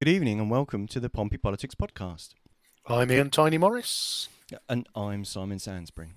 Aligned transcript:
Good 0.00 0.10
evening 0.10 0.38
and 0.38 0.48
welcome 0.48 0.86
to 0.88 1.00
the 1.00 1.10
Pompey 1.10 1.38
Politics 1.38 1.74
Podcast. 1.74 2.30
I'm 2.86 3.10
Ian 3.10 3.30
Tiny 3.30 3.58
Morris. 3.58 4.28
And 4.68 4.88
I'm 4.94 5.24
Simon 5.24 5.58
Sansbury. 5.58 6.10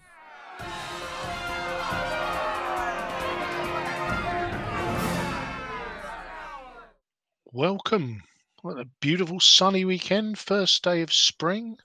Welcome. 7.52 8.23
What 8.62 8.79
a 8.79 8.86
beautiful 9.02 9.39
sunny 9.39 9.86
weekend, 9.86 10.38
first 10.38 10.84
day 10.84 11.02
of 11.02 11.11
spring. 11.11 11.77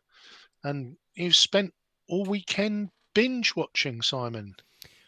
And 0.62 0.96
you've 1.14 1.36
spent 1.36 1.72
all 2.08 2.24
weekend 2.24 2.90
binge 3.14 3.56
watching, 3.56 4.02
Simon. 4.02 4.54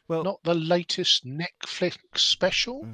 Well, 0.09 0.25
Not 0.25 0.43
the 0.45 0.55
latest 0.55 1.27
Netflix 1.27 1.99
special. 2.15 2.89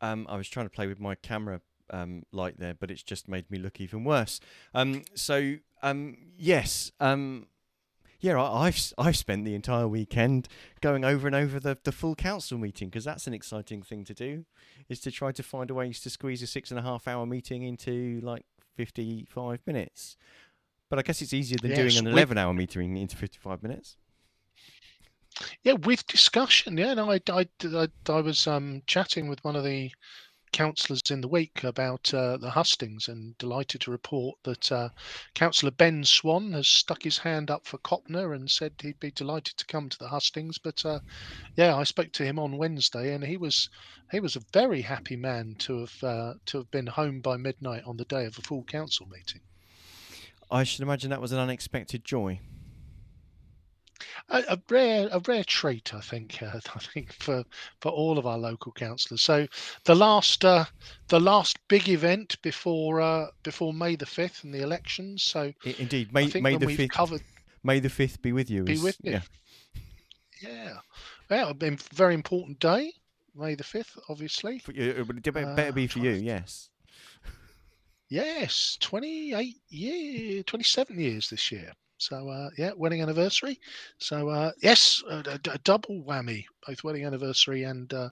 um, 0.00 0.26
I 0.28 0.36
was 0.36 0.48
trying 0.48 0.66
to 0.66 0.70
play 0.70 0.86
with 0.86 0.98
my 1.00 1.14
camera 1.14 1.60
um, 1.90 2.22
light 2.32 2.58
there, 2.58 2.74
but 2.74 2.90
it's 2.90 3.02
just 3.02 3.28
made 3.28 3.50
me 3.50 3.58
look 3.58 3.80
even 3.80 4.04
worse. 4.04 4.40
Um, 4.74 5.02
so 5.14 5.56
um, 5.82 6.16
yes, 6.36 6.90
um, 7.00 7.46
yeah, 8.20 8.40
I, 8.40 8.66
I've 8.66 8.76
s- 8.76 8.94
I've 8.96 9.16
spent 9.16 9.44
the 9.44 9.54
entire 9.54 9.86
weekend 9.86 10.48
going 10.80 11.04
over 11.04 11.26
and 11.26 11.36
over 11.36 11.60
the, 11.60 11.78
the 11.84 11.92
full 11.92 12.14
council 12.14 12.58
meeting 12.58 12.88
because 12.88 13.04
that's 13.04 13.26
an 13.26 13.34
exciting 13.34 13.82
thing 13.82 14.04
to 14.04 14.14
do, 14.14 14.44
is 14.88 15.00
to 15.00 15.10
try 15.10 15.32
to 15.32 15.42
find 15.42 15.70
a 15.70 15.74
ways 15.74 16.00
to 16.00 16.10
squeeze 16.10 16.42
a 16.42 16.46
six 16.46 16.70
and 16.70 16.80
a 16.80 16.82
half 16.82 17.06
hour 17.06 17.26
meeting 17.26 17.62
into 17.62 18.20
like 18.22 18.44
fifty 18.74 19.26
five 19.28 19.60
minutes. 19.66 20.16
But 20.88 20.98
I 20.98 21.02
guess 21.02 21.20
it's 21.20 21.32
easier 21.32 21.58
than 21.60 21.72
doing 21.72 21.96
an 21.96 22.06
eleven 22.06 22.38
hour 22.38 22.54
meeting 22.54 22.96
into 22.96 23.16
fifty 23.16 23.38
five 23.38 23.62
minutes. 23.62 23.96
Yeah, 25.62 25.74
with 25.74 26.06
discussion. 26.06 26.78
Yeah, 26.78 26.94
no, 26.94 27.10
I, 27.10 27.20
I, 27.28 27.46
I, 27.62 27.88
I 28.08 28.20
was 28.22 28.46
um, 28.46 28.82
chatting 28.86 29.28
with 29.28 29.44
one 29.44 29.54
of 29.54 29.64
the 29.64 29.90
councillors 30.56 31.02
in 31.10 31.20
the 31.20 31.28
week 31.28 31.64
about 31.64 32.14
uh, 32.14 32.38
the 32.38 32.48
hustings 32.48 33.08
and 33.08 33.36
delighted 33.36 33.78
to 33.78 33.90
report 33.90 34.38
that 34.44 34.72
uh, 34.72 34.88
Councillor 35.34 35.70
Ben 35.70 36.02
Swan 36.02 36.54
has 36.54 36.66
stuck 36.66 37.02
his 37.02 37.18
hand 37.18 37.50
up 37.50 37.66
for 37.66 37.76
Copnor 37.76 38.34
and 38.34 38.50
said 38.50 38.72
he'd 38.80 38.98
be 38.98 39.10
delighted 39.10 39.58
to 39.58 39.66
come 39.66 39.90
to 39.90 39.98
the 39.98 40.08
hustings. 40.08 40.56
But 40.56 40.82
uh, 40.86 41.00
yeah, 41.56 41.76
I 41.76 41.84
spoke 41.84 42.10
to 42.12 42.24
him 42.24 42.38
on 42.38 42.56
Wednesday 42.56 43.12
and 43.12 43.22
he 43.22 43.36
was 43.36 43.68
he 44.10 44.18
was 44.18 44.34
a 44.34 44.42
very 44.54 44.80
happy 44.80 45.16
man 45.16 45.56
to 45.58 45.80
have 45.80 46.02
uh, 46.02 46.34
to 46.46 46.56
have 46.56 46.70
been 46.70 46.86
home 46.86 47.20
by 47.20 47.36
midnight 47.36 47.84
on 47.84 47.98
the 47.98 48.06
day 48.06 48.24
of 48.24 48.38
a 48.38 48.42
full 48.42 48.64
council 48.64 49.06
meeting. 49.08 49.42
I 50.50 50.64
should 50.64 50.80
imagine 50.80 51.10
that 51.10 51.20
was 51.20 51.32
an 51.32 51.38
unexpected 51.38 52.02
joy. 52.02 52.40
A, 54.28 54.42
a 54.50 54.58
rare 54.70 55.08
a 55.12 55.20
rare 55.26 55.44
treat, 55.44 55.94
I 55.94 56.00
think. 56.00 56.42
Uh, 56.42 56.58
I 56.74 56.78
think 56.78 57.12
for 57.12 57.44
for 57.80 57.90
all 57.90 58.18
of 58.18 58.26
our 58.26 58.38
local 58.38 58.72
councillors. 58.72 59.22
So 59.22 59.46
the 59.84 59.94
last 59.94 60.44
uh, 60.44 60.64
the 61.08 61.20
last 61.20 61.58
big 61.68 61.88
event 61.88 62.40
before 62.42 63.00
uh, 63.00 63.26
before 63.42 63.72
May 63.72 63.96
the 63.96 64.06
fifth 64.06 64.44
and 64.44 64.52
the 64.52 64.62
elections. 64.62 65.22
So 65.22 65.52
indeed, 65.64 66.12
May, 66.12 66.30
May 66.40 66.56
the 66.56 66.66
fifth. 66.66 66.90
covered, 66.90 67.22
May 67.62 67.80
the 67.80 67.90
fifth 67.90 68.22
be 68.22 68.32
with 68.32 68.50
you. 68.50 68.64
Be 68.64 68.74
is- 68.74 68.82
with 68.82 68.98
you. 69.02 69.20
Yeah. 70.42 70.74
yeah, 71.30 71.52
been 71.54 71.74
a 71.74 71.94
very 71.94 72.12
important 72.14 72.60
day, 72.60 72.92
May 73.34 73.54
the 73.54 73.64
fifth, 73.64 73.98
obviously. 74.10 74.62
You, 74.72 74.90
it 74.90 75.22
better 75.32 75.48
Uh, 75.48 75.72
be 75.72 75.82
I'm 75.84 75.88
for 75.88 75.98
you. 76.00 76.10
Yes. 76.10 76.68
Yes, 78.08 78.76
twenty 78.80 79.32
eight 79.32 79.56
year, 79.68 80.42
twenty 80.42 80.64
seven 80.64 81.00
years 81.00 81.30
this 81.30 81.50
year. 81.50 81.72
So 81.98 82.28
uh, 82.28 82.50
yeah, 82.58 82.72
wedding 82.76 83.02
anniversary. 83.02 83.58
So 83.98 84.28
uh, 84.28 84.52
yes, 84.62 85.02
a, 85.08 85.38
a- 85.52 85.58
double 85.58 86.02
whammy, 86.04 86.44
both 86.66 86.84
wedding 86.84 87.04
anniversary 87.04 87.62
and 87.64 87.92
uh, 87.92 88.10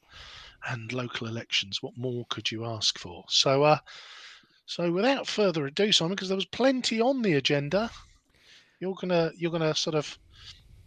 and 0.68 0.92
local 0.92 1.26
elections. 1.28 1.82
What 1.82 1.96
more 1.96 2.26
could 2.30 2.50
you 2.50 2.64
ask 2.64 2.98
for? 2.98 3.24
So 3.28 3.62
uh, 3.64 3.78
so 4.66 4.92
without 4.92 5.26
further 5.28 5.66
ado, 5.66 5.92
Simon, 5.92 6.14
because 6.16 6.28
there 6.28 6.36
was 6.36 6.46
plenty 6.46 7.00
on 7.00 7.22
the 7.22 7.34
agenda, 7.34 7.90
you're 8.80 8.94
gonna 9.00 9.32
you're 9.36 9.50
gonna 9.50 9.74
sort 9.74 9.96
of 9.96 10.18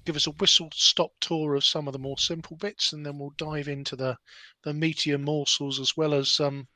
give 0.06 0.16
us 0.16 0.28
a 0.28 0.32
whistle 0.32 0.70
stop 0.74 1.12
tour 1.22 1.56
of 1.56 1.66
some 1.66 1.88
of 1.88 1.94
the 1.94 2.00
more 2.00 2.18
simple 2.18 2.58
bits, 2.58 2.94
and 2.94 3.06
then 3.06 3.20
we'll 3.20 3.34
dive 3.38 3.68
into 3.68 3.96
the 3.96 4.18
the 4.64 4.72
meatier 4.74 5.20
morsels 5.22 5.80
as 5.80 5.98
well 5.98 6.14
as 6.14 6.40
um, 6.40 6.68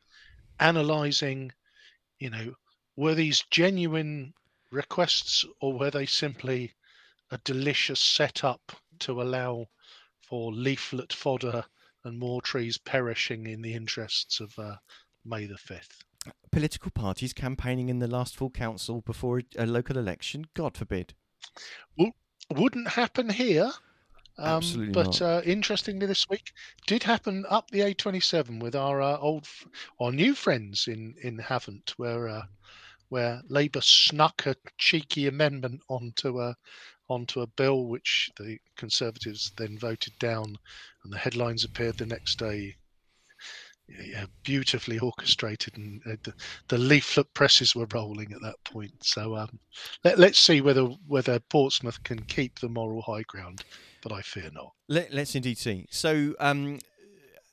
analysing, 0.59 1.51
you 2.19 2.29
know, 2.29 2.53
were 2.95 3.15
these 3.15 3.43
genuine 3.51 4.33
requests 4.71 5.45
or 5.59 5.77
were 5.77 5.91
they 5.91 6.05
simply 6.05 6.73
a 7.31 7.37
delicious 7.39 7.99
setup 7.99 8.71
to 8.99 9.21
allow 9.21 9.67
for 10.21 10.51
leaflet 10.53 11.13
fodder 11.13 11.63
and 12.03 12.17
more 12.17 12.41
trees 12.41 12.77
perishing 12.77 13.47
in 13.47 13.61
the 13.61 13.73
interests 13.73 14.39
of 14.39 14.57
uh, 14.57 14.75
May 15.25 15.45
the 15.45 15.55
5th? 15.55 16.03
Political 16.51 16.91
parties 16.91 17.33
campaigning 17.33 17.89
in 17.89 17.99
the 17.99 18.07
last 18.07 18.35
full 18.35 18.49
council 18.49 19.01
before 19.01 19.41
a, 19.57 19.65
local 19.65 19.97
election. 19.97 20.45
God 20.53 20.77
forbid. 20.77 21.13
Well, 21.97 22.11
Wouldn't 22.51 22.89
happen 22.89 23.29
here. 23.29 23.71
Um, 24.37 24.57
Absolutely 24.57 24.93
but 24.93 25.19
not. 25.19 25.21
uh, 25.21 25.41
interestingly, 25.45 26.05
this 26.07 26.27
week 26.29 26.51
did 26.87 27.03
happen 27.03 27.45
up 27.49 27.69
the 27.71 27.79
A27 27.79 28.61
with 28.61 28.75
our 28.75 29.01
uh, 29.01 29.17
old, 29.17 29.47
our 29.99 30.11
new 30.11 30.33
friends 30.33 30.87
in 30.87 31.15
in 31.21 31.37
Havant, 31.37 31.91
where 31.91 32.27
uh, 32.27 32.43
where 33.11 33.41
Labour 33.49 33.81
snuck 33.81 34.45
a 34.45 34.55
cheeky 34.77 35.27
amendment 35.27 35.81
onto 35.89 36.39
a 36.39 36.55
onto 37.09 37.41
a 37.41 37.47
bill 37.47 37.88
which 37.88 38.31
the 38.38 38.57
Conservatives 38.77 39.51
then 39.57 39.77
voted 39.77 40.13
down, 40.17 40.55
and 41.03 41.11
the 41.11 41.17
headlines 41.17 41.66
appeared 41.66 41.97
the 41.97 42.05
next 42.05 42.39
day. 42.39 42.73
Yeah, 43.89 44.27
beautifully 44.44 44.97
orchestrated, 44.99 45.75
and 45.75 46.01
uh, 46.09 46.16
the, 46.23 46.33
the 46.69 46.77
leaflet 46.77 47.33
presses 47.33 47.75
were 47.75 47.88
rolling 47.94 48.31
at 48.31 48.41
that 48.41 48.55
point. 48.63 48.94
So 49.03 49.35
um, 49.35 49.59
let, 50.05 50.17
let's 50.17 50.39
see 50.39 50.61
whether 50.61 50.85
whether 51.07 51.38
Portsmouth 51.39 52.01
can 52.03 52.22
keep 52.22 52.59
the 52.59 52.69
moral 52.69 53.01
high 53.01 53.23
ground, 53.23 53.66
but 54.01 54.13
I 54.13 54.22
fear 54.22 54.49
not. 54.53 54.72
Let, 54.88 55.13
let's 55.13 55.35
indeed 55.35 55.57
see. 55.57 55.88
So, 55.91 56.33
um, 56.39 56.79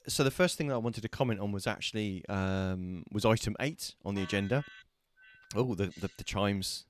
so 0.07 0.23
the 0.23 0.31
first 0.31 0.57
thing 0.57 0.69
that 0.69 0.75
I 0.75 0.79
wanted 0.79 1.01
to 1.03 1.09
comment 1.09 1.41
on 1.41 1.51
was 1.51 1.67
actually 1.67 2.25
um, 2.29 3.03
was 3.11 3.25
item 3.25 3.57
eight 3.59 3.97
on 4.05 4.15
the 4.15 4.23
agenda. 4.23 4.65
Oh, 5.55 5.75
the 5.75 5.87
the, 5.87 6.11
the 6.17 6.25
chimes, 6.25 6.85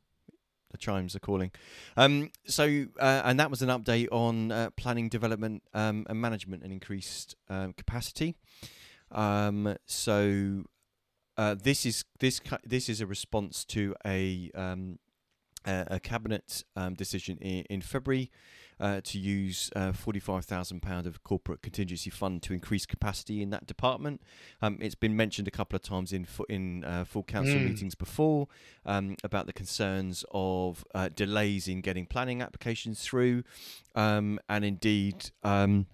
the 0.71 0.79
chimes 0.79 1.15
are 1.15 1.21
calling. 1.21 1.51
Um, 1.97 2.31
so, 2.47 2.87
uh, 2.99 3.23
and 3.25 3.39
that 3.39 3.51
was 3.51 3.63
an 3.63 3.69
update 3.69 4.09
on 4.11 4.53
uh, 4.53 4.71
planning, 4.77 5.09
development, 5.09 5.63
um, 5.75 6.07
and 6.09 6.21
management, 6.21 6.63
and 6.63 6.73
increased 6.73 7.37
um, 7.49 7.73
capacity. 7.73 8.37
Um, 9.11 9.77
so, 9.87 10.65
uh, 11.37 11.55
this 11.55 11.87
is 11.87 12.05
this 12.19 12.41
this 12.65 12.89
is 12.89 13.01
a 13.01 13.07
response 13.07 13.65
to 13.67 13.95
a 14.05 14.51
um, 14.55 14.99
a 15.65 16.01
cabinet 16.01 16.65
um, 16.77 16.95
decision 16.95 17.39
in, 17.39 17.65
in 17.65 17.81
February 17.81 18.31
uh, 18.81 19.01
to 19.05 19.19
use 19.19 19.71
uh, 19.77 19.93
£45,000 19.93 21.07
of 21.07 21.23
corporate 21.25 21.63
contingency 21.63 22.11
fund 22.11 22.43
to 22.43 22.53
increase 22.53 22.87
capacity 22.87 23.43
in 23.43 23.51
that 23.51 23.67
department. 23.67 24.21
Um, 24.63 24.79
it's 24.81 24.95
been 24.95 25.17
mentioned 25.17 25.49
a 25.49 25.51
couple 25.51 25.77
of 25.77 25.83
times 25.83 26.13
in 26.13 26.25
fu- 26.25 26.47
in 26.49 26.85
uh, 26.85 27.05
full 27.05 27.23
council 27.25 27.57
Mm. 27.57 27.65
meetings 27.65 27.95
before 27.95 28.49
um, 28.87 29.17
about 29.25 29.47
the 29.47 29.53
concerns 29.53 30.25
of 30.33 30.85
uh, 30.95 31.09
delays 31.15 31.67
in 31.69 31.81
getting 31.81 32.07
planning 32.07 32.41
applications 32.43 33.01
through, 33.03 33.43
um, 33.95 34.39
and 34.49 34.65
indeed. 34.65 35.31
Um, 35.43 35.87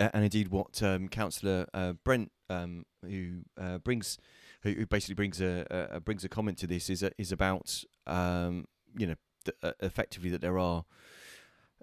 and 0.00 0.24
indeed, 0.24 0.48
what 0.48 0.82
um, 0.82 1.08
Councillor 1.08 1.66
uh, 1.72 1.92
Brent, 2.02 2.32
um, 2.50 2.84
who 3.02 3.42
uh, 3.56 3.78
brings, 3.78 4.18
who, 4.62 4.72
who 4.72 4.84
basically 4.86 5.14
brings 5.14 5.40
a, 5.40 5.64
a, 5.92 6.00
brings 6.00 6.24
a 6.24 6.28
comment 6.28 6.58
to 6.58 6.66
this, 6.66 6.90
is 6.90 7.02
a, 7.04 7.12
is 7.18 7.30
about 7.30 7.84
um, 8.06 8.66
you 8.98 9.06
know 9.06 9.14
th- 9.44 9.74
effectively 9.80 10.28
that 10.30 10.40
there 10.40 10.58
are 10.58 10.84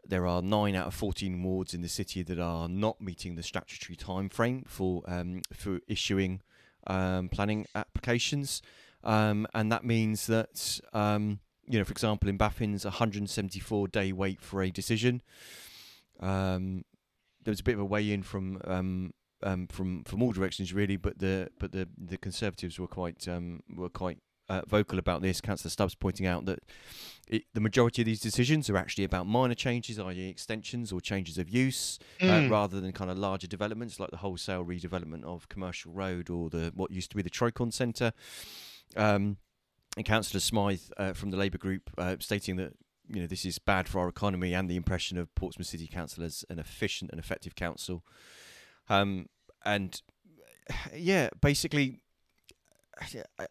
there 0.05 0.25
are 0.27 0.41
nine 0.41 0.75
out 0.75 0.87
of 0.87 0.93
fourteen 0.93 1.41
wards 1.43 1.73
in 1.73 1.81
the 1.81 1.89
city 1.89 2.23
that 2.23 2.39
are 2.39 2.67
not 2.67 3.01
meeting 3.01 3.35
the 3.35 3.43
statutory 3.43 3.95
time 3.95 4.29
frame 4.29 4.63
for 4.67 5.03
um, 5.07 5.41
for 5.53 5.79
issuing 5.87 6.41
um, 6.87 7.29
planning 7.29 7.65
applications, 7.75 8.61
um, 9.03 9.47
and 9.53 9.71
that 9.71 9.85
means 9.85 10.27
that 10.27 10.79
um, 10.93 11.39
you 11.67 11.79
know, 11.79 11.85
for 11.85 11.91
example, 11.91 12.29
in 12.29 12.37
Baffin's, 12.37 12.85
a 12.85 12.89
174 12.89 13.87
day 13.87 14.11
wait 14.11 14.41
for 14.41 14.61
a 14.61 14.69
decision. 14.69 15.21
Um, 16.19 16.83
there 17.43 17.51
was 17.51 17.61
a 17.61 17.63
bit 17.63 17.75
of 17.75 17.81
a 17.81 17.85
weigh 17.85 18.11
in 18.11 18.23
from 18.23 18.61
um, 18.65 19.13
from 19.69 20.03
from 20.03 20.23
all 20.23 20.31
directions 20.31 20.73
really, 20.73 20.97
but 20.97 21.19
the 21.19 21.49
but 21.59 21.71
the 21.71 21.87
the 21.97 22.17
Conservatives 22.17 22.79
were 22.79 22.87
quite 22.87 23.27
were 23.75 23.89
quite 23.89 24.19
uh, 24.49 24.61
vocal 24.67 24.99
about 24.99 25.21
this. 25.21 25.41
Councillor 25.41 25.69
Stubbs 25.71 25.95
pointing 25.95 26.25
out 26.25 26.45
that 26.45 26.59
it, 27.27 27.43
the 27.53 27.61
majority 27.61 28.01
of 28.01 28.05
these 28.05 28.19
decisions 28.19 28.69
are 28.69 28.77
actually 28.77 29.03
about 29.05 29.25
minor 29.25 29.55
changes, 29.55 29.97
i.e., 29.97 30.29
extensions 30.29 30.91
or 30.91 30.99
changes 31.01 31.37
of 31.37 31.49
use, 31.49 31.97
uh, 32.21 32.25
Mm. 32.25 32.49
rather 32.51 32.81
than 32.81 32.91
kind 32.91 33.09
of 33.09 33.17
larger 33.17 33.47
developments 33.47 33.99
like 33.99 34.11
the 34.11 34.17
wholesale 34.17 34.63
redevelopment 34.65 35.23
of 35.23 35.47
Commercial 35.49 35.93
Road 35.93 36.29
or 36.29 36.49
the 36.49 36.71
what 36.75 36.91
used 36.91 37.09
to 37.11 37.15
be 37.15 37.21
the 37.23 37.29
Tricorn 37.29 37.71
Centre. 37.71 38.11
Um, 38.95 39.37
and 39.95 40.05
Councillor 40.05 40.39
Smyth 40.41 40.91
uh, 40.97 41.13
from 41.13 41.31
the 41.31 41.37
Labour 41.37 41.57
Group 41.57 41.89
uh, 41.97 42.15
stating 42.19 42.55
that 42.57 42.73
you 43.07 43.21
know 43.21 43.27
this 43.27 43.45
is 43.45 43.59
bad 43.59 43.87
for 43.87 43.99
our 43.99 44.07
economy 44.07 44.53
and 44.53 44.69
the 44.69 44.75
impression 44.75 45.17
of 45.17 45.33
Portsmouth 45.35 45.67
City 45.67 45.87
Council 45.87 46.23
as 46.23 46.43
an 46.49 46.57
efficient 46.59 47.11
and 47.11 47.19
effective 47.19 47.53
council. 47.55 48.03
Um, 48.89 49.27
and 49.63 50.01
yeah, 50.95 51.29
basically, 51.41 52.01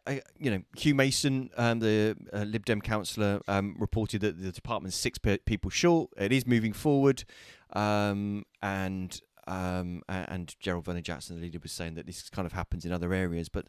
I, 0.06 0.22
you 0.38 0.50
know, 0.50 0.62
Hugh 0.76 0.94
Mason, 0.94 1.50
um, 1.56 1.80
the 1.80 2.16
uh, 2.32 2.44
Lib 2.44 2.64
Dem 2.64 2.80
councillor, 2.80 3.40
um, 3.48 3.76
reported 3.78 4.20
that 4.22 4.40
the 4.40 4.52
department's 4.52 4.96
six 4.96 5.18
pe- 5.18 5.38
people 5.38 5.70
short. 5.70 6.10
It 6.16 6.32
is 6.32 6.46
moving 6.46 6.72
forward, 6.72 7.24
um, 7.72 8.44
and 8.62 9.20
um, 9.46 10.02
and 10.08 10.54
Gerald 10.60 10.84
Vernon 10.84 11.02
Jackson, 11.02 11.36
the 11.36 11.42
leader, 11.42 11.58
was 11.62 11.72
saying 11.72 11.94
that 11.94 12.06
this 12.06 12.30
kind 12.30 12.46
of 12.46 12.52
happens 12.52 12.84
in 12.84 12.92
other 12.92 13.12
areas. 13.12 13.48
But 13.48 13.66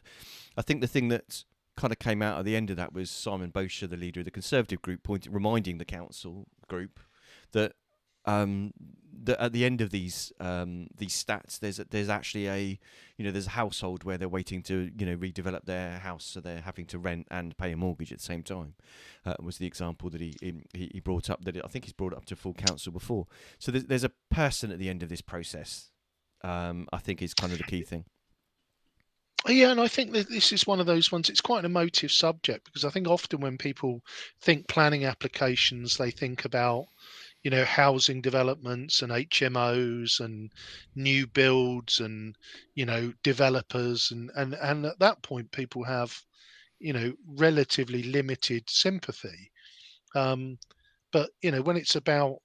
I 0.56 0.62
think 0.62 0.82
the 0.82 0.88
thing 0.88 1.08
that 1.10 1.44
kind 1.76 1.92
of 1.92 2.00
came 2.00 2.22
out 2.22 2.40
at 2.40 2.46
the 2.46 2.56
end 2.56 2.70
of 2.70 2.78
that 2.78 2.94
was 2.94 3.10
Simon 3.10 3.50
Bosher, 3.50 3.88
the 3.88 3.98
leader 3.98 4.22
of 4.22 4.26
the 4.26 4.32
Conservative 4.32 4.82
group, 4.82 5.04
pointing, 5.04 5.34
reminding 5.34 5.80
the 5.80 5.86
council 5.86 6.48
group 6.68 7.00
that 7.52 7.74
um, 8.26 8.74
that 9.26 9.42
at 9.42 9.54
the 9.54 9.66
end 9.66 9.82
of 9.82 9.92
these 9.92 10.32
um, 10.40 10.88
these 10.98 11.14
stats, 11.14 11.60
there's 11.60 11.80
a, 11.80 11.86
there's 11.86 12.10
actually 12.10 12.48
a 12.48 12.80
you 13.18 13.26
know 13.26 13.32
there's 13.32 13.48
a 13.48 13.52
household 13.52 14.04
where 14.04 14.18
they're 14.18 14.30
waiting 14.30 14.62
to 14.64 14.92
you 14.98 15.06
know 15.06 15.16
redevelop 15.16 15.66
their 15.66 16.00
house, 16.00 16.26
so 16.26 16.40
they're 16.40 16.62
having 16.62 16.86
to 16.88 17.00
rent 17.00 17.28
and 17.32 17.58
pay 17.58 17.72
a 17.72 17.78
mortgage 17.78 18.12
at 18.12 18.20
the 18.20 18.24
same 18.24 18.44
time. 18.44 18.76
Uh, 19.26 19.36
was 19.42 19.58
the 19.58 19.68
example 19.68 20.10
that 20.10 20.22
he 20.22 20.36
he, 20.42 20.90
he 20.94 21.00
brought 21.00 21.30
up 21.30 21.44
that 21.46 21.58
I 21.64 21.68
think 21.68 21.86
he's 21.86 21.94
brought 21.94 22.14
up 22.14 22.26
to 22.26 22.36
full 22.36 22.54
council 22.54 22.92
before. 22.92 23.28
So 23.60 23.72
there's 23.72 23.86
there's 23.86 24.04
a 24.04 24.12
person 24.30 24.72
at 24.72 24.80
the 24.80 24.90
end 24.90 25.04
of 25.04 25.10
this 25.10 25.22
process. 25.22 25.90
Um, 26.44 26.88
I 26.92 26.98
think 26.98 27.22
is 27.22 27.34
kind 27.34 27.54
of 27.54 27.58
the 27.58 27.64
key 27.64 27.84
thing. 27.84 28.04
Yeah, 29.48 29.72
and 29.72 29.82
I 29.82 29.88
think 29.88 30.14
that 30.14 30.30
this 30.30 30.54
is 30.54 30.66
one 30.66 30.80
of 30.80 30.86
those 30.86 31.12
ones. 31.12 31.30
It's 31.30 31.42
quite 31.42 31.60
an 31.60 31.66
emotive 31.66 32.12
subject 32.12 32.66
because 32.66 32.86
I 32.86 32.90
think 32.90 33.08
often 33.08 33.42
when 33.42 33.58
people 33.58 34.02
think 34.42 34.68
planning 34.68 35.04
applications, 35.06 35.98
they 35.98 36.12
think 36.12 36.46
about 36.46 36.86
you 37.44 37.52
know 37.52 37.66
housing 37.66 38.22
developments 38.22 39.02
and 39.02 39.12
HMOs 39.12 40.20
and 40.22 40.52
new 40.96 41.28
builds 41.28 42.00
and 42.00 42.36
you 42.76 42.86
know 42.86 43.14
developers 43.24 44.12
and 44.12 44.32
and 44.36 44.54
and 44.56 44.86
at 44.86 45.00
that 45.00 45.22
point 45.24 45.52
people 45.52 45.84
have 45.84 46.18
you 46.80 46.94
know 46.94 47.14
relatively 47.28 48.04
limited 48.04 48.70
sympathy. 48.70 49.52
Um, 50.16 50.58
but 51.12 51.30
you 51.42 51.52
know 51.52 51.62
when 51.62 51.78
it's 51.78 51.96
about 51.96 52.38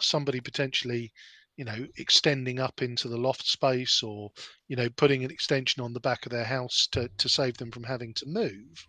somebody 0.00 0.40
potentially 0.40 1.12
you 1.56 1.64
know 1.64 1.86
extending 1.98 2.58
up 2.58 2.82
into 2.82 3.08
the 3.08 3.16
loft 3.16 3.46
space 3.46 4.02
or 4.02 4.30
you 4.68 4.76
know 4.76 4.88
putting 4.96 5.24
an 5.24 5.30
extension 5.30 5.82
on 5.82 5.92
the 5.92 6.00
back 6.00 6.26
of 6.26 6.32
their 6.32 6.44
house 6.44 6.88
to 6.92 7.08
to 7.18 7.28
save 7.28 7.56
them 7.58 7.70
from 7.70 7.84
having 7.84 8.14
to 8.14 8.26
move 8.26 8.88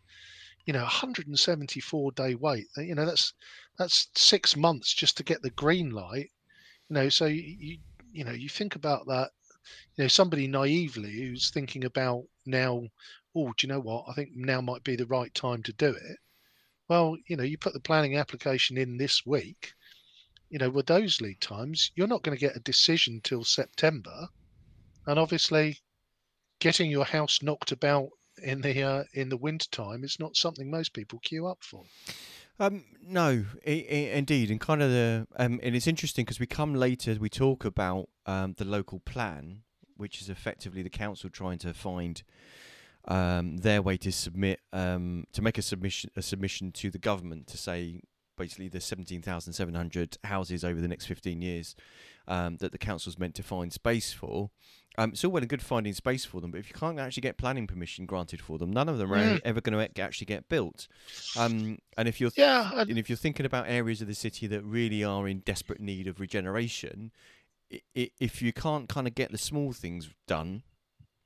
you 0.65 0.74
know 0.74 0.81
174 0.81 2.12
day 2.13 2.36
wait 2.36 2.68
you 2.77 2.95
know 2.95 3.06
that's 3.06 3.33
that's 3.77 4.07
six 4.15 4.56
months 4.56 4.94
just 4.94 5.18
to 5.18 5.24
get 5.24 5.42
the 5.42 5.50
green 5.51 5.89
light 5.89 6.31
you 6.89 6.94
know 6.94 7.10
so 7.10 7.25
you, 7.25 7.42
you 7.42 7.77
you 8.12 8.24
know 8.24 8.31
you 8.31 8.48
think 8.48 8.75
about 8.75 9.06
that 9.07 9.31
you 9.95 10.04
know 10.04 10.07
somebody 10.07 10.48
naively 10.48 11.12
who's 11.12 11.50
thinking 11.50 11.83
about 11.83 12.24
now 12.45 12.83
oh 13.36 13.51
do 13.57 13.65
you 13.65 13.74
know 13.74 13.80
what? 13.80 14.06
I 14.07 14.13
think 14.13 14.30
now 14.36 14.62
might 14.62 14.83
be 14.83 14.95
the 14.95 15.07
right 15.07 15.33
time 15.33 15.63
to 15.63 15.74
do 15.74 15.89
it. 15.89 16.18
Well 16.88 17.18
you 17.27 17.36
know 17.36 17.44
you 17.44 17.57
put 17.57 17.74
the 17.74 17.80
planning 17.80 18.18
application 18.18 18.77
in 18.77 18.98
this 18.98 19.25
week 19.25 19.74
you 20.50 20.60
know 20.60 20.69
with 20.69 20.86
those 20.86 21.19
lead 21.19 21.42
times 21.42 21.92
you're 21.95 22.07
not 22.07 22.21
going 22.21 22.38
to 22.38 22.39
get 22.39 22.56
a 22.56 22.60
decision 22.60 23.19
till 23.24 23.44
september 23.44 24.27
and 25.07 25.18
obviously 25.18 25.80
getting 26.60 26.92
your 26.92 27.06
house 27.06 27.42
knocked 27.42 27.71
about 27.71 28.10
in 28.44 28.62
the 28.62 28.84
uh, 28.84 29.04
in 29.13 29.30
the 29.30 29.38
winter 29.38 29.68
time 29.72 30.04
is 30.04 30.18
not 30.19 30.36
something 30.38 30.69
most 30.69 30.94
people 30.94 31.19
queue 31.19 31.48
up 31.48 31.63
for 31.63 31.84
um, 32.60 32.84
no, 33.01 33.45
I- 33.66 33.88
I- 33.90 34.12
indeed, 34.13 34.51
and 34.51 34.62
kind 34.62 34.84
of 34.84 34.92
the 34.92 35.28
um, 35.38 35.60
and 35.63 35.75
it's 35.75 35.88
interesting 35.88 36.24
because 36.24 36.40
we 36.40 36.45
come 36.45 36.75
later. 36.75 37.18
We 37.19 37.28
talk 37.30 37.66
about 37.66 38.10
um, 38.28 38.54
the 38.57 38.63
local 38.66 39.00
plan, 39.00 39.63
which 39.98 40.22
is 40.22 40.30
effectively 40.30 40.84
the 40.84 40.90
council 40.92 41.31
trying 41.31 41.57
to 41.60 41.74
find 41.74 42.22
um, 43.07 43.57
their 43.57 43.81
way 43.81 43.98
to 43.98 44.12
submit 44.12 44.60
um, 44.72 45.25
to 45.34 45.42
make 45.42 45.57
a 45.57 45.63
submission 45.63 46.12
a 46.16 46.22
submission 46.22 46.72
to 46.74 46.92
the 46.92 47.00
government 47.00 47.48
to 47.48 47.57
say 47.57 48.01
basically 48.38 48.69
the 48.69 48.80
seventeen 48.80 49.24
thousand 49.24 49.54
seven 49.54 49.74
hundred 49.74 50.18
houses 50.24 50.63
over 50.63 50.80
the 50.80 50.88
next 50.88 51.07
fifteen 51.07 51.42
years 51.42 51.75
um, 52.28 52.57
that 52.57 52.72
the 52.72 52.78
council's 52.78 53.18
meant 53.18 53.34
to 53.36 53.44
find 53.44 53.74
space 53.74 54.13
for. 54.13 54.51
Um, 54.98 55.12
it's 55.12 55.24
all 55.25 55.31
well 55.31 55.42
and 55.42 55.50
good 55.50 55.62
finding 55.63 55.94
space 55.94 56.24
for 56.24 56.40
them, 56.40 56.51
but 56.51 56.60
if 56.60 56.69
you 56.69 56.75
can't 56.75 57.00
actually 57.00 57.22
get 57.22 57.38
planning 57.38 57.66
permission 57.66 58.06
granted 58.06 58.42
for 58.42 58.57
them, 58.60 58.72
none 58.72 58.88
of 58.88 58.98
them 59.00 59.12
are 59.12 59.18
Mm. 59.18 59.42
ever 59.44 59.60
going 59.60 59.90
to 59.92 60.01
actually 60.01 60.25
get 60.25 60.48
built. 60.50 60.88
Um, 61.36 61.80
and 61.98 62.07
if 62.07 62.22
you're 62.22 62.31
yeah 62.36 62.72
and, 62.75 62.90
and 62.92 63.00
if 63.00 63.10
you're 63.10 63.18
thinking 63.18 63.45
about 63.45 63.66
areas 63.68 64.01
of 64.01 64.07
the 64.07 64.13
city 64.13 64.45
that 64.48 64.63
really 64.63 65.04
are 65.04 65.28
in 65.28 65.40
desperate 65.40 65.80
need 65.80 66.06
of 66.07 66.19
regeneration, 66.19 67.12
i- 67.74 67.81
i- 67.98 68.12
if 68.19 68.42
you 68.42 68.54
can't 68.54 68.88
kind 68.88 69.07
of 69.07 69.16
get 69.16 69.31
the 69.31 69.38
small 69.38 69.74
things 69.74 70.10
done 70.28 70.62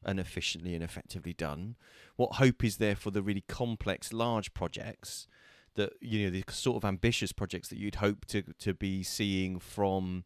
and 0.06 0.20
efficiently 0.20 0.74
and 0.74 0.84
effectively 0.84 1.34
done, 1.34 1.75
what 2.16 2.36
hope 2.36 2.63
is 2.63 2.78
there 2.78 2.96
for 2.96 3.12
the 3.12 3.22
really 3.22 3.44
complex, 3.50 4.13
large 4.13 4.54
projects 4.54 5.28
that 5.75 5.92
you 6.02 6.24
know 6.24 6.30
the 6.31 6.44
sort 6.52 6.78
of 6.78 6.86
ambitious 6.86 7.31
projects 7.34 7.68
that 7.68 7.78
you'd 7.78 7.96
hope 7.96 8.25
to 8.25 8.42
to 8.60 8.74
be 8.74 9.04
seeing 9.04 9.60
from 9.60 10.24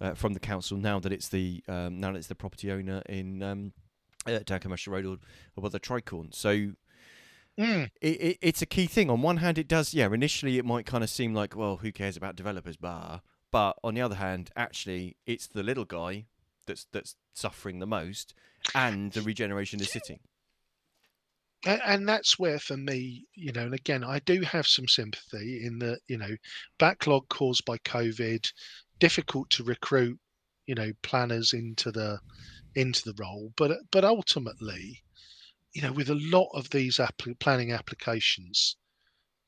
uh, 0.00 0.14
from 0.14 0.34
the 0.34 0.40
council 0.40 0.76
now 0.76 0.98
that 1.00 1.12
it's 1.12 1.28
the 1.28 1.62
um, 1.68 2.00
now 2.00 2.12
that 2.12 2.18
it's 2.18 2.28
the 2.28 2.34
property 2.34 2.70
owner 2.70 3.02
in 3.08 3.42
um, 3.42 3.72
uh, 4.26 4.38
down 4.44 4.60
Commercial 4.60 4.92
Road 4.92 5.06
or, 5.06 5.18
or 5.56 5.70
the 5.70 5.80
Tricorn. 5.80 6.34
So 6.34 6.72
mm, 7.58 7.90
it, 8.00 8.06
it, 8.06 8.38
it's 8.40 8.62
a 8.62 8.66
key 8.66 8.86
thing. 8.86 9.10
On 9.10 9.22
one 9.22 9.38
hand, 9.38 9.58
it 9.58 9.68
does, 9.68 9.94
yeah, 9.94 10.12
initially 10.12 10.58
it 10.58 10.64
might 10.64 10.86
kind 10.86 11.04
of 11.04 11.10
seem 11.10 11.34
like, 11.34 11.56
well, 11.56 11.76
who 11.78 11.92
cares 11.92 12.16
about 12.16 12.36
developers, 12.36 12.76
bar. 12.76 13.22
But 13.50 13.76
on 13.84 13.94
the 13.94 14.00
other 14.00 14.16
hand, 14.16 14.50
actually, 14.56 15.16
it's 15.26 15.46
the 15.46 15.62
little 15.62 15.84
guy 15.84 16.26
that's 16.66 16.86
that's 16.92 17.16
suffering 17.34 17.78
the 17.78 17.86
most, 17.86 18.34
and 18.74 19.12
the 19.12 19.22
regeneration 19.22 19.80
is 19.80 19.90
sitting 19.90 20.20
and 21.66 22.08
that's 22.08 22.38
where 22.38 22.58
for 22.58 22.76
me 22.76 23.24
you 23.34 23.52
know 23.52 23.62
and 23.62 23.74
again 23.74 24.04
i 24.04 24.18
do 24.20 24.40
have 24.42 24.66
some 24.66 24.86
sympathy 24.86 25.64
in 25.64 25.78
the 25.78 25.98
you 26.08 26.18
know 26.18 26.36
backlog 26.78 27.26
caused 27.28 27.64
by 27.64 27.78
covid 27.78 28.46
difficult 29.04 29.50
to 29.50 29.62
recruit 29.62 30.18
you 30.64 30.74
know 30.74 30.90
planners 31.02 31.52
into 31.52 31.92
the 31.92 32.18
into 32.74 33.04
the 33.04 33.22
role 33.22 33.52
but 33.54 33.70
but 33.90 34.02
ultimately 34.02 35.02
you 35.74 35.82
know 35.82 35.92
with 35.92 36.08
a 36.08 36.14
lot 36.14 36.48
of 36.54 36.70
these 36.70 36.98
planning 37.38 37.70
applications 37.70 38.76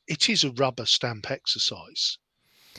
it 0.07 0.29
is 0.29 0.45
a 0.45 0.53
rubber 0.53 0.87
stamp 0.87 1.31
exercise. 1.31 2.19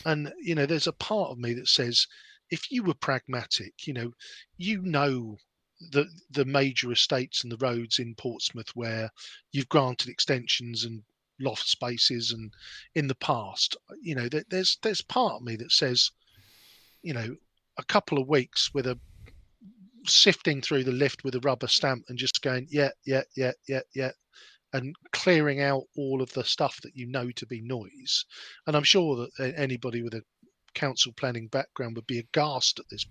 And 0.06 0.32
you 0.40 0.54
know 0.54 0.68
there's 0.68 0.86
a 0.86 0.94
part 0.94 1.32
of 1.32 1.40
me 1.40 1.54
that 1.56 1.68
says 1.68 2.06
if 2.52 2.72
you 2.72 2.84
were 2.84 2.94
pragmatic 2.94 3.88
you 3.88 3.94
know 3.94 4.14
you 4.56 4.82
know 4.84 5.38
the 5.92 6.06
the 6.30 6.46
major 6.46 6.92
estates 6.92 7.42
and 7.42 7.52
the 7.52 7.58
roads 7.58 7.98
in 7.98 8.14
Portsmouth 8.14 8.76
where 8.76 9.10
you've 9.52 9.70
granted 9.70 10.10
extensions 10.10 10.84
and 10.84 11.04
loft 11.40 11.68
spaces 11.68 12.32
and 12.32 12.54
in 12.94 13.08
the 13.08 13.16
past 13.16 13.76
you 14.02 14.14
know 14.14 14.30
there, 14.30 14.46
there's 14.50 14.78
there's 14.84 15.02
part 15.02 15.34
of 15.34 15.42
me 15.42 15.56
that 15.56 15.72
says 15.72 16.12
you 17.08 17.14
know 17.14 17.34
a 17.78 17.84
couple 17.86 18.20
of 18.20 18.28
weeks 18.28 18.74
with 18.74 18.86
a 18.86 19.00
sifting 20.06 20.62
through 20.62 20.84
the 20.84 20.92
lift 20.92 21.24
with 21.24 21.36
a 21.36 21.40
rubber 21.40 21.68
stamp 21.68 22.04
and 22.10 22.18
just 22.18 22.42
going 22.42 22.68
yeah 22.70 22.90
yeah 23.06 23.24
yeah 23.38 23.54
yeah 23.70 23.80
yeah 23.96 24.12
and 24.74 24.94
clearing 25.14 25.62
out 25.62 25.84
all 25.96 26.22
of 26.22 26.32
the 26.34 26.44
stuff 26.44 26.82
that 26.82 26.94
you 26.94 27.08
know 27.08 27.32
to 27.32 27.46
be 27.46 27.62
noise. 27.62 28.26
And 28.68 28.76
i'm 28.76 28.84
sure 28.84 29.16
that 29.16 29.54
anybody 29.58 30.02
with 30.02 30.16
a 30.16 30.22
council 30.74 31.14
planning 31.16 31.48
background 31.48 31.96
would 31.96 32.08
be 32.08 32.20
aghast 32.20 32.78
at 32.78 32.86
this. 32.92 33.06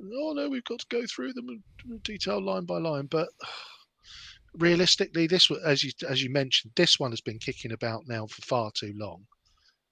Oh 0.00 0.32
no 0.32 0.48
we've 0.48 0.62
got 0.62 0.78
to 0.78 0.86
go 0.88 1.02
through 1.06 1.32
them 1.32 1.48
in 1.50 1.98
detail 2.04 2.40
line 2.40 2.66
by 2.66 2.78
line 2.78 3.06
but 3.06 3.28
realistically 4.54 5.26
this 5.26 5.50
as 5.66 5.82
you 5.82 5.90
as 6.08 6.22
you 6.22 6.30
mentioned 6.30 6.72
this 6.76 7.00
one 7.00 7.10
has 7.10 7.20
been 7.20 7.40
kicking 7.40 7.72
about 7.72 8.02
now 8.06 8.28
for 8.28 8.42
far 8.42 8.70
too 8.70 8.94
long 8.96 9.26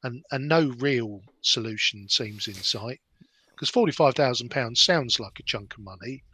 and 0.04 0.22
and 0.30 0.46
no 0.46 0.72
real 0.78 1.20
solution 1.40 2.08
seems 2.08 2.46
in 2.46 2.54
sight 2.54 3.00
because 3.62 3.71
45,000 3.71 4.49
pounds 4.49 4.81
sounds 4.81 5.21
like 5.21 5.38
a 5.38 5.45
chunk 5.45 5.75
of 5.75 5.85
money. 5.85 6.25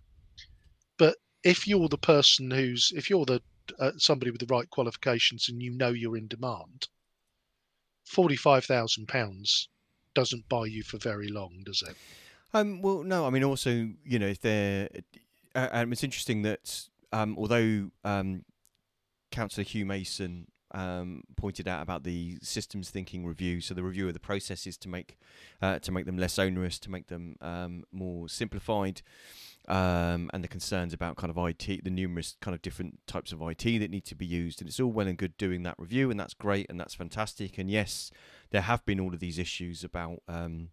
But 0.96 1.18
if 1.44 1.68
you're 1.68 1.90
the 1.90 1.98
person 1.98 2.50
who's 2.50 2.90
if 2.96 3.10
you're 3.10 3.26
the 3.26 3.42
uh, 3.78 3.90
somebody 3.98 4.30
with 4.30 4.40
the 4.40 4.46
right 4.46 4.68
qualifications 4.70 5.50
and 5.50 5.62
you 5.62 5.70
know 5.70 5.90
you're 5.90 6.16
in 6.16 6.26
demand 6.26 6.88
45,000 8.06 9.06
pounds 9.06 9.68
doesn't 10.14 10.48
buy 10.48 10.64
you 10.64 10.82
for 10.82 10.96
very 10.96 11.28
long 11.28 11.62
does 11.66 11.82
it? 11.86 11.94
Um, 12.54 12.80
well, 12.80 13.02
no, 13.02 13.26
I 13.26 13.30
mean, 13.30 13.44
also, 13.44 13.90
you 14.06 14.18
know, 14.18 14.28
if 14.28 14.40
they're, 14.40 14.88
uh, 15.54 15.68
and 15.70 15.92
it's 15.92 16.02
interesting 16.02 16.40
that 16.42 16.88
um, 17.12 17.36
although 17.36 17.90
um, 18.04 18.46
Councillor 19.30 19.64
Hugh 19.64 19.84
Mason 19.84 20.46
um, 20.78 21.22
pointed 21.36 21.66
out 21.66 21.82
about 21.82 22.04
the 22.04 22.38
systems 22.40 22.88
thinking 22.88 23.26
review, 23.26 23.60
so 23.60 23.74
the 23.74 23.82
review 23.82 24.06
of 24.06 24.14
the 24.14 24.20
processes 24.20 24.76
to 24.78 24.88
make 24.88 25.18
uh, 25.60 25.80
to 25.80 25.90
make 25.90 26.06
them 26.06 26.16
less 26.16 26.38
onerous, 26.38 26.78
to 26.78 26.90
make 26.90 27.08
them 27.08 27.36
um, 27.40 27.82
more 27.90 28.28
simplified, 28.28 29.02
um, 29.66 30.30
and 30.32 30.44
the 30.44 30.48
concerns 30.48 30.94
about 30.94 31.16
kind 31.16 31.30
of 31.30 31.48
IT, 31.48 31.84
the 31.84 31.90
numerous 31.90 32.36
kind 32.40 32.54
of 32.54 32.62
different 32.62 33.00
types 33.08 33.32
of 33.32 33.42
IT 33.42 33.64
that 33.80 33.90
need 33.90 34.04
to 34.04 34.14
be 34.14 34.26
used, 34.26 34.60
and 34.60 34.68
it's 34.68 34.78
all 34.78 34.92
well 34.92 35.08
and 35.08 35.18
good 35.18 35.36
doing 35.36 35.64
that 35.64 35.74
review, 35.78 36.10
and 36.12 36.20
that's 36.20 36.34
great 36.34 36.66
and 36.70 36.78
that's 36.78 36.94
fantastic, 36.94 37.58
and 37.58 37.68
yes, 37.68 38.12
there 38.50 38.62
have 38.62 38.86
been 38.86 39.00
all 39.00 39.12
of 39.12 39.20
these 39.20 39.38
issues 39.38 39.82
about. 39.82 40.22
Um, 40.28 40.70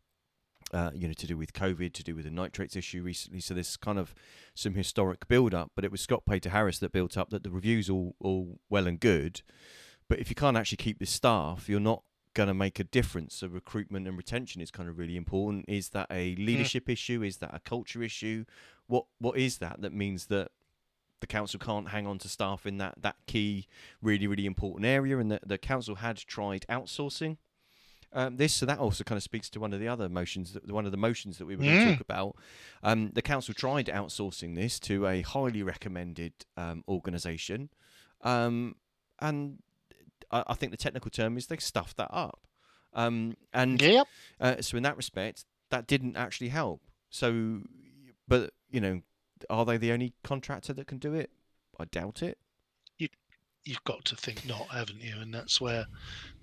uh, 0.73 0.89
you 0.95 1.07
know, 1.07 1.13
to 1.13 1.27
do 1.27 1.37
with 1.37 1.53
COVID, 1.53 1.93
to 1.93 2.03
do 2.03 2.15
with 2.15 2.25
the 2.25 2.31
nitrates 2.31 2.75
issue 2.75 3.03
recently. 3.03 3.39
So 3.39 3.53
there's 3.53 3.77
kind 3.77 3.99
of 3.99 4.15
some 4.55 4.73
historic 4.73 5.27
build-up. 5.27 5.71
But 5.75 5.85
it 5.85 5.91
was 5.91 6.01
Scott 6.01 6.23
Payter-Harris 6.25 6.79
that 6.79 6.91
built 6.91 7.17
up 7.17 7.29
that 7.29 7.43
the 7.43 7.51
reviews 7.51 7.87
all 7.87 8.15
all 8.19 8.59
well 8.67 8.87
and 8.87 8.99
good, 8.99 9.43
but 10.07 10.19
if 10.19 10.29
you 10.29 10.35
can't 10.35 10.57
actually 10.57 10.77
keep 10.77 10.99
the 10.99 11.05
staff, 11.05 11.67
you're 11.69 11.79
not 11.79 12.03
going 12.33 12.47
to 12.47 12.53
make 12.53 12.79
a 12.79 12.83
difference. 12.83 13.35
So 13.35 13.47
recruitment 13.47 14.07
and 14.07 14.17
retention 14.17 14.61
is 14.61 14.69
kind 14.71 14.89
of 14.89 14.97
really 14.97 15.15
important. 15.15 15.65
Is 15.67 15.89
that 15.89 16.07
a 16.11 16.35
leadership 16.35 16.89
issue? 16.89 17.23
Is 17.23 17.37
that 17.37 17.53
a 17.55 17.59
culture 17.59 18.03
issue? 18.03 18.45
What 18.87 19.05
what 19.19 19.37
is 19.37 19.57
that 19.59 19.81
that 19.81 19.93
means 19.93 20.25
that 20.27 20.51
the 21.21 21.27
council 21.27 21.59
can't 21.59 21.89
hang 21.89 22.05
on 22.05 22.17
to 22.19 22.27
staff 22.27 22.65
in 22.65 22.77
that 22.77 22.95
that 23.01 23.15
key, 23.25 23.67
really 24.01 24.27
really 24.27 24.45
important 24.45 24.85
area? 24.85 25.17
And 25.17 25.31
the 25.31 25.39
the 25.45 25.57
council 25.57 25.95
had 25.95 26.17
tried 26.17 26.65
outsourcing. 26.69 27.37
Um, 28.13 28.37
this 28.37 28.53
so 28.53 28.65
that 28.65 28.79
also 28.79 29.03
kind 29.03 29.17
of 29.17 29.23
speaks 29.23 29.49
to 29.49 29.59
one 29.59 29.73
of 29.73 29.79
the 29.79 29.87
other 29.89 30.07
motions 30.07 30.53
that 30.53 30.71
one 30.71 30.85
of 30.85 30.91
the 30.91 30.97
motions 30.97 31.37
that 31.37 31.45
we 31.45 31.55
were 31.55 31.63
going 31.63 31.77
to 31.79 31.85
Mm. 31.85 31.91
talk 31.93 32.01
about. 32.01 32.35
Um, 32.83 33.11
the 33.13 33.21
council 33.21 33.53
tried 33.53 33.87
outsourcing 33.87 34.55
this 34.55 34.79
to 34.81 35.05
a 35.07 35.21
highly 35.21 35.63
recommended 35.63 36.33
um, 36.55 36.83
organisation, 36.87 37.69
um, 38.21 38.75
and 39.19 39.59
I, 40.31 40.43
I 40.47 40.53
think 40.53 40.71
the 40.71 40.77
technical 40.77 41.11
term 41.11 41.37
is 41.37 41.47
they 41.47 41.57
stuffed 41.57 41.97
that 41.97 42.09
up. 42.11 42.41
Um, 42.93 43.35
and 43.53 43.81
Yep. 43.81 44.07
uh, 44.39 44.61
so 44.61 44.77
in 44.77 44.83
that 44.83 44.97
respect, 44.97 45.45
that 45.69 45.87
didn't 45.87 46.15
actually 46.15 46.49
help. 46.49 46.81
So, 47.09 47.61
but 48.27 48.53
you 48.71 48.79
know, 48.79 49.01
are 49.49 49.65
they 49.65 49.77
the 49.77 49.91
only 49.91 50.13
contractor 50.23 50.73
that 50.73 50.87
can 50.87 50.97
do 50.97 51.13
it? 51.13 51.29
I 51.79 51.85
doubt 51.85 52.23
it. 52.23 52.37
you've 53.65 53.83
got 53.83 54.05
to 54.05 54.15
think 54.15 54.45
not, 54.47 54.67
haven't 54.69 55.01
you? 55.01 55.15
And 55.19 55.33
that's 55.33 55.59
where, 55.59 55.85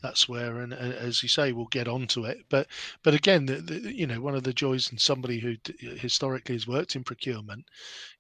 that's 0.03 0.29
where, 0.29 0.61
and, 0.61 0.73
and 0.73 0.93
as 0.93 1.23
you 1.23 1.29
say, 1.29 1.53
we'll 1.53 1.67
get 1.67 1.89
onto 1.89 2.25
it. 2.25 2.39
But 2.51 2.67
but 3.03 3.15
again, 3.15 3.47
the, 3.47 3.57
the, 3.57 3.95
you 3.95 4.07
know, 4.07 4.21
one 4.21 4.35
of 4.35 4.43
the 4.43 4.53
joys 4.53 4.91
in 4.91 4.99
somebody 4.99 5.39
who 5.39 5.57
d- 5.57 5.97
historically 5.99 6.57
has 6.57 6.67
worked 6.67 6.97
in 6.97 7.05
procurement, 7.05 7.65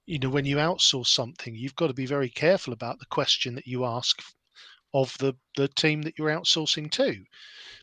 you 0.06 0.18
know, 0.18 0.30
when 0.30 0.44
you 0.44 0.56
outsource 0.56 1.08
something, 1.08 1.54
you've 1.54 1.76
got 1.76 1.88
to 1.88 1.94
be 1.94 2.06
very 2.06 2.28
careful 2.28 2.72
about 2.72 2.98
the 3.00 3.06
question 3.06 3.54
that 3.56 3.66
you 3.66 3.84
ask 3.84 4.22
of 4.94 5.16
the 5.18 5.34
the 5.56 5.68
team 5.68 6.02
that 6.02 6.18
you're 6.18 6.28
outsourcing 6.28 6.90
to, 6.90 7.24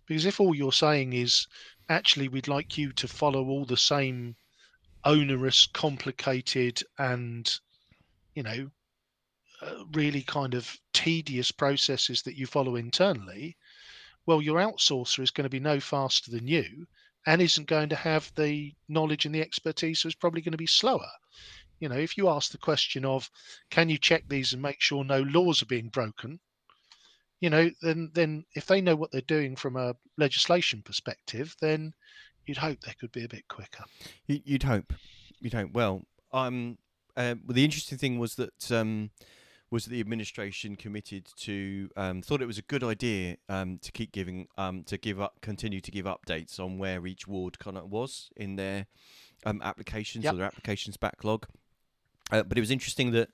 because 0.07 0.25
if 0.25 0.39
all 0.39 0.55
you're 0.55 0.71
saying 0.71 1.13
is 1.13 1.47
actually 1.87 2.27
we'd 2.27 2.47
like 2.47 2.77
you 2.77 2.91
to 2.93 3.07
follow 3.07 3.47
all 3.47 3.65
the 3.65 3.77
same 3.77 4.35
onerous, 5.03 5.67
complicated, 5.67 6.83
and 6.97 7.59
you 8.35 8.43
know 8.43 8.69
uh, 9.61 9.83
really 9.93 10.21
kind 10.21 10.53
of 10.53 10.79
tedious 10.93 11.51
processes 11.51 12.21
that 12.21 12.35
you 12.35 12.45
follow 12.45 12.75
internally, 12.75 13.57
well, 14.25 14.41
your 14.41 14.59
outsourcer 14.59 15.21
is 15.21 15.31
going 15.31 15.43
to 15.43 15.49
be 15.49 15.59
no 15.59 15.79
faster 15.79 16.31
than 16.31 16.47
you 16.47 16.87
and 17.25 17.41
isn't 17.41 17.67
going 17.67 17.89
to 17.89 17.95
have 17.95 18.31
the 18.35 18.73
knowledge 18.87 19.25
and 19.25 19.35
the 19.35 19.41
expertise, 19.41 19.99
so 19.99 20.07
it's 20.07 20.15
probably 20.15 20.41
going 20.41 20.51
to 20.51 20.57
be 20.57 20.65
slower. 20.65 21.09
You 21.79 21.89
know, 21.89 21.97
if 21.97 22.17
you 22.17 22.29
ask 22.29 22.51
the 22.51 22.57
question 22.57 23.05
of, 23.05 23.29
can 23.69 23.89
you 23.89 23.97
check 23.97 24.23
these 24.27 24.53
and 24.53 24.61
make 24.61 24.81
sure 24.81 25.03
no 25.03 25.21
laws 25.21 25.61
are 25.61 25.65
being 25.67 25.89
broken? 25.89 26.39
You 27.39 27.49
know, 27.49 27.69
then 27.81 28.11
then 28.13 28.45
if 28.55 28.65
they 28.65 28.81
know 28.81 28.95
what 28.95 29.11
they're 29.11 29.21
doing 29.21 29.55
from 29.55 29.75
a 29.77 29.95
legislation 30.17 30.81
perspective, 30.81 31.55
then 31.61 31.93
you'd 32.45 32.57
hope 32.57 32.81
they 32.81 32.93
could 32.99 33.11
be 33.11 33.23
a 33.23 33.29
bit 33.29 33.47
quicker. 33.47 33.83
You- 34.27 34.41
You'd 34.43 34.63
hope. 34.63 34.93
You'd 35.39 35.53
hope. 35.53 35.71
Well, 35.71 36.03
um, 36.33 36.77
uh, 37.15 37.35
well, 37.45 37.53
the 37.53 37.63
interesting 37.63 37.97
thing 37.97 38.19
was 38.19 38.35
that 38.35 38.71
um, 38.71 39.11
was 39.71 39.85
that 39.85 39.91
the 39.91 39.99
administration 40.01 40.75
committed 40.75 41.27
to 41.37 41.89
um, 41.95 42.21
thought 42.21 42.41
it 42.41 42.45
was 42.47 42.57
a 42.57 42.63
good 42.63 42.83
idea 42.83 43.37
um, 43.47 43.77
to 43.83 43.91
keep 43.91 44.11
giving 44.11 44.47
um, 44.57 44.83
to 44.85 44.97
give 44.97 45.21
up 45.21 45.39
continue 45.41 45.79
to 45.79 45.91
give 45.91 46.05
updates 46.05 46.59
on 46.59 46.77
where 46.77 47.05
each 47.07 47.25
ward 47.27 47.57
kind 47.59 47.77
of 47.77 47.89
was 47.89 48.29
in 48.35 48.55
their 48.57 48.87
um, 49.45 49.61
applications 49.63 50.25
Yep. 50.25 50.33
or 50.33 50.37
their 50.37 50.45
applications 50.45 50.97
backlog. 50.97 51.45
Uh, 52.31 52.43
but 52.43 52.57
it 52.57 52.61
was 52.61 52.71
interesting 52.71 53.11
that 53.11 53.29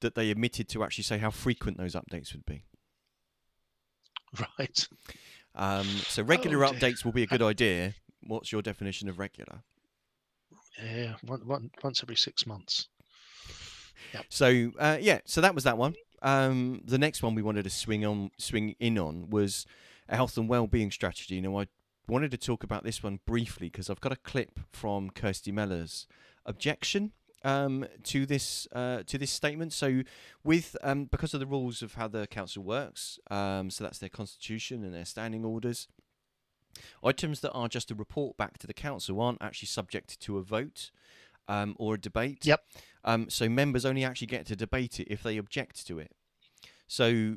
that 0.00 0.14
they 0.14 0.30
admitted 0.30 0.68
to 0.68 0.84
actually 0.84 1.04
say 1.04 1.16
how 1.18 1.30
frequent 1.30 1.78
those 1.78 1.94
updates 1.94 2.32
would 2.34 2.44
be. 2.44 2.64
Right. 4.58 4.88
Um, 5.54 5.86
so 5.86 6.22
regular 6.22 6.64
Oh, 6.64 6.70
updates 6.72 7.04
will 7.04 7.12
be 7.12 7.22
a 7.22 7.26
good 7.26 7.42
idea. 7.52 7.94
What's 8.22 8.52
your 8.52 8.60
definition 8.60 9.08
of 9.08 9.18
regular? 9.18 9.62
Yeah. 10.82 11.14
One, 11.22 11.46
one, 11.46 11.70
once 11.82 12.02
every 12.02 12.16
six 12.16 12.46
months. 12.46 12.88
So 14.28 14.72
uh, 14.78 14.98
yeah, 15.00 15.20
so 15.24 15.40
that 15.40 15.54
was 15.54 15.64
that 15.64 15.78
one. 15.78 15.94
Um, 16.22 16.80
the 16.84 16.98
next 16.98 17.22
one 17.22 17.34
we 17.34 17.42
wanted 17.42 17.64
to 17.64 17.70
swing 17.70 18.04
on, 18.04 18.30
swing 18.38 18.74
in 18.80 18.98
on 18.98 19.30
was 19.30 19.66
a 20.08 20.16
health 20.16 20.36
and 20.36 20.48
well-being 20.48 20.90
strategy. 20.90 21.40
Now 21.40 21.58
I 21.58 21.66
wanted 22.08 22.30
to 22.32 22.38
talk 22.38 22.62
about 22.62 22.84
this 22.84 23.02
one 23.02 23.20
briefly 23.26 23.68
because 23.68 23.90
I've 23.90 24.00
got 24.00 24.12
a 24.12 24.16
clip 24.16 24.60
from 24.72 25.10
Kirsty 25.10 25.52
Mellor's 25.52 26.06
objection 26.44 27.12
um, 27.44 27.86
to 28.04 28.26
this 28.26 28.66
uh, 28.72 29.02
to 29.06 29.18
this 29.18 29.30
statement. 29.30 29.72
So 29.72 30.02
with 30.44 30.76
um, 30.82 31.04
because 31.04 31.34
of 31.34 31.40
the 31.40 31.46
rules 31.46 31.82
of 31.82 31.94
how 31.94 32.08
the 32.08 32.26
council 32.26 32.62
works, 32.62 33.18
um, 33.30 33.70
so 33.70 33.84
that's 33.84 33.98
their 33.98 34.08
constitution 34.08 34.84
and 34.84 34.94
their 34.94 35.04
standing 35.04 35.44
orders. 35.44 35.88
Items 37.02 37.40
that 37.40 37.52
are 37.52 37.68
just 37.68 37.90
a 37.90 37.94
report 37.94 38.36
back 38.36 38.58
to 38.58 38.66
the 38.66 38.74
council 38.74 39.18
aren't 39.20 39.40
actually 39.40 39.68
subject 39.68 40.20
to 40.20 40.36
a 40.36 40.42
vote 40.42 40.90
um, 41.48 41.74
or 41.78 41.94
a 41.94 41.98
debate. 41.98 42.44
Yep. 42.44 42.62
Um, 43.02 43.30
so 43.30 43.48
members 43.48 43.86
only 43.86 44.04
actually 44.04 44.26
get 44.26 44.44
to 44.46 44.56
debate 44.56 45.00
it 45.00 45.08
if 45.10 45.22
they 45.22 45.38
object 45.38 45.86
to 45.86 45.98
it. 45.98 46.12
So 46.86 47.36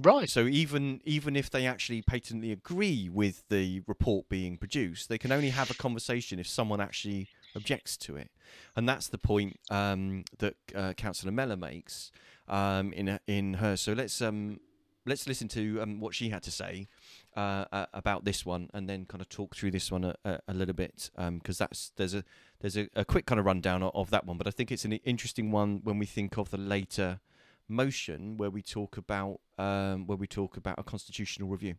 Right. 0.00 0.30
so 0.30 0.46
even 0.46 1.00
even 1.04 1.34
if 1.34 1.50
they 1.50 1.66
actually 1.66 2.02
patently 2.02 2.52
agree 2.52 3.08
with 3.08 3.42
the 3.48 3.82
report 3.86 4.28
being 4.28 4.56
produced, 4.56 5.08
they 5.08 5.18
can 5.18 5.32
only 5.32 5.50
have 5.50 5.70
a 5.70 5.74
conversation 5.74 6.38
if 6.38 6.46
someone 6.46 6.80
actually 6.80 7.28
objects 7.54 7.96
to 7.98 8.16
it, 8.16 8.30
and 8.76 8.88
that's 8.88 9.08
the 9.08 9.18
point 9.18 9.58
um, 9.70 10.24
that 10.38 10.54
uh, 10.74 10.92
Councillor 10.94 11.32
Mellor 11.32 11.56
makes 11.56 12.10
um, 12.48 12.92
in 12.92 13.18
in 13.26 13.54
her. 13.54 13.76
So 13.76 13.92
let's 13.92 14.20
um, 14.22 14.60
let's 15.06 15.26
listen 15.26 15.48
to 15.48 15.80
um, 15.82 16.00
what 16.00 16.14
she 16.14 16.28
had 16.28 16.42
to 16.44 16.50
say 16.50 16.88
uh, 17.36 17.64
uh, 17.72 17.86
about 17.92 18.24
this 18.24 18.44
one, 18.46 18.68
and 18.74 18.88
then 18.88 19.04
kind 19.06 19.20
of 19.20 19.28
talk 19.28 19.56
through 19.56 19.70
this 19.70 19.90
one 19.90 20.04
a, 20.04 20.14
a, 20.24 20.38
a 20.48 20.54
little 20.54 20.74
bit 20.74 21.10
because 21.16 21.58
that's 21.58 21.92
there's 21.96 22.14
a 22.14 22.24
there's 22.60 22.76
a, 22.76 22.88
a 22.94 23.04
quick 23.04 23.26
kind 23.26 23.38
of 23.38 23.46
rundown 23.46 23.82
of, 23.82 23.92
of 23.94 24.10
that 24.10 24.26
one, 24.26 24.38
but 24.38 24.46
I 24.46 24.50
think 24.50 24.70
it's 24.70 24.84
an 24.84 24.92
interesting 24.92 25.50
one 25.50 25.80
when 25.82 25.98
we 25.98 26.06
think 26.06 26.36
of 26.38 26.50
the 26.50 26.58
later 26.58 27.20
motion 27.68 28.36
where 28.36 28.50
we 28.50 28.62
talk 28.62 28.96
about 28.96 29.40
um, 29.58 30.06
where 30.06 30.16
we 30.16 30.26
talk 30.26 30.56
about 30.56 30.78
a 30.78 30.82
constitutional 30.82 31.48
review. 31.48 31.74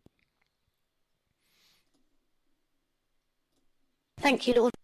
Thank 4.18 4.46
you, 4.46 4.54
Lord 4.54 4.74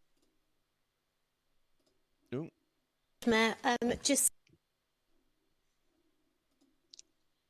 Ooh. 2.34 2.48
Um, 3.26 3.92
just 4.02 4.30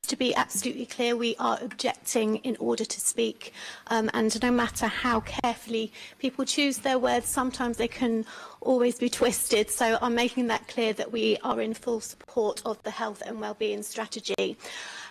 to 0.06 0.16
be 0.16 0.34
absolutely 0.34 0.86
clear, 0.86 1.16
we 1.16 1.36
are 1.38 1.58
objecting 1.60 2.36
in 2.36 2.56
order 2.58 2.84
to 2.84 3.00
speak. 3.00 3.52
Um, 3.88 4.10
and 4.14 4.40
no 4.42 4.50
matter 4.50 4.86
how 4.86 5.20
carefully 5.20 5.92
people 6.18 6.44
choose 6.44 6.78
their 6.78 6.98
words, 6.98 7.26
sometimes 7.28 7.76
they 7.76 7.88
can 7.88 8.24
always 8.60 8.98
be 8.98 9.08
twisted. 9.08 9.70
So 9.70 9.98
I'm 10.00 10.14
making 10.14 10.46
that 10.48 10.66
clear 10.68 10.92
that 10.94 11.12
we 11.12 11.36
are 11.44 11.60
in 11.60 11.74
full 11.74 12.00
support 12.00 12.62
of 12.64 12.82
the 12.82 12.90
health 12.90 13.22
and 13.24 13.40
wellbeing 13.40 13.82
strategy. 13.82 14.56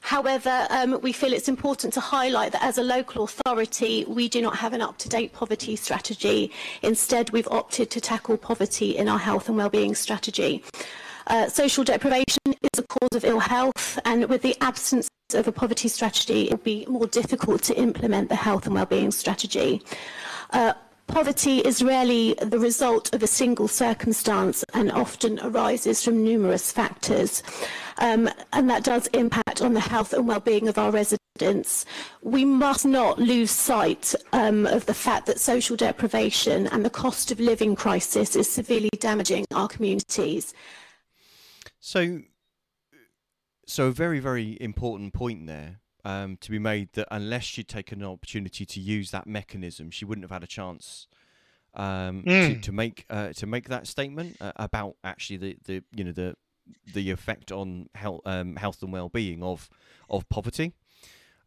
However, 0.02 0.68
um, 0.70 1.00
we 1.02 1.12
feel 1.12 1.34
it's 1.34 1.48
important 1.48 1.94
to 1.94 2.00
highlight 2.00 2.52
that 2.52 2.64
as 2.64 2.78
a 2.78 2.84
local 2.84 3.24
authority, 3.24 4.06
we 4.08 4.30
do 4.30 4.42
not 4.42 4.56
have 4.58 4.74
an 4.74 4.82
up-to-date 4.82 5.34
poverty 5.34 5.76
strategy. 5.76 6.52
Instead, 6.84 7.32
we've 7.32 7.48
opted 7.50 7.90
to 7.92 8.02
tackle 8.02 8.38
poverty 8.38 8.98
in 8.98 9.08
our 9.08 9.18
health 9.18 9.48
and 9.48 9.58
wellbeing 9.58 9.96
strategy. 9.96 10.64
Uh, 11.28 11.50
social 11.50 11.84
deprivation 11.84 12.45
is 12.76 12.80
a 12.80 13.00
cause 13.00 13.16
of 13.16 13.24
ill 13.24 13.40
health, 13.40 14.00
and 14.06 14.28
with 14.28 14.42
the 14.42 14.56
absence 14.62 15.08
of 15.34 15.48
a 15.48 15.52
poverty 15.52 15.88
strategy, 15.88 16.46
it 16.46 16.52
will 16.52 16.58
be 16.58 16.86
more 16.88 17.08
difficult 17.08 17.62
to 17.64 17.74
implement 17.78 18.28
the 18.30 18.36
health 18.36 18.66
and 18.66 18.76
well-being 18.76 19.12
strategy. 19.12 19.82
Uh, 20.52 20.74
Poverty 21.08 21.60
is 21.60 21.84
rarely 21.84 22.34
the 22.42 22.58
result 22.58 23.14
of 23.14 23.22
a 23.22 23.28
single 23.28 23.68
circumstance 23.68 24.66
and 24.74 24.92
often 24.92 25.40
arises 25.42 26.04
from 26.04 26.24
numerous 26.24 26.72
factors. 26.72 27.44
Um, 28.00 28.28
and 28.54 28.68
that 28.72 28.84
does 28.84 29.06
impact 29.08 29.62
on 29.62 29.76
the 29.76 29.80
health 29.80 30.14
and 30.14 30.28
well-being 30.28 30.68
of 30.68 30.80
our 30.80 30.90
residents. 30.90 31.86
We 32.24 32.44
must 32.44 32.88
not 32.88 33.20
lose 33.20 33.52
sight 33.52 34.16
um, 34.34 34.66
of 34.66 34.88
the 34.88 34.96
fact 34.96 35.28
that 35.28 35.40
social 35.40 35.78
deprivation 35.78 36.66
and 36.68 36.84
the 36.84 36.90
cost 36.90 37.30
of 37.30 37.40
living 37.40 37.76
crisis 37.76 38.36
is 38.36 38.52
severely 38.52 38.90
damaging 39.00 39.46
our 39.54 39.68
communities. 39.68 40.56
So, 41.80 42.22
so 43.66 43.88
a 43.88 43.92
very 43.92 44.20
very 44.20 44.58
important 44.62 45.14
point 45.14 45.48
there 45.48 45.80
um, 46.04 46.38
to 46.38 46.52
be 46.52 46.60
made 46.60 46.90
that 46.94 47.08
unless 47.12 47.44
she'd 47.44 47.68
taken 47.68 48.02
an 48.02 48.08
opportunity 48.08 48.66
to 48.66 48.80
use 48.80 49.12
that 49.12 49.26
mechanism, 49.28 49.90
she 49.92 50.06
wouldn't 50.06 50.24
have 50.24 50.32
had 50.32 50.44
a 50.44 50.48
chance 50.48 51.08
um, 51.74 52.24
to, 52.24 52.30
Mm. 52.30 52.62
to 52.62 52.72
make 52.72 53.06
uh, 53.10 53.34
to 53.34 53.46
make 53.46 53.68
that 53.70 53.88
statement 53.88 54.38
uh, 54.40 54.52
about 54.56 54.96
actually 55.04 55.38
the, 55.38 55.58
the 55.66 55.84
you 55.96 56.04
know 56.04 56.12
the 56.12 56.36
the 56.94 57.12
effect 57.12 57.52
on 57.52 57.90
health 57.96 58.22
um, 58.26 58.56
health 58.56 58.82
and 58.82 58.92
well 58.94 59.10
being 59.10 59.44
of 59.44 59.70
of 60.10 60.28
poverty. 60.30 60.74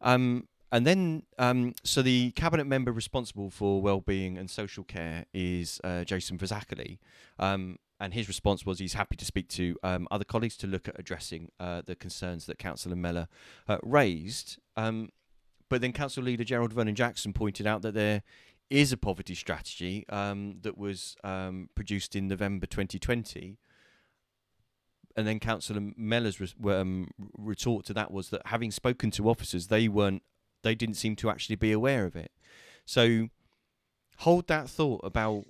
Um, 0.01 0.47
and 0.71 0.85
then, 0.85 1.23
um, 1.39 1.73
so 1.83 2.03
the 2.03 2.29
cabinet 2.31 2.65
member 2.65 2.91
responsible 2.91 3.49
for 3.49 3.81
well-being 3.81 4.37
and 4.37 4.49
social 4.51 4.83
care 4.83 5.25
is 5.33 5.81
uh, 5.83 6.03
Jason 6.03 6.37
Fazackarley, 6.37 6.99
um, 7.39 7.77
and 7.99 8.13
his 8.13 8.27
response 8.27 8.65
was 8.65 8.79
he's 8.79 8.93
happy 8.93 9.15
to 9.17 9.25
speak 9.25 9.49
to 9.49 9.75
um, 9.83 10.07
other 10.09 10.23
colleagues 10.23 10.55
to 10.57 10.67
look 10.67 10.87
at 10.87 10.97
addressing 10.97 11.51
uh, 11.59 11.81
the 11.85 11.95
concerns 11.95 12.45
that 12.45 12.57
Councillor 12.57 12.95
Mellor 12.95 13.27
uh, 13.67 13.77
raised. 13.83 14.57
Um, 14.77 15.09
but 15.69 15.81
then 15.81 15.91
Council 15.91 16.23
Leader 16.23 16.43
Gerald 16.43 16.73
Vernon 16.73 16.95
Jackson 16.95 17.33
pointed 17.33 17.67
out 17.67 17.81
that 17.81 17.93
there 17.93 18.23
is 18.69 18.91
a 18.91 18.97
poverty 18.97 19.35
strategy 19.35 20.05
um, 20.09 20.59
that 20.61 20.77
was 20.77 21.15
um, 21.23 21.69
produced 21.75 22.15
in 22.15 22.27
November 22.27 22.65
2020. 22.65 23.57
And 25.17 25.27
then 25.27 25.39
Councillor 25.39 25.91
Mellor's 25.97 26.39
re- 26.39 26.73
um, 26.73 27.09
retort 27.37 27.85
to 27.87 27.93
that 27.93 28.11
was 28.11 28.29
that 28.29 28.43
having 28.45 28.71
spoken 28.71 29.11
to 29.11 29.29
officers, 29.29 29.67
they 29.67 29.87
weren't, 29.87 30.23
they 30.63 30.75
didn't 30.75 30.95
seem 30.95 31.15
to 31.17 31.29
actually 31.29 31.55
be 31.55 31.71
aware 31.71 32.05
of 32.05 32.15
it. 32.15 32.31
So 32.85 33.29
hold 34.19 34.47
that 34.47 34.69
thought 34.69 35.01
about 35.03 35.45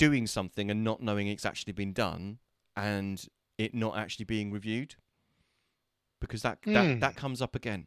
doing 0.00 0.26
something 0.26 0.70
and 0.70 0.82
not 0.82 1.02
knowing 1.02 1.28
it's 1.28 1.44
actually 1.44 1.74
been 1.74 1.92
done, 1.92 2.38
and 2.74 3.28
it 3.58 3.74
not 3.74 3.98
actually 3.98 4.24
being 4.24 4.50
reviewed, 4.50 4.94
because 6.20 6.40
that 6.40 6.58
that, 6.62 6.86
Hmm. 6.94 7.00
that 7.00 7.16
comes 7.16 7.42
up 7.42 7.54
again. 7.54 7.86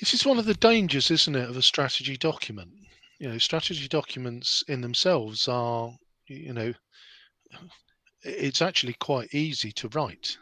This 0.00 0.14
is 0.14 0.26
one 0.26 0.38
of 0.40 0.46
the 0.46 0.54
dangers, 0.54 1.10
isn't 1.12 1.36
it, 1.36 1.48
of 1.48 1.56
a 1.56 1.62
strategy 1.62 2.16
document? 2.16 2.72
You 3.20 3.28
know, 3.28 3.38
strategy 3.38 3.86
documents 3.86 4.64
in 4.66 4.80
themselves 4.80 5.46
are, 5.46 5.96
you 6.26 6.52
know, 6.52 6.74
it's 8.24 8.62
actually 8.62 8.94
quite 8.94 9.32
easy 9.32 9.70
to 9.72 9.88
write. 9.90 10.38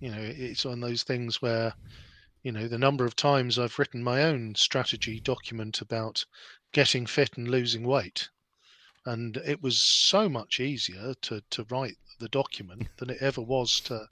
You 0.00 0.10
know, 0.10 0.20
it's 0.20 0.66
one 0.66 0.82
of 0.82 0.88
those 0.88 1.04
things 1.04 1.40
where, 1.40 1.72
you 2.42 2.52
know, 2.52 2.68
the 2.68 2.84
number 2.86 3.06
of 3.06 3.16
times 3.16 3.58
I've 3.58 3.78
written 3.78 4.02
my 4.02 4.24
own 4.24 4.54
strategy 4.54 5.20
document 5.20 5.80
about 5.80 6.26
getting 6.76 7.06
fit 7.06 7.38
and 7.38 7.48
losing 7.48 7.84
weight, 7.84 8.28
and 9.06 9.38
it 9.38 9.62
was 9.62 9.80
so 9.80 10.28
much 10.28 10.60
easier 10.60 11.14
to 11.22 11.40
to 11.48 11.64
write 11.70 11.96
the 12.20 12.28
document 12.28 12.86
than 12.98 13.08
it 13.08 13.16
ever 13.22 13.40
was 13.40 13.80
to 13.80 14.06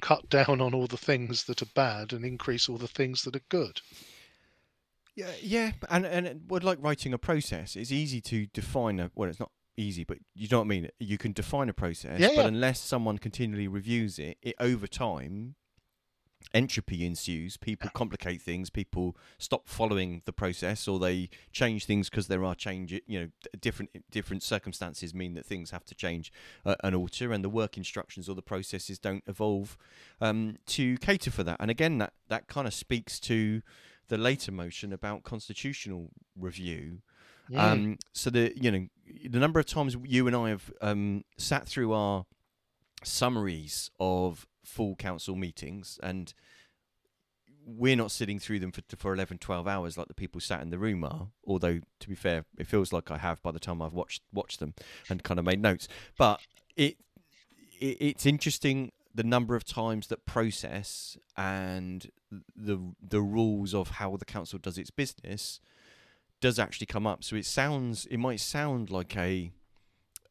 cut 0.00 0.28
down 0.28 0.60
on 0.60 0.74
all 0.74 0.86
the 0.86 0.96
things 0.96 1.44
that 1.44 1.60
are 1.60 1.74
bad 1.74 2.12
and 2.12 2.24
increase 2.24 2.68
all 2.68 2.78
the 2.78 2.86
things 2.86 3.22
that 3.22 3.34
are 3.34 3.48
good. 3.48 3.80
Yeah, 5.16 5.32
yeah, 5.42 5.72
and 5.90 6.06
and 6.06 6.24
it 6.24 6.36
would 6.46 6.62
like 6.62 6.78
writing 6.80 7.12
a 7.12 7.18
process. 7.18 7.74
It's 7.74 7.90
easy 7.90 8.20
to 8.20 8.46
define 8.46 9.00
a 9.00 9.10
well, 9.16 9.28
it's 9.28 9.40
not 9.40 9.50
easy, 9.76 10.04
but 10.04 10.18
you 10.36 10.46
know 10.52 10.58
what 10.58 10.66
I 10.66 10.68
mean. 10.68 10.88
You 11.00 11.18
can 11.18 11.32
define 11.32 11.68
a 11.68 11.74
process, 11.74 12.20
Yeah, 12.20 12.28
but 12.28 12.42
yeah. 12.42 12.46
unless 12.46 12.78
someone 12.80 13.18
continually 13.18 13.66
reviews 13.66 14.20
it, 14.20 14.38
it 14.40 14.54
over 14.60 14.86
time, 14.86 15.56
entropy 16.54 17.04
ensues. 17.04 17.56
People 17.56 17.90
complicate 17.94 18.42
things. 18.42 18.70
People 18.70 19.16
stop 19.38 19.68
following 19.68 20.22
the 20.24 20.32
process, 20.32 20.86
or 20.88 20.98
they 20.98 21.28
change 21.52 21.84
things 21.84 22.08
because 22.08 22.28
there 22.28 22.44
are 22.44 22.54
change. 22.54 22.92
You 23.06 23.20
know, 23.20 23.28
different 23.60 23.90
different 24.10 24.42
circumstances 24.42 25.14
mean 25.14 25.34
that 25.34 25.46
things 25.46 25.70
have 25.70 25.84
to 25.86 25.94
change 25.94 26.32
uh, 26.64 26.76
and 26.82 26.94
alter, 26.94 27.32
and 27.32 27.44
the 27.44 27.48
work 27.48 27.76
instructions 27.76 28.28
or 28.28 28.34
the 28.34 28.42
processes 28.42 28.98
don't 28.98 29.24
evolve 29.26 29.76
um, 30.20 30.56
to 30.66 30.96
cater 30.98 31.30
for 31.30 31.42
that. 31.44 31.56
And 31.60 31.70
again, 31.70 31.98
that 31.98 32.12
that 32.28 32.48
kind 32.48 32.66
of 32.66 32.74
speaks 32.74 33.20
to 33.20 33.62
the 34.08 34.18
later 34.18 34.52
motion 34.52 34.92
about 34.92 35.22
constitutional 35.22 36.10
review. 36.36 36.98
Mm. 37.50 37.58
Um, 37.58 37.98
so 38.12 38.30
the 38.30 38.52
you 38.56 38.70
know 38.70 38.86
the 39.28 39.38
number 39.38 39.58
of 39.58 39.66
times 39.66 39.96
you 40.04 40.26
and 40.26 40.36
I 40.36 40.50
have 40.50 40.72
um, 40.80 41.24
sat 41.36 41.66
through 41.66 41.92
our 41.92 42.26
summaries 43.04 43.90
of 43.98 44.46
full 44.64 44.96
council 44.96 45.36
meetings 45.36 45.98
and 46.02 46.34
we're 47.64 47.96
not 47.96 48.10
sitting 48.10 48.40
through 48.40 48.58
them 48.58 48.72
for, 48.72 48.82
for 48.96 49.12
11 49.14 49.38
12 49.38 49.68
hours 49.68 49.96
like 49.96 50.08
the 50.08 50.14
people 50.14 50.40
sat 50.40 50.62
in 50.62 50.70
the 50.70 50.78
room 50.78 51.04
are 51.04 51.28
although 51.46 51.80
to 52.00 52.08
be 52.08 52.14
fair 52.14 52.44
it 52.58 52.66
feels 52.66 52.92
like 52.92 53.10
i 53.10 53.18
have 53.18 53.40
by 53.42 53.52
the 53.52 53.60
time 53.60 53.80
i've 53.80 53.92
watched 53.92 54.22
watched 54.32 54.58
them 54.58 54.74
and 55.08 55.22
kind 55.22 55.38
of 55.38 55.46
made 55.46 55.60
notes. 55.60 55.88
But 56.18 56.40
it, 56.76 56.96
it 57.80 57.96
it's 58.00 58.26
interesting 58.26 58.92
the 59.14 59.24
number 59.24 59.54
of 59.54 59.64
times 59.64 60.06
that 60.08 60.24
process 60.24 61.16
and 61.36 62.10
the 62.56 62.78
the 63.00 63.20
rules 63.20 63.74
of 63.74 63.90
how 63.90 64.16
the 64.16 64.24
council 64.24 64.58
does 64.58 64.78
its 64.78 64.90
business 64.90 65.60
does 66.40 66.58
actually 66.58 66.86
come 66.86 67.06
up. 67.06 67.22
So 67.22 67.36
it 67.36 67.46
sounds 67.46 68.06
it 68.06 68.18
might 68.18 68.40
sound 68.40 68.90
like 68.90 69.16
a 69.16 69.52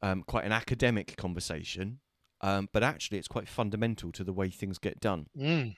um, 0.02 0.24
quite 0.24 0.46
an 0.46 0.52
academic 0.52 1.16
conversation 1.16 2.00
um, 2.42 2.68
but 2.72 2.84
actually 2.84 3.18
it's 3.18 3.28
quite 3.28 3.48
fundamental 3.48 4.12
to 4.12 4.24
the 4.24 4.34
way 4.34 4.50
things 4.50 4.78
get 4.78 5.00
done 5.00 5.28
Mm. 5.38 5.76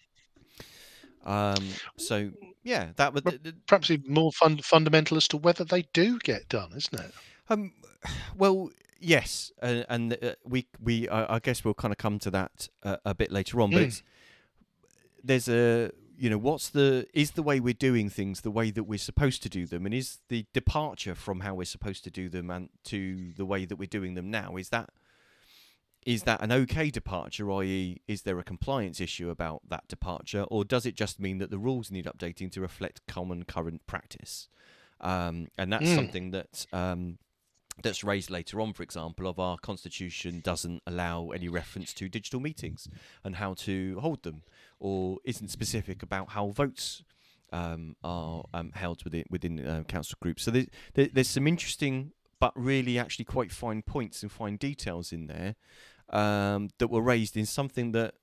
um, 1.26 1.70
so 1.98 2.32
yeah, 2.64 2.92
that 2.96 3.14
would. 3.14 3.56
Perhaps 3.68 3.92
even 3.92 4.14
more 4.14 4.32
fun, 4.32 4.58
fundamental 4.60 5.18
as 5.18 5.28
to 5.30 5.38
whether 5.38 5.64
they 5.64 5.84
do 5.94 6.18
get 6.20 6.48
done, 6.50 6.72
isn't 6.76 7.00
it? 7.00 7.12
Um, 7.50 7.74
well, 8.38 8.70
yes, 9.00 9.52
uh, 9.62 9.84
and 9.90 10.14
uh, 10.22 10.34
we 10.46 10.68
we 10.82 11.08
I, 11.10 11.36
I 11.36 11.40
guess 11.40 11.64
we'll 11.64 11.74
kind 11.74 11.92
of 11.92 11.98
come 11.98 12.20
to 12.20 12.32
that 12.32 12.70
uh, 12.84 12.98
a 13.06 13.14
bit 13.14 13.32
later 13.32 13.62
on. 13.62 13.72
But 13.72 13.82
Mm. 13.82 13.86
it's, 13.86 14.04
there's 15.24 15.48
a 15.50 15.92
you 16.18 16.30
know 16.30 16.38
what's 16.38 16.70
the 16.70 17.08
is 17.14 17.32
the 17.32 17.44
way 17.44 17.60
we're 17.60 17.74
doing 17.74 18.10
things 18.10 18.42
the 18.42 18.52
way 18.52 18.72
that 18.72 18.84
we're 18.84 18.98
supposed 19.00 19.44
to 19.44 19.50
do 19.50 19.66
them, 19.66 19.86
and 19.86 19.94
is 19.94 20.20
the 20.30 20.46
departure 20.54 21.16
from 21.16 21.42
how 21.42 21.54
we're 21.56 21.66
supposed 21.66 22.04
to 22.06 22.12
do 22.12 22.30
them 22.30 22.50
and 22.50 22.70
to 22.86 23.34
the 23.36 23.46
way 23.46 23.66
that 23.66 23.78
we're 23.78 23.86
doing 23.88 24.14
them 24.14 24.30
now 24.30 24.56
is 24.58 24.70
that 24.70 24.90
is 26.06 26.24
that 26.24 26.42
an 26.42 26.52
okay 26.52 26.90
departure, 26.90 27.52
i.e., 27.52 28.02
is 28.08 28.24
there 28.24 28.40
a 28.40 28.44
compliance 28.44 29.00
issue 29.02 29.30
about 29.30 29.62
that 29.70 29.88
departure, 29.88 30.44
or 30.44 30.64
does 30.64 30.86
it 30.86 30.96
just 30.96 31.20
mean 31.20 31.38
that 31.40 31.50
the 31.50 31.58
rules 31.58 31.92
need 31.92 32.06
updating 32.06 32.52
to 32.52 32.62
reflect 32.62 33.02
common 33.08 33.44
current 33.44 33.86
practice? 33.88 34.50
Um, 35.02 35.48
and 35.58 35.72
that's 35.72 35.90
Mm. 35.90 35.96
something 35.96 36.32
that 36.32 36.66
um, 36.72 37.18
that's 37.82 38.04
raised 38.04 38.30
later 38.30 38.62
on, 38.62 38.74
for 38.74 38.84
example, 38.84 39.28
of 39.28 39.40
our 39.40 39.58
constitution 39.58 40.42
doesn't 40.44 40.82
allow 40.86 41.30
any 41.32 41.50
reference 41.50 41.94
to 41.96 42.08
digital 42.08 42.40
meetings 42.40 42.88
and 43.24 43.38
how 43.38 43.54
to 43.56 44.00
hold 44.00 44.24
them, 44.24 44.44
or 44.80 45.18
isn't 45.26 45.50
specific 45.50 46.04
about 46.04 46.30
how 46.30 46.50
votes 46.50 47.04
um, 47.52 47.96
are 48.04 48.44
um, 48.54 48.72
held 48.76 49.04
within 49.04 49.26
within 49.30 49.66
uh, 49.66 49.84
council 49.88 50.18
groups. 50.22 50.44
So 50.44 50.52
there, 50.52 50.66
there, 50.94 51.10
there's 51.12 51.30
some 51.30 51.48
interesting, 51.48 52.12
but 52.40 52.54
really 52.56 52.98
actually 52.98 53.26
quite 53.26 53.52
fine 53.52 53.82
points 53.82 54.22
and 54.22 54.32
fine 54.32 54.58
details 54.58 55.12
in 55.12 55.28
there 55.28 55.56
um, 56.10 56.70
that 56.78 56.90
were 56.90 57.02
raised 57.02 57.38
in 57.38 57.46
something 57.46 57.92
that 57.94 58.16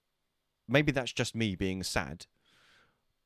maybe 0.68 0.92
that's 0.92 1.12
just 1.12 1.34
me 1.34 1.54
being 1.56 1.82
sad, 1.82 2.26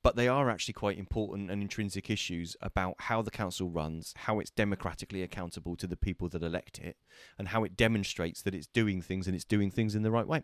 but 0.03 0.17
they 0.17 0.29
are 0.29 0.51
actually 0.51 0.75
quite 0.75 0.99
important 0.99 1.51
and 1.51 1.63
intrinsic 1.63 2.11
issues 2.11 2.57
about 2.61 2.95
how 2.99 3.23
the 3.23 3.31
council 3.31 3.71
runs, 3.71 4.13
how 4.17 4.39
it's 4.39 4.51
democratically 4.51 5.23
accountable 5.23 5.77
to 5.77 5.87
the 5.87 5.97
people 5.97 6.29
that 6.29 6.43
elect 6.43 6.79
it, 6.79 6.97
and 7.39 7.49
how 7.49 7.65
it 7.65 7.77
demonstrates 7.77 8.43
that 8.43 8.55
it's 8.55 8.67
doing 8.67 9.01
things 9.01 9.27
and 9.27 9.35
it's 9.35 9.45
doing 9.45 9.71
things 9.71 9.95
in 9.95 10.03
the 10.03 10.11
right 10.11 10.27
way. 10.27 10.43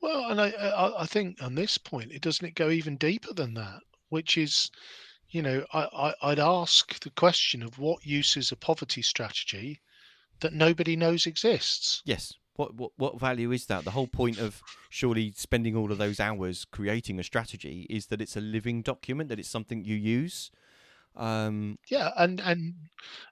Well, 0.00 0.30
and 0.30 0.40
I, 0.40 0.52
I, 0.98 1.06
think 1.06 1.42
on 1.42 1.54
this 1.54 1.76
point, 1.76 2.12
it 2.12 2.22
doesn't 2.22 2.46
it 2.46 2.54
go 2.54 2.70
even 2.70 2.96
deeper 2.96 3.32
than 3.34 3.54
that, 3.54 3.80
which 4.08 4.38
is, 4.38 4.70
you 5.28 5.42
know, 5.42 5.64
I, 5.72 5.82
I, 6.22 6.30
I'd 6.30 6.38
ask 6.38 6.98
the 7.00 7.10
question 7.10 7.62
of 7.62 7.78
what 7.78 8.06
use 8.06 8.36
is 8.36 8.52
a 8.52 8.56
poverty 8.56 9.02
strategy 9.02 9.80
that 10.40 10.52
nobody 10.52 10.96
knows 10.96 11.26
exists. 11.26 12.02
Yes. 12.04 12.34
What, 12.56 12.74
what 12.74 12.92
what 12.96 13.18
value 13.18 13.50
is 13.50 13.66
that? 13.66 13.84
The 13.84 13.90
whole 13.90 14.06
point 14.06 14.38
of 14.38 14.62
surely 14.88 15.32
spending 15.36 15.74
all 15.74 15.90
of 15.90 15.98
those 15.98 16.20
hours 16.20 16.64
creating 16.64 17.18
a 17.18 17.24
strategy 17.24 17.84
is 17.90 18.06
that 18.06 18.20
it's 18.20 18.36
a 18.36 18.40
living 18.40 18.82
document, 18.82 19.28
that 19.28 19.40
it's 19.40 19.48
something 19.48 19.84
you 19.84 19.96
use. 19.96 20.52
Um, 21.16 21.78
Yeah, 21.88 22.10
and 22.16 22.40
and 22.40 22.74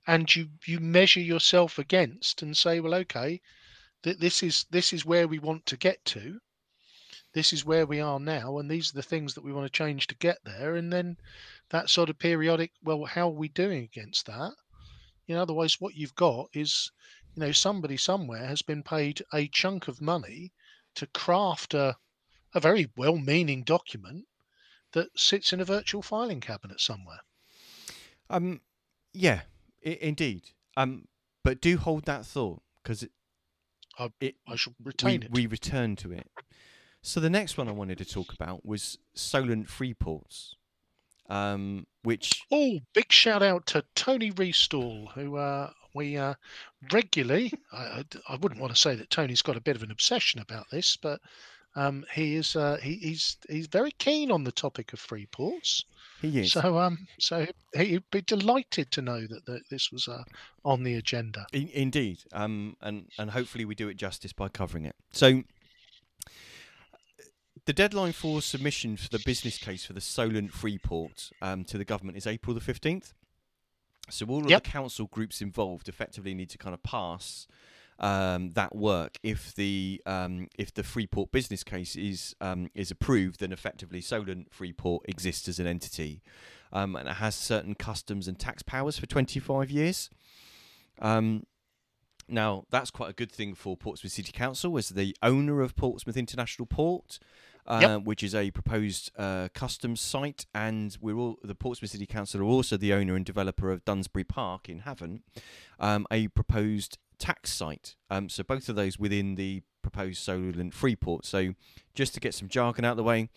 and 0.07 0.35
you 0.35 0.49
you 0.67 0.81
measure 0.81 1.21
yourself 1.21 1.79
against 1.79 2.43
and 2.43 2.57
say, 2.57 2.81
well, 2.81 2.95
okay, 2.95 3.41
th- 4.03 4.19
this 4.19 4.43
is 4.43 4.67
this 4.71 4.93
is 4.93 5.07
where 5.07 5.29
we 5.29 5.38
want 5.38 5.67
to 5.67 5.77
get 5.77 6.05
to. 6.07 6.41
This 7.33 7.53
is 7.53 7.65
where 7.65 7.87
we 7.87 8.01
are 8.01 8.21
now, 8.21 8.59
and 8.59 8.71
these 8.71 8.91
are 8.91 8.97
the 8.97 9.03
things 9.03 9.35
that 9.35 9.45
we 9.45 9.53
want 9.53 9.67
to 9.67 9.79
change 9.79 10.07
to 10.09 10.17
get 10.17 10.38
there. 10.45 10.75
And 10.75 10.93
then 10.93 11.17
that 11.71 11.88
sort 11.91 12.11
of 12.11 12.19
periodic, 12.19 12.73
well, 12.83 13.05
how 13.05 13.29
are 13.29 13.38
we 13.38 13.49
doing 13.49 13.85
against 13.85 14.27
that? 14.27 14.53
You 15.33 15.37
know, 15.37 15.42
otherwise, 15.45 15.81
what 15.81 15.95
you've 15.95 16.14
got 16.14 16.51
is, 16.53 16.90
you 17.35 17.40
know, 17.40 17.53
somebody 17.53 17.97
somewhere 17.97 18.45
has 18.47 18.61
been 18.61 18.83
paid 18.83 19.23
a 19.33 19.49
chunk 19.49 19.88
of 19.88 20.03
money 20.03 20.53
to 20.97 21.07
craft 21.07 21.73
a 21.73 21.97
a 22.53 22.61
very 22.61 22.90
well-meaning 22.99 23.62
document 23.64 24.27
that 24.92 25.09
sits 25.18 25.55
in 25.55 25.61
a 25.62 25.64
virtual 25.64 26.03
filing 26.03 26.38
cabinet 26.38 26.79
somewhere. 26.81 27.21
Um, 28.29 28.61
yeah, 29.14 29.40
I- 29.87 29.99
indeed. 30.03 30.51
Um, 30.77 31.09
but 31.42 31.62
do 31.62 31.79
hold 31.79 32.05
that 32.05 32.27
thought 32.27 32.62
because 32.83 33.03
it, 33.03 33.12
I- 33.99 34.12
it 34.21 34.35
I 34.47 34.57
shall 34.57 34.75
we, 34.79 34.85
retain 34.85 35.23
it. 35.23 35.31
we 35.31 35.47
return 35.47 35.97
to 35.97 36.12
it. 36.12 36.31
So 37.01 37.21
the 37.21 37.31
next 37.31 37.57
one 37.57 37.68
I 37.68 37.73
wanted 37.73 37.97
to 37.97 38.05
talk 38.05 38.35
about 38.35 38.66
was 38.66 38.99
Solent 39.14 39.68
Freeports, 39.68 40.57
um, 41.29 41.87
which 42.03 42.43
Oh, 42.51 42.81
big 42.95 43.11
shout 43.13 43.43
out 43.43 43.67
to 43.67 43.85
Tony 43.95 44.31
Restall, 44.33 45.13
who 45.13 45.37
uh, 45.37 45.71
we 45.95 46.17
uh, 46.17 46.35
regularly, 46.93 47.53
I, 47.73 48.05
I, 48.29 48.37
wouldn't 48.37 48.61
want 48.61 48.75
to 48.75 48.81
say 48.81 48.95
that 48.95 49.11
Tony's 49.11 49.43
got 49.43 49.57
a 49.57 49.61
bit 49.61 49.77
of 49.77 49.83
an 49.83 49.91
obsession 49.91 50.41
about 50.41 50.67
this, 50.71 50.97
but 50.97 51.21
um, 51.75 52.05
he 52.13 52.37
is 52.37 52.57
uh, 52.57 52.79
he, 52.83 52.97
he's 52.97 53.37
he's 53.49 53.67
very 53.67 53.93
keen 53.93 54.31
on 54.31 54.45
the 54.45 54.53
topic 54.53 54.93
of 54.93 55.01
free 55.01 55.27
ports. 55.27 55.85
He 56.21 56.41
is. 56.41 56.53
So 56.53 56.79
um, 56.79 57.07
so 57.19 57.47
he'd 57.75 58.11
be 58.11 58.23
delighted 58.23 58.91
to 58.93 59.03
know 59.03 59.21
that, 59.27 59.47
that 59.47 59.63
this 59.71 59.91
was 59.91 60.09
uh, 60.09 60.23
on 60.65 60.83
the 60.83 60.95
agenda. 60.95 61.47
In, 61.53 61.69
indeed, 61.73 62.19
um, 62.33 62.77
and 62.81 63.07
and 63.19 63.31
hopefully 63.31 63.65
we 63.65 63.75
do 63.75 63.89
it 63.89 63.97
justice 63.97 64.33
by 64.33 64.49
covering 64.49 64.85
it. 64.85 64.97
So. 65.13 65.43
The 67.64 67.72
deadline 67.72 68.12
for 68.12 68.42
submission 68.42 68.96
for 68.96 69.09
the 69.09 69.20
business 69.25 69.57
case 69.57 69.85
for 69.85 69.92
the 69.92 70.01
Solent 70.01 70.53
Freeport 70.53 71.31
um, 71.40 71.62
to 71.64 71.79
the 71.79 71.85
government 71.85 72.16
is 72.18 72.27
April 72.27 72.55
the 72.55 72.61
15th. 72.61 73.12
So 74.11 74.27
all 74.27 74.40
of 74.44 74.51
Yep. 74.51 74.64
the 74.64 74.70
council 74.70 75.07
groups 75.07 75.40
involved 75.40 75.88
effectively 75.88 76.35
need 76.35 76.51
to 76.51 76.59
kind 76.59 76.75
of 76.75 76.83
pass 76.83 77.46
um, 78.01 78.53
that 78.55 78.75
work. 78.75 79.16
If 79.22 79.55
the 79.55 80.03
um, 80.07 80.48
if 80.59 80.75
the 80.75 80.83
Freeport 80.83 81.31
business 81.31 81.62
case 81.62 81.94
is 81.94 82.35
um, 82.40 82.68
is 82.75 82.90
approved, 82.90 83.38
then 83.38 83.53
effectively 83.53 84.01
Solent 84.01 84.53
Freeport 84.53 85.05
exists 85.09 85.46
as 85.46 85.61
an 85.61 85.68
entity, 85.68 86.20
um, 86.72 86.96
and 86.96 87.09
it 87.09 87.14
has 87.16 87.37
certain 87.37 87.77
customs 87.77 88.27
and 88.27 88.40
tax 88.40 88.64
powers 88.64 88.98
for 88.98 89.07
25 89.07 89.70
years. 89.70 90.11
Um, 91.01 91.44
now 92.29 92.64
that's 92.70 92.90
quite 92.90 93.11
a 93.11 93.14
good 93.14 93.31
thing 93.31 93.55
for 93.55 93.77
Portsmouth 93.77 94.12
City 94.12 94.33
Council 94.33 94.77
as 94.79 94.88
the 94.88 95.16
owner 95.22 95.61
of 95.61 95.77
Portsmouth 95.77 96.16
International 96.16 96.66
Port. 96.66 97.20
Uh, 97.64 97.79
Yep. 97.81 98.05
Which 98.05 98.22
is 98.25 98.35
a 98.35 98.51
proposed 98.51 99.12
uh, 99.16 99.48
customs 99.55 100.01
site, 100.01 100.46
and 100.53 100.96
we're 101.01 101.16
all 101.16 101.38
the 101.44 101.55
Portsmouth 101.55 101.92
City 101.92 102.07
Council 102.07 102.40
are 102.40 102.44
also 102.44 102.77
the 102.77 102.92
owner 102.92 103.14
and 103.14 103.25
developer 103.25 103.70
of 103.70 103.85
Dunsbury 103.85 104.25
Park 104.25 104.68
in 104.68 104.81
Havant, 104.81 105.20
um, 105.79 106.05
a 106.11 106.27
proposed 106.29 106.98
tax 107.18 107.53
site. 107.53 107.94
Um, 108.11 108.29
so 108.29 108.42
both 108.42 108.68
of 108.68 108.75
those 108.75 108.98
within 108.98 109.37
the 109.37 109.62
proposed 109.83 110.23
Solent 110.23 110.73
Freeport. 110.73 111.27
So 111.27 111.55
just 111.95 112.14
to 112.14 112.21
get 112.21 112.35
some 112.35 112.49
jargon 112.49 112.85
out 112.85 112.92
of 112.92 112.97
the 112.97 113.03
way, 113.03 113.29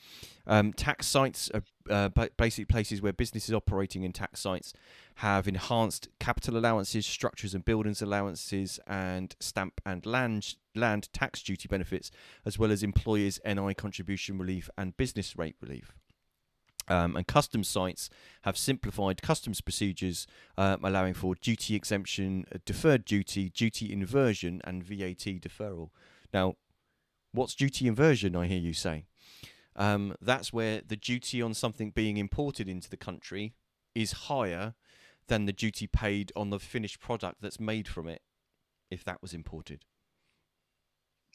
um, 0.48 0.74
tax 0.74 1.08
sites 1.08 1.50
are 1.54 1.64
uh, 1.90 2.10
ba- 2.10 2.30
basic 2.38 2.68
places 2.68 3.02
where 3.02 3.14
businesses 3.14 3.54
operating 3.54 4.04
in 4.04 4.12
tax 4.12 4.40
sites 4.40 4.74
have 5.16 5.48
enhanced 5.48 6.10
capital 6.20 6.58
allowances, 6.58 7.06
structures 7.06 7.54
and 7.54 7.66
buildings 7.66 8.02
allowances, 8.02 8.80
and 8.88 9.36
stamp 9.40 9.82
and 9.86 10.06
land 10.06 10.56
land 10.76 11.12
tax 11.14 11.42
duty 11.42 11.68
benefits, 11.68 12.12
as 12.46 12.60
well 12.60 12.72
as 12.72 12.84
employers' 12.84 13.40
NI 13.46 13.74
contribution 13.74 14.38
relief 14.38 14.70
and 14.78 14.98
business 14.98 15.38
rate 15.38 15.56
relief. 15.62 15.94
Um, 16.88 17.16
and 17.16 17.26
customs 17.26 17.68
sites 17.68 18.10
have 18.44 18.58
simplified 18.58 19.22
customs 19.22 19.60
procedures, 19.62 20.28
um, 20.58 20.84
allowing 20.84 21.16
for 21.16 21.34
duty 21.36 21.76
exemption, 21.76 22.46
uh, 22.54 22.60
deferred 22.64 23.06
duty, 23.06 23.50
duty 23.50 23.92
inversion, 23.92 24.62
and 24.64 24.84
VAT 24.84 25.26
deferral. 25.42 25.90
Now, 26.34 26.56
what's 27.32 27.56
duty 27.56 27.88
inversion? 27.88 28.36
I 28.36 28.48
hear 28.48 28.60
you 28.60 28.74
say. 28.74 29.06
Um, 29.76 30.16
that's 30.22 30.54
where 30.54 30.82
the 30.88 30.96
duty 30.96 31.42
on 31.42 31.54
something 31.54 31.92
being 31.92 32.18
imported 32.18 32.70
into 32.70 32.90
the 32.90 32.98
country 32.98 33.54
is 33.94 34.14
higher 34.14 34.74
than 35.28 35.46
the 35.46 35.54
duty 35.54 35.88
paid 35.88 36.32
on 36.36 36.50
the 36.50 36.60
finished 36.60 37.00
product 37.00 37.42
that's 37.42 37.60
made 37.60 37.88
from 37.88 38.08
it, 38.08 38.22
if 38.90 39.04
that 39.04 39.22
was 39.22 39.34
imported. 39.34 39.84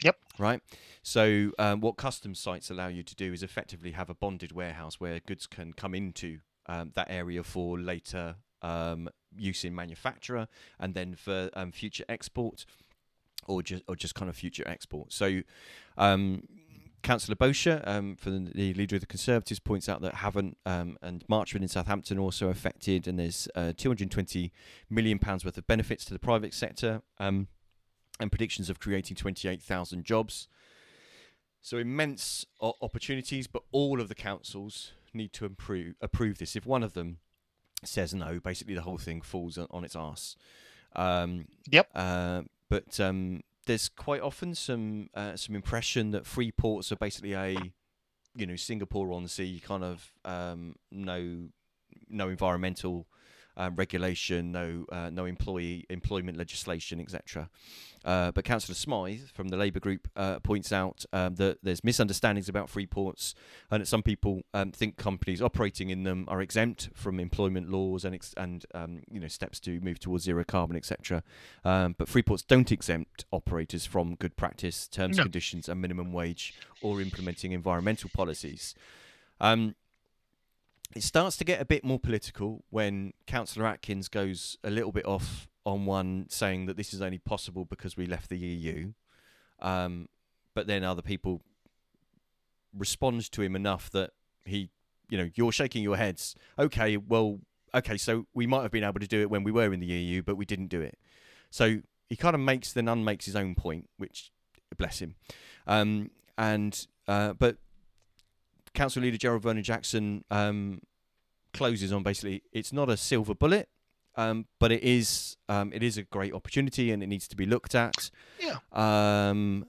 Yep. 0.02 0.16
Right. 0.38 0.62
So, 1.02 1.50
um, 1.58 1.80
what 1.80 1.96
customs 1.96 2.38
sites 2.38 2.70
allow 2.70 2.88
you 2.88 3.02
to 3.02 3.14
do 3.14 3.32
is 3.32 3.42
effectively 3.42 3.92
have 3.92 4.08
a 4.08 4.14
bonded 4.14 4.52
warehouse 4.52 4.98
where 4.98 5.20
goods 5.20 5.46
can 5.46 5.74
come 5.74 5.94
into 5.94 6.38
um, 6.66 6.92
that 6.94 7.08
area 7.10 7.42
for 7.42 7.78
later 7.78 8.36
um, 8.62 9.08
use 9.36 9.64
in 9.64 9.74
manufacturer 9.74 10.48
and 10.78 10.94
then 10.94 11.14
for 11.14 11.50
um, 11.54 11.72
future 11.72 12.04
export 12.08 12.64
or 13.46 13.62
just 13.62 13.82
or 13.88 13.96
just 13.96 14.14
kind 14.14 14.28
of 14.28 14.36
future 14.36 14.62
export. 14.66 15.12
So, 15.12 15.42
um, 15.96 16.42
Councillor 17.02 17.34
Bosher, 17.36 17.82
um, 17.86 18.14
for 18.16 18.30
the, 18.30 18.50
the 18.54 18.74
leader 18.74 18.96
of 18.96 19.00
the 19.00 19.06
Conservatives, 19.06 19.58
points 19.58 19.88
out 19.88 20.02
that 20.02 20.16
Havant 20.16 20.56
um, 20.66 20.98
and 21.02 21.24
Marchwood 21.28 21.62
in 21.62 21.68
Southampton 21.68 22.18
are 22.18 22.22
also 22.22 22.48
affected, 22.48 23.08
and 23.08 23.18
there's 23.18 23.48
uh, 23.54 23.72
220 23.76 24.52
million 24.90 25.18
pounds 25.18 25.44
worth 25.44 25.56
of 25.56 25.66
benefits 25.66 26.04
to 26.04 26.12
the 26.12 26.18
private 26.18 26.52
sector, 26.52 27.00
um, 27.18 27.48
and 28.18 28.30
predictions 28.30 28.68
of 28.68 28.78
creating 28.78 29.16
28,000 29.16 30.04
jobs. 30.04 30.46
So 31.62 31.78
immense 31.78 32.44
o- 32.60 32.74
opportunities, 32.82 33.46
but 33.46 33.62
all 33.72 34.00
of 34.00 34.08
the 34.08 34.14
councils 34.14 34.92
need 35.14 35.32
to 35.34 35.46
improve, 35.46 35.94
approve 36.02 36.36
this. 36.38 36.54
If 36.54 36.66
one 36.66 36.82
of 36.82 36.92
them 36.92 37.18
says 37.82 38.12
no, 38.12 38.40
basically 38.40 38.74
the 38.74 38.82
whole 38.82 38.98
thing 38.98 39.22
falls 39.22 39.56
on, 39.56 39.66
on 39.70 39.84
its 39.84 39.96
arse. 39.96 40.36
Um, 40.94 41.46
Yep. 41.70 41.88
uh, 41.94 42.42
but 42.70 42.98
um, 43.00 43.42
there's 43.66 43.90
quite 43.90 44.22
often 44.22 44.54
some 44.54 45.10
uh, 45.14 45.36
some 45.36 45.54
impression 45.54 46.12
that 46.12 46.24
free 46.24 46.50
ports 46.52 46.90
are 46.90 46.96
basically 46.96 47.34
a 47.34 47.56
you 48.34 48.46
know 48.46 48.56
Singapore 48.56 49.12
on 49.12 49.28
sea 49.28 49.60
kind 49.62 49.84
of 49.84 50.12
um, 50.24 50.76
no 50.90 51.48
no 52.08 52.28
environmental 52.30 53.06
um, 53.60 53.76
regulation, 53.76 54.52
no 54.52 54.86
uh, 54.90 55.10
no 55.10 55.24
employee 55.26 55.84
employment 55.90 56.36
legislation, 56.38 57.00
etc. 57.00 57.48
Uh, 58.02 58.30
but 58.30 58.44
Councillor 58.46 58.74
Smyth 58.74 59.30
from 59.30 59.48
the 59.48 59.58
Labour 59.58 59.78
Group 59.78 60.08
uh, 60.16 60.38
points 60.38 60.72
out 60.72 61.04
um, 61.12 61.34
that 61.34 61.58
there's 61.62 61.84
misunderstandings 61.84 62.48
about 62.48 62.70
free 62.70 62.86
ports, 62.86 63.34
and 63.70 63.82
that 63.82 63.86
some 63.86 64.02
people 64.02 64.40
um, 64.54 64.72
think 64.72 64.96
companies 64.96 65.42
operating 65.42 65.90
in 65.90 66.04
them 66.04 66.24
are 66.26 66.40
exempt 66.40 66.88
from 66.94 67.20
employment 67.20 67.70
laws 67.70 68.06
and 68.06 68.14
ex- 68.14 68.32
and 68.38 68.64
um, 68.74 69.02
you 69.10 69.20
know 69.20 69.28
steps 69.28 69.60
to 69.60 69.78
move 69.80 69.98
towards 69.98 70.24
zero 70.24 70.44
carbon, 70.44 70.76
etc. 70.76 71.22
Um, 71.62 71.94
but 71.98 72.08
free 72.08 72.22
ports 72.22 72.42
don't 72.42 72.72
exempt 72.72 73.26
operators 73.30 73.84
from 73.84 74.14
good 74.14 74.34
practice, 74.36 74.88
terms, 74.88 75.18
No. 75.18 75.24
conditions, 75.24 75.68
and 75.68 75.80
minimum 75.82 76.10
wage, 76.12 76.54
or 76.80 77.02
implementing 77.02 77.52
environmental 77.52 78.08
policies. 78.14 78.74
Um, 79.40 79.74
it 80.94 81.02
starts 81.02 81.36
to 81.36 81.44
get 81.44 81.60
a 81.60 81.64
bit 81.64 81.84
more 81.84 81.98
political 81.98 82.64
when 82.70 83.12
Councillor 83.26 83.66
Atkins 83.66 84.08
goes 84.08 84.58
a 84.64 84.70
little 84.70 84.92
bit 84.92 85.06
off 85.06 85.48
on 85.64 85.86
one 85.86 86.26
saying 86.28 86.66
that 86.66 86.76
this 86.76 86.92
is 86.92 87.00
only 87.00 87.18
possible 87.18 87.64
because 87.64 87.96
we 87.96 88.06
left 88.06 88.28
the 88.28 88.38
EU. 88.38 88.92
Um, 89.60 90.08
but 90.54 90.66
then 90.66 90.82
other 90.82 91.02
people 91.02 91.42
respond 92.76 93.30
to 93.30 93.42
him 93.42 93.54
enough 93.54 93.90
that 93.90 94.10
he, 94.44 94.70
you 95.08 95.18
know, 95.18 95.30
you're 95.34 95.52
shaking 95.52 95.82
your 95.82 95.96
heads. 95.96 96.34
Okay, 96.58 96.96
well, 96.96 97.40
okay, 97.74 97.96
so 97.96 98.26
we 98.34 98.46
might 98.46 98.62
have 98.62 98.72
been 98.72 98.84
able 98.84 99.00
to 99.00 99.06
do 99.06 99.20
it 99.20 99.30
when 99.30 99.44
we 99.44 99.52
were 99.52 99.72
in 99.72 99.80
the 99.80 99.86
EU, 99.86 100.22
but 100.22 100.36
we 100.36 100.44
didn't 100.44 100.68
do 100.68 100.80
it. 100.80 100.98
So 101.50 101.80
he 102.08 102.16
kind 102.16 102.34
of 102.34 102.40
makes 102.40 102.72
then 102.72 102.88
unmakes 102.88 103.26
his 103.26 103.36
own 103.36 103.54
point, 103.54 103.88
which 103.96 104.32
bless 104.76 104.98
him. 104.98 105.14
Um, 105.66 106.10
and 106.36 106.86
uh, 107.06 107.34
but 107.34 107.58
Council 108.74 109.02
Leader 109.02 109.16
Gerald 109.16 109.42
Vernon 109.42 109.62
Jackson 109.62 110.24
um, 110.30 110.80
closes 111.52 111.92
on 111.92 112.02
basically 112.02 112.42
it's 112.52 112.72
not 112.72 112.88
a 112.88 112.96
silver 112.96 113.34
bullet, 113.34 113.68
um, 114.16 114.46
but 114.58 114.72
it 114.72 114.82
is 114.82 115.36
um, 115.48 115.72
it 115.72 115.82
is 115.82 115.98
a 115.98 116.02
great 116.02 116.32
opportunity 116.32 116.90
and 116.90 117.02
it 117.02 117.06
needs 117.06 117.28
to 117.28 117.36
be 117.36 117.46
looked 117.46 117.74
at. 117.74 118.10
Yeah. 118.38 118.58
Um, 118.72 119.66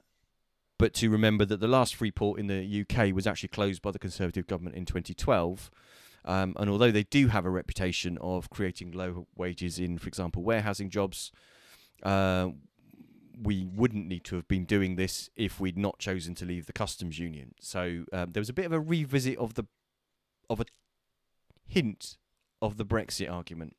but 0.77 0.93
to 0.95 1.09
remember 1.09 1.45
that 1.45 1.59
the 1.59 1.67
last 1.67 1.95
free 1.95 2.11
port 2.11 2.39
in 2.39 2.47
the 2.47 2.81
UK 2.81 3.13
was 3.13 3.27
actually 3.27 3.49
closed 3.49 3.83
by 3.83 3.91
the 3.91 3.99
Conservative 3.99 4.47
government 4.47 4.75
in 4.75 4.85
2012. 4.85 5.69
Um, 6.25 6.55
and 6.57 6.69
although 6.69 6.91
they 6.91 7.03
do 7.03 7.27
have 7.27 7.45
a 7.45 7.49
reputation 7.49 8.17
of 8.19 8.49
creating 8.49 8.91
low 8.91 9.27
wages 9.35 9.79
in, 9.79 9.97
for 9.97 10.07
example, 10.07 10.43
warehousing 10.43 10.89
jobs, 10.89 11.31
uh, 12.03 12.49
we 13.41 13.65
wouldn't 13.65 14.07
need 14.07 14.23
to 14.25 14.35
have 14.35 14.47
been 14.47 14.65
doing 14.65 14.95
this 14.95 15.29
if 15.35 15.59
we'd 15.59 15.77
not 15.77 15.99
chosen 15.99 16.35
to 16.35 16.45
leave 16.45 16.67
the 16.67 16.73
customs 16.73 17.17
union. 17.17 17.55
So 17.59 18.05
um, 18.13 18.31
there 18.31 18.41
was 18.41 18.49
a 18.49 18.53
bit 18.53 18.65
of 18.65 18.71
a 18.71 18.79
revisit 18.79 19.37
of 19.37 19.55
the 19.55 19.65
of 20.49 20.59
a 20.59 20.65
hint 21.67 22.17
of 22.61 22.77
the 22.77 22.85
Brexit 22.85 23.31
argument 23.31 23.75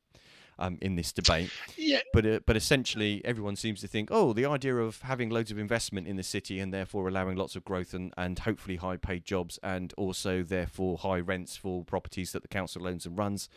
um, 0.59 0.77
in 0.81 0.95
this 0.95 1.11
debate. 1.11 1.51
Yeah. 1.77 2.01
But 2.13 2.25
uh, 2.25 2.39
but 2.45 2.55
essentially, 2.55 3.21
everyone 3.23 3.55
seems 3.55 3.79
to 3.81 3.87
think, 3.87 4.09
oh, 4.11 4.33
the 4.33 4.45
idea 4.45 4.75
of 4.75 5.01
having 5.01 5.29
loads 5.29 5.51
of 5.51 5.57
investment 5.57 6.07
in 6.07 6.15
the 6.15 6.23
city 6.23 6.59
and 6.59 6.73
therefore 6.73 7.07
allowing 7.07 7.37
lots 7.37 7.55
of 7.55 7.63
growth 7.63 7.93
and, 7.93 8.13
and 8.17 8.39
hopefully 8.39 8.77
high 8.77 8.97
paid 8.97 9.25
jobs 9.25 9.59
and 9.63 9.93
also 9.97 10.43
therefore 10.43 10.97
high 10.97 11.19
rents 11.19 11.55
for 11.55 11.83
properties 11.83 12.31
that 12.33 12.41
the 12.41 12.47
council 12.47 12.87
owns 12.87 13.05
and 13.05 13.17
runs. 13.17 13.49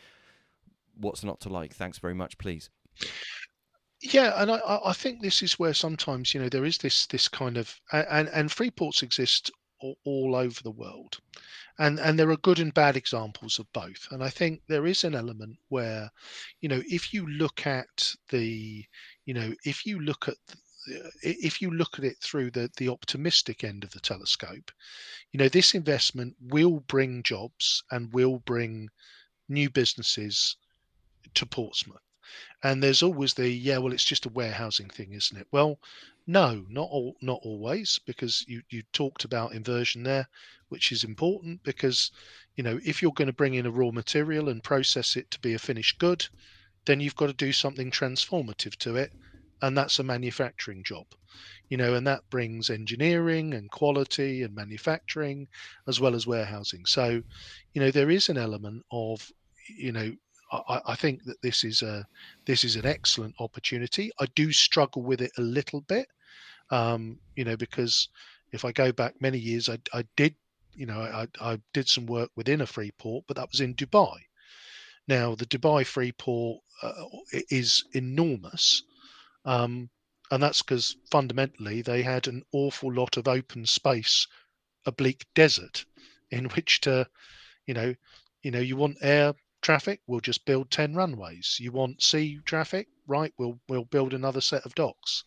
What's 0.98 1.24
not 1.24 1.40
to 1.40 1.48
like? 1.48 1.74
Thanks 1.74 1.98
very 1.98 2.14
much, 2.14 2.38
please. 2.38 2.70
Yeah, 4.00 4.40
and 4.40 4.50
I, 4.50 4.80
I 4.86 4.92
think 4.94 5.20
this 5.20 5.42
is 5.42 5.58
where 5.58 5.74
sometimes 5.74 6.32
you 6.32 6.40
know 6.40 6.48
there 6.48 6.64
is 6.64 6.78
this 6.78 7.06
this 7.06 7.28
kind 7.28 7.56
of 7.58 7.78
and 7.92 8.28
and 8.30 8.50
free 8.50 8.70
ports 8.70 9.02
exist 9.02 9.50
all, 10.04 10.34
over 10.34 10.62
the 10.62 10.70
world, 10.70 11.18
and 11.78 12.00
and 12.00 12.18
there 12.18 12.30
are 12.30 12.36
good 12.38 12.58
and 12.60 12.74
bad 12.74 12.96
examples 12.96 13.58
of 13.58 13.72
both. 13.72 14.08
And 14.10 14.24
I 14.24 14.30
think 14.30 14.62
there 14.68 14.86
is 14.86 15.04
an 15.04 15.14
element 15.14 15.58
where, 15.68 16.10
you 16.60 16.68
know, 16.70 16.82
if 16.88 17.12
you 17.14 17.26
look 17.28 17.66
at 17.66 18.14
the, 18.30 18.84
you 19.26 19.34
know, 19.34 19.54
if 19.64 19.86
you 19.86 20.00
look 20.00 20.28
at 20.28 20.36
the- 20.48 20.58
uh, 21.06 21.10
if 21.22 21.60
you 21.62 21.70
look 21.70 21.98
at 21.98 22.04
it 22.04 22.18
through 22.22 22.50
the 22.52 22.70
the 22.78 22.88
optimistic 22.88 23.64
end 23.64 23.84
of 23.84 23.90
the 23.92 24.00
telescope, 24.00 24.72
you 25.32 25.38
know, 25.38 25.48
this 25.50 25.74
investment 25.74 26.36
will 26.40 26.80
bring 26.80 27.22
jobs 27.24 27.82
and 27.90 28.12
will 28.14 28.40
bring 28.40 28.88
new 29.48 29.70
businesses 29.70 30.56
to 31.34 31.46
Portsmouth. 31.46 32.05
And 32.62 32.82
there's 32.82 33.02
always 33.02 33.34
the 33.34 33.48
yeah, 33.48 33.78
well, 33.78 33.92
it's 33.92 34.04
just 34.04 34.26
a 34.26 34.30
warehousing 34.30 34.90
thing, 34.90 35.12
isn't 35.12 35.36
it? 35.36 35.46
Well, 35.52 35.78
no, 36.26 36.64
not 36.68 36.88
all, 36.90 37.16
not 37.22 37.40
always, 37.42 37.98
because 38.06 38.44
you 38.48 38.62
you 38.70 38.82
talked 38.92 39.24
about 39.24 39.52
inversion 39.54 40.02
there, 40.02 40.28
which 40.68 40.92
is 40.92 41.04
important 41.04 41.62
because 41.62 42.10
you 42.56 42.64
know 42.64 42.78
if 42.84 43.02
you're 43.02 43.12
going 43.12 43.26
to 43.28 43.32
bring 43.32 43.54
in 43.54 43.66
a 43.66 43.70
raw 43.70 43.90
material 43.90 44.48
and 44.48 44.62
process 44.64 45.16
it 45.16 45.30
to 45.30 45.40
be 45.40 45.54
a 45.54 45.58
finished 45.58 45.98
good, 45.98 46.26
then 46.86 47.00
you've 47.00 47.16
got 47.16 47.28
to 47.28 47.32
do 47.34 47.52
something 47.52 47.90
transformative 47.90 48.76
to 48.76 48.96
it, 48.96 49.12
and 49.62 49.76
that's 49.76 49.98
a 49.98 50.04
manufacturing 50.04 50.82
job 50.84 51.06
you 51.68 51.76
know, 51.76 51.94
and 51.94 52.06
that 52.06 52.28
brings 52.30 52.70
engineering 52.70 53.54
and 53.54 53.70
quality 53.70 54.42
and 54.42 54.54
manufacturing 54.54 55.48
as 55.88 56.00
well 56.00 56.14
as 56.14 56.26
warehousing. 56.26 56.86
So, 56.86 57.22
you 57.74 57.80
know, 57.80 57.90
there 57.90 58.10
is 58.10 58.28
an 58.28 58.38
element 58.38 58.84
of, 58.90 59.28
you 59.68 59.92
know, 59.92 60.14
I, 60.68 60.80
I 60.86 60.94
think 60.94 61.24
that 61.24 61.40
this 61.42 61.64
is 61.64 61.82
a 61.82 62.06
this 62.44 62.64
is 62.64 62.76
an 62.76 62.86
excellent 62.86 63.34
opportunity. 63.38 64.10
I 64.20 64.26
do 64.34 64.52
struggle 64.52 65.02
with 65.02 65.20
it 65.20 65.32
a 65.38 65.42
little 65.42 65.80
bit, 65.82 66.08
um, 66.70 67.18
you 67.34 67.44
know, 67.44 67.56
because 67.56 68.08
if 68.52 68.64
I 68.64 68.72
go 68.72 68.92
back 68.92 69.20
many 69.20 69.38
years, 69.38 69.68
I, 69.68 69.78
I 69.92 70.04
did, 70.16 70.34
you 70.74 70.86
know, 70.86 71.00
I, 71.00 71.26
I 71.40 71.60
did 71.72 71.88
some 71.88 72.06
work 72.06 72.30
within 72.36 72.60
a 72.60 72.66
free 72.66 72.92
port, 72.98 73.24
but 73.26 73.36
that 73.36 73.50
was 73.50 73.60
in 73.60 73.74
Dubai. 73.74 74.16
Now, 75.08 75.34
the 75.34 75.46
Dubai 75.46 75.86
free 75.86 76.12
port 76.12 76.62
uh, 76.82 77.04
is 77.50 77.84
enormous, 77.92 78.82
um, 79.44 79.90
and 80.30 80.42
that's 80.42 80.62
because 80.62 80.96
fundamentally 81.10 81.82
they 81.82 82.02
had 82.02 82.26
an 82.26 82.42
awful 82.52 82.92
lot 82.92 83.16
of 83.16 83.28
open 83.28 83.66
space, 83.66 84.26
a 84.84 84.92
bleak 84.92 85.26
desert, 85.34 85.84
in 86.30 86.46
which 86.50 86.80
to, 86.82 87.08
you 87.66 87.74
know, 87.74 87.94
you 88.42 88.50
know, 88.50 88.60
you 88.60 88.76
want 88.76 88.98
air 89.00 89.34
traffic, 89.62 90.00
we'll 90.06 90.20
just 90.20 90.44
build 90.44 90.70
ten 90.70 90.94
runways. 90.94 91.58
You 91.60 91.72
want 91.72 92.02
sea 92.02 92.40
traffic, 92.44 92.88
right? 93.06 93.32
We'll 93.38 93.60
we'll 93.68 93.84
build 93.86 94.14
another 94.14 94.40
set 94.40 94.64
of 94.64 94.74
docks. 94.74 95.24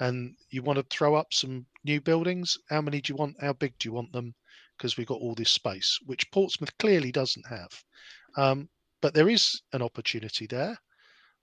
And 0.00 0.36
you 0.50 0.62
want 0.62 0.78
to 0.78 0.84
throw 0.84 1.14
up 1.14 1.32
some 1.32 1.66
new 1.84 2.00
buildings? 2.00 2.58
How 2.68 2.80
many 2.80 3.00
do 3.00 3.12
you 3.12 3.16
want? 3.16 3.36
How 3.40 3.52
big 3.52 3.78
do 3.78 3.88
you 3.88 3.92
want 3.92 4.12
them? 4.12 4.34
Because 4.76 4.96
we've 4.96 5.06
got 5.06 5.20
all 5.20 5.34
this 5.34 5.50
space, 5.50 5.98
which 6.06 6.30
Portsmouth 6.30 6.76
clearly 6.78 7.10
doesn't 7.10 7.46
have. 7.48 7.84
Um, 8.36 8.68
but 9.00 9.14
there 9.14 9.28
is 9.28 9.62
an 9.72 9.82
opportunity 9.82 10.46
there. 10.46 10.78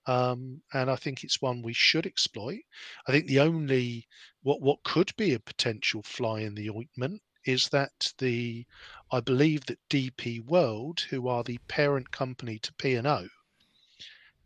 Um, 0.07 0.61
and 0.73 0.89
I 0.89 0.95
think 0.95 1.23
it's 1.23 1.41
one 1.41 1.61
we 1.61 1.73
should 1.73 2.05
exploit. 2.05 2.61
I 3.07 3.11
think 3.11 3.27
the 3.27 3.39
only 3.39 4.07
what 4.43 4.61
what 4.61 4.83
could 4.83 5.11
be 5.17 5.33
a 5.33 5.39
potential 5.39 6.03
fly 6.03 6.41
in 6.41 6.53
the 6.53 6.69
ointment 6.69 7.21
is 7.45 7.69
that 7.69 8.13
the 8.17 8.65
I 9.11 9.19
believe 9.19 9.65
that 9.67 9.79
DP 9.89 10.43
World, 10.43 11.01
who 11.09 11.27
are 11.27 11.43
the 11.43 11.59
parent 11.67 12.11
company 12.11 12.59
to 12.59 12.73
P 12.73 12.95
and 12.95 13.07
O, 13.07 13.27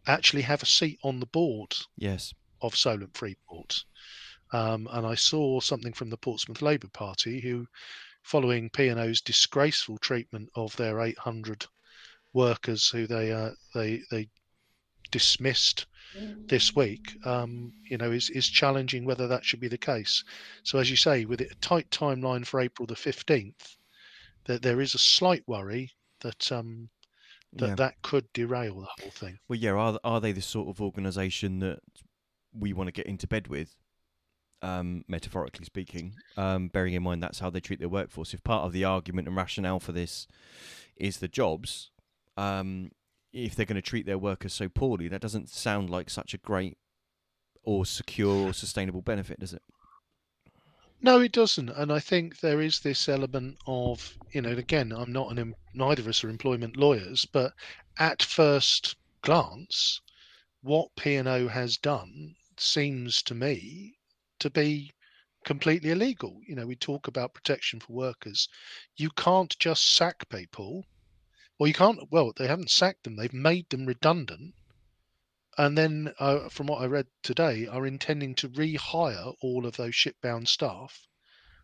actually 0.06 0.42
have 0.44 0.62
a 0.62 0.68
seat 0.68 1.00
on 1.04 1.20
the 1.20 1.26
board. 1.26 1.76
Yes. 1.98 2.34
Of 2.62 2.76
Solent 2.76 3.16
Freeport, 3.16 3.86
um, 4.52 4.90
and 4.92 5.08
I 5.08 5.16
saw 5.16 5.62
something 5.62 5.94
from 5.94 6.10
the 6.10 6.18
Portsmouth 6.18 6.62
Labour 6.62 6.90
Party, 6.90 7.40
who, 7.40 7.66
following 8.22 8.70
P 8.70 8.90
and 8.90 9.00
O's 9.00 9.22
disgraceful 9.22 9.98
treatment 10.00 10.50
of 10.56 10.76
their 10.76 11.00
800 11.00 11.66
workers 12.34 12.90
who 12.90 13.08
they 13.08 13.32
uh, 13.32 13.52
they 13.74 14.02
they 14.12 14.30
dismissed 15.12 15.86
this 16.48 16.76
week, 16.76 17.16
um, 17.26 17.72
you 17.84 17.98
know, 17.98 18.12
is, 18.12 18.30
is 18.32 18.48
challenging 18.48 19.06
whether 19.06 19.28
that 19.28 19.46
should 19.46 19.60
be 19.60 19.68
the 19.68 19.78
case. 19.78 20.24
So, 20.64 20.80
as 20.80 20.90
you 20.90 20.96
say, 20.96 21.26
with 21.26 21.42
a 21.42 21.54
tight 21.62 21.90
timeline 21.92 22.46
for 22.46 22.60
April 22.60 22.86
the 22.86 22.96
15th, 22.96 23.78
that 24.46 24.62
there 24.62 24.82
is 24.82 24.96
a 24.96 25.00
slight 25.00 25.44
worry 25.48 25.92
that 26.22 26.52
um, 26.52 26.90
that 27.54 27.70
yeah. 27.70 27.76
that 27.76 28.02
could 28.02 28.32
derail 28.34 28.82
the 28.82 29.04
whole 29.04 29.12
thing. 29.12 29.40
Well, 29.48 29.60
yeah, 29.60 29.72
are, 29.72 30.00
are 30.04 30.22
they 30.22 30.32
the 30.32 30.42
sort 30.42 30.70
of 30.70 30.82
organisation 30.82 31.60
that 31.60 31.80
we 32.54 32.74
want 32.74 32.88
to 32.88 32.92
get 32.92 33.06
into 33.06 33.28
bed 33.28 33.48
with? 33.48 33.76
Um, 34.62 35.06
metaphorically 35.08 35.64
speaking, 35.64 36.16
um, 36.36 36.68
bearing 36.68 36.94
in 36.94 37.02
mind 37.02 37.24
that's 37.24 37.40
how 37.40 37.50
they 37.50 37.62
treat 37.62 37.80
their 37.80 37.88
workforce. 37.88 38.34
If 38.34 38.44
part 38.44 38.66
of 38.66 38.74
the 38.74 38.84
argument 38.84 39.30
and 39.30 39.38
rationale 39.38 39.80
for 39.80 39.94
this 39.94 40.28
is 40.98 41.20
the 41.20 41.30
jobs, 41.30 41.92
um, 42.36 42.92
if 43.32 43.56
they're 43.56 43.66
going 43.66 43.76
to 43.76 43.82
treat 43.82 44.06
their 44.06 44.18
workers 44.18 44.54
so 44.54 44.70
poorly, 44.70 45.08
that 45.08 45.22
doesn't 45.22 45.50
sound 45.50 45.90
like 45.90 46.10
such 46.10 46.34
a 46.34 46.38
great 46.38 46.78
or 47.64 47.86
secure 47.86 48.48
or 48.48 48.54
sustainable 48.54 49.02
benefit, 49.02 49.40
does 49.40 49.54
it? 49.54 49.62
No, 51.02 51.20
it 51.20 51.32
doesn't. 51.32 51.70
And 51.70 51.94
I 51.94 52.00
think 52.00 52.40
there 52.40 52.60
is 52.60 52.80
this 52.80 53.08
element 53.08 53.58
of, 53.68 54.18
you 54.32 54.42
know, 54.42 54.52
again, 54.52 54.92
I'm 54.92 55.14
not 55.14 55.38
an, 55.38 55.56
neither 55.74 56.02
of 56.02 56.08
us 56.08 56.24
are 56.24 56.30
employment 56.30 56.76
lawyers, 56.76 57.26
but 57.26 57.54
at 57.98 58.22
first 58.22 58.96
glance, 59.22 60.02
what 60.62 60.96
P&O 60.98 61.48
has 61.48 61.78
done 61.78 62.36
seems 62.58 63.22
to 63.24 63.36
me 63.36 63.98
to 64.40 64.50
be 64.50 64.92
completely 65.46 65.92
illegal. 65.92 66.42
You 66.46 66.56
know, 66.56 66.68
we 66.68 66.76
talk 66.76 67.08
about 67.08 67.34
protection 67.34 67.80
for 67.80 67.94
workers. 67.94 68.50
You 68.98 69.10
can't 69.12 69.58
just 69.58 69.94
sack 69.94 70.28
people 70.30 70.86
well, 71.60 71.68
you 71.68 71.74
can't. 71.74 72.10
Well, 72.10 72.32
they 72.36 72.48
haven't 72.48 72.72
sacked 72.72 73.04
them; 73.04 73.18
they've 73.18 73.34
made 73.34 73.70
them 73.70 73.86
redundant, 73.86 74.56
and 75.58 75.78
then, 75.78 76.14
uh, 76.18 76.48
from 76.48 76.68
what 76.68 76.82
I 76.82 76.86
read 76.86 77.08
today, 77.22 77.68
are 77.68 77.86
intending 77.86 78.34
to 78.36 78.50
rehire 78.50 79.36
all 79.42 79.66
of 79.66 79.76
those 79.76 79.94
shipbound 79.94 80.48
staff 80.48 81.06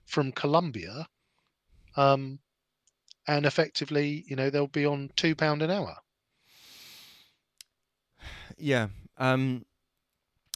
from 0.06 0.34
Colombia, 0.34 1.08
um, 1.96 2.40
and 3.26 3.46
effectively, 3.46 4.26
you 4.28 4.36
know, 4.36 4.50
they'll 4.50 4.68
be 4.68 4.86
on 4.86 5.12
two 5.16 5.34
pound 5.34 5.62
an 5.62 5.72
hour. 5.72 5.96
Yeah, 8.58 8.88
um, 9.18 9.66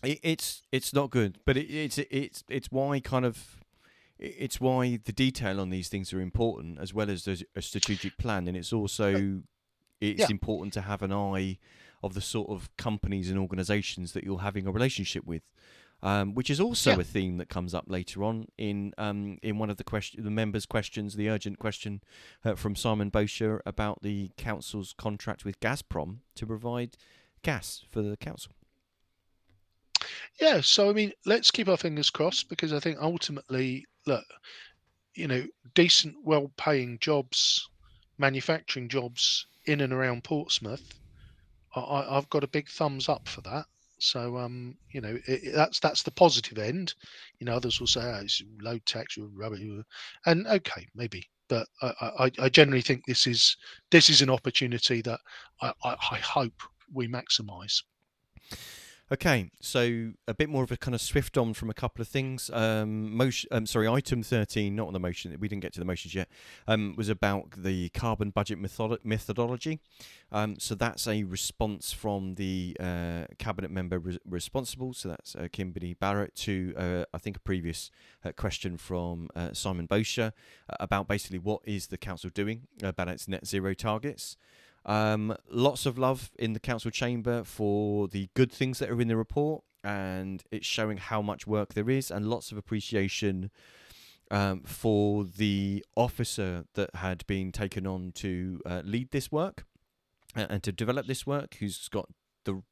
it, 0.04 0.20
it's 0.22 0.64
it's 0.72 0.94
not 0.94 1.10
good, 1.10 1.40
but 1.46 1.56
it, 1.56 1.68
it's 1.74 1.98
it's 1.98 2.44
it's 2.50 2.72
why 2.72 3.00
kind 3.00 3.26
of 3.26 3.59
it's 4.20 4.60
why 4.60 5.00
the 5.06 5.12
detail 5.12 5.60
on 5.60 5.70
these 5.70 5.88
things 5.88 6.14
are 6.14 6.22
important 6.22 6.78
as 6.80 6.94
well 6.94 7.10
as 7.10 7.28
a 7.28 7.62
strategic 7.62 8.18
plan 8.18 8.48
and 8.48 8.58
it's 8.58 8.74
also 8.74 9.42
it's 10.02 10.20
yeah. 10.22 10.28
important 10.30 10.74
to 10.74 10.82
have 10.82 11.02
an 11.02 11.12
eye 11.12 11.58
of 12.04 12.14
the 12.14 12.22
sort 12.22 12.50
of 12.50 12.70
companies 12.78 13.30
and 13.30 13.40
organizations 13.40 14.14
that 14.14 14.24
you're 14.24 14.40
having 14.40 14.68
a 14.68 14.72
relationship 14.72 15.26
with 15.26 15.44
um, 16.02 16.34
which 16.34 16.50
is 16.50 16.60
also 16.60 16.92
yeah. 16.92 17.00
a 17.00 17.04
theme 17.04 17.38
that 17.38 17.50
comes 17.50 17.74
up 17.74 17.86
later 17.88 18.24
on 18.24 18.48
in 18.58 18.94
um, 18.98 19.38
in 19.44 19.58
one 19.58 19.70
of 19.70 19.78
the 19.78 19.84
question 19.84 20.24
the 20.24 20.32
members' 20.32 20.66
questions, 20.66 21.16
the 21.16 21.30
urgent 21.30 21.60
question 21.60 22.02
uh, 22.46 22.56
from 22.56 22.76
Simon 22.76 23.10
Bosher 23.10 23.62
about 23.66 24.02
the 24.02 24.32
council's 24.38 24.94
contract 24.94 25.44
with 25.44 25.60
Gazprom 25.60 26.20
to 26.36 26.46
provide 26.46 26.96
gas 27.42 27.84
for 27.90 28.02
the 28.02 28.16
council. 28.16 28.54
Yeah, 30.40 30.62
so 30.62 30.90
I 30.90 30.94
mean, 30.94 31.12
let's 31.26 31.52
keep 31.52 31.68
our 31.68 31.78
fingers 31.78 32.10
crossed 32.10 32.48
because 32.48 32.72
I 32.72 32.80
think 32.80 32.98
ultimately 33.02 33.86
look, 34.06 34.26
you 35.16 35.28
know, 35.28 35.46
decent, 35.74 36.16
well-paying 36.24 37.00
jobs, 37.00 37.70
manufacturing 38.18 38.88
jobs 38.90 39.46
in 39.66 39.82
and 39.82 39.94
around 39.94 40.24
Portsmouth, 40.24 40.94
I, 41.76 42.16
have 42.16 42.30
got 42.30 42.44
a 42.44 42.48
big 42.48 42.68
thumbs 42.70 43.10
up 43.10 43.28
for 43.28 43.42
that. 43.42 43.66
So, 44.00 44.38
um, 44.38 44.78
you 44.92 45.02
know, 45.02 45.18
it, 45.28 45.54
that's 45.54 45.80
that's 45.80 46.04
the 46.04 46.12
positive 46.12 46.58
end. 46.58 46.94
You 47.40 47.46
know, 47.46 47.56
others 47.56 47.80
will 47.80 47.88
say 47.88 48.02
oh, 48.02 48.22
it's 48.24 48.42
low 48.62 48.80
tax, 48.86 49.18
rubbish, 49.18 49.62
and 50.26 50.48
okay, 50.48 50.88
maybe, 50.96 51.30
but 51.50 51.68
I, 51.82 51.88
I, 52.20 52.32
I, 52.40 52.50
generally 52.50 52.82
think 52.82 53.06
this 53.06 53.28
is 53.28 53.58
this 53.92 54.10
is 54.10 54.22
an 54.22 54.30
opportunity 54.30 55.02
that 55.02 55.20
I, 55.62 55.74
I, 55.84 55.96
I 56.12 56.18
hope 56.18 56.62
we 56.94 57.08
maximise. 57.10 57.84
Okay, 59.12 59.50
so 59.60 60.12
a 60.28 60.36
bit 60.36 60.50
more 60.50 60.64
of 60.64 60.72
a 60.72 60.78
kind 60.78 60.94
of 60.94 61.02
swift 61.02 61.36
on 61.36 61.56
from 61.56 61.68
a 61.72 61.74
couple 61.74 62.00
of 62.00 62.08
things. 62.08 62.52
Um, 62.54 63.12
motion, 63.18 63.50
um, 63.52 63.66
sorry, 63.66 63.88
item 63.88 64.22
thirteen, 64.22 64.76
not 64.76 64.86
on 64.86 64.94
the 64.94 65.00
motion. 65.00 65.36
We 65.40 65.48
didn't 65.48 65.64
get 65.64 65.74
to 65.74 65.80
the 65.80 65.86
motions 65.86 66.14
yet. 66.14 66.30
Um, 66.68 66.94
was 66.96 67.10
about 67.10 67.50
the 67.58 67.90
carbon 67.90 68.30
budget 68.30 68.60
method- 68.60 69.00
methodology. 69.04 69.80
Um, 70.32 70.60
so 70.60 70.76
that's 70.76 71.08
a 71.08 71.24
response 71.24 71.92
from 71.92 72.36
the 72.36 72.78
uh, 72.80 73.26
cabinet 73.40 73.72
member 73.72 73.98
re- 73.98 74.20
responsible. 74.30 74.94
So 74.94 75.10
that's 75.10 75.36
uh, 75.36 75.48
Kimberly 75.52 75.96
Barrett 75.96 76.36
to 76.36 76.76
uh, 76.78 77.06
I 77.12 77.18
think 77.18 77.36
a 77.36 77.40
previous 77.40 77.90
uh, 78.24 78.32
question 78.34 78.78
from 78.78 79.30
uh, 79.36 79.54
Simon 79.54 79.88
Bosher 79.88 80.34
uh, 80.70 80.76
about 80.80 81.08
basically 81.08 81.40
what 81.40 81.62
is 81.66 81.88
the 81.88 81.98
council 81.98 82.30
doing 82.30 82.68
about 82.84 83.08
its 83.08 83.28
net 83.28 83.48
zero 83.48 83.74
targets. 83.74 84.38
Um, 84.90 85.36
lots 85.52 85.86
of 85.86 86.00
love 86.00 86.32
in 86.40 86.54
the 86.54 86.60
council 86.60 86.90
chamber 86.90 87.44
for 87.44 88.08
the 88.08 88.28
good 88.34 88.52
things 88.52 88.80
that 88.80 88.90
are 88.90 89.00
in 89.00 89.08
the 89.08 89.16
report, 89.16 89.64
and 89.84 90.44
it's 90.52 90.66
showing 90.66 90.98
how 90.98 91.22
much 91.22 91.46
work 91.46 91.76
there 91.76 91.92
is, 91.92 92.10
and 92.10 92.28
lots 92.28 92.52
of 92.52 92.58
appreciation 92.58 93.52
um, 94.32 94.62
for 94.62 95.26
the 95.26 95.86
officer 95.96 96.66
that 96.74 96.96
had 96.96 97.26
been 97.28 97.52
taken 97.52 97.86
on 97.86 98.12
to 98.16 98.62
uh, 98.66 98.82
lead 98.84 99.12
this 99.12 99.32
work 99.32 99.64
and 100.36 100.64
to 100.64 100.72
develop 100.72 101.06
this 101.06 101.26
work, 101.26 101.58
who's 101.60 101.88
got 101.88 102.10
the 102.46 102.64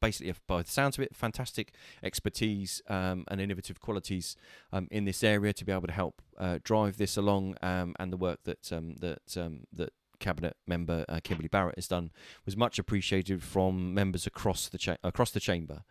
basically, 0.00 0.32
by 0.46 0.62
the 0.62 0.70
sounds 0.70 0.96
of 0.96 1.04
it, 1.04 1.14
fantastic 1.14 1.72
expertise 2.02 2.80
um, 2.88 3.24
and 3.28 3.38
innovative 3.38 3.80
qualities 3.80 4.34
um, 4.72 4.88
in 4.90 5.04
this 5.04 5.22
area 5.22 5.52
to 5.52 5.64
be 5.64 5.72
able 5.72 5.86
to 5.86 5.92
help 5.92 6.22
uh, 6.38 6.58
drive 6.62 6.96
this 6.96 7.18
along, 7.18 7.56
um, 7.62 7.94
and 7.98 8.10
the 8.12 8.16
work 8.16 8.40
that 8.44 8.72
um, 8.72 8.94
that 9.00 9.36
um, 9.36 9.64
that 9.72 9.92
cabinet 10.18 10.56
member 10.66 11.04
uh, 11.08 11.20
Kimberly 11.22 11.48
Barrett 11.48 11.76
has 11.76 11.88
done 11.88 12.10
was 12.44 12.56
much 12.56 12.78
appreciated 12.78 13.42
from 13.42 13.94
members 13.94 14.26
across 14.26 14.68
the 14.68 14.78
cha- 14.78 14.96
across 15.02 15.30
the 15.30 15.40
chamber. 15.40 15.82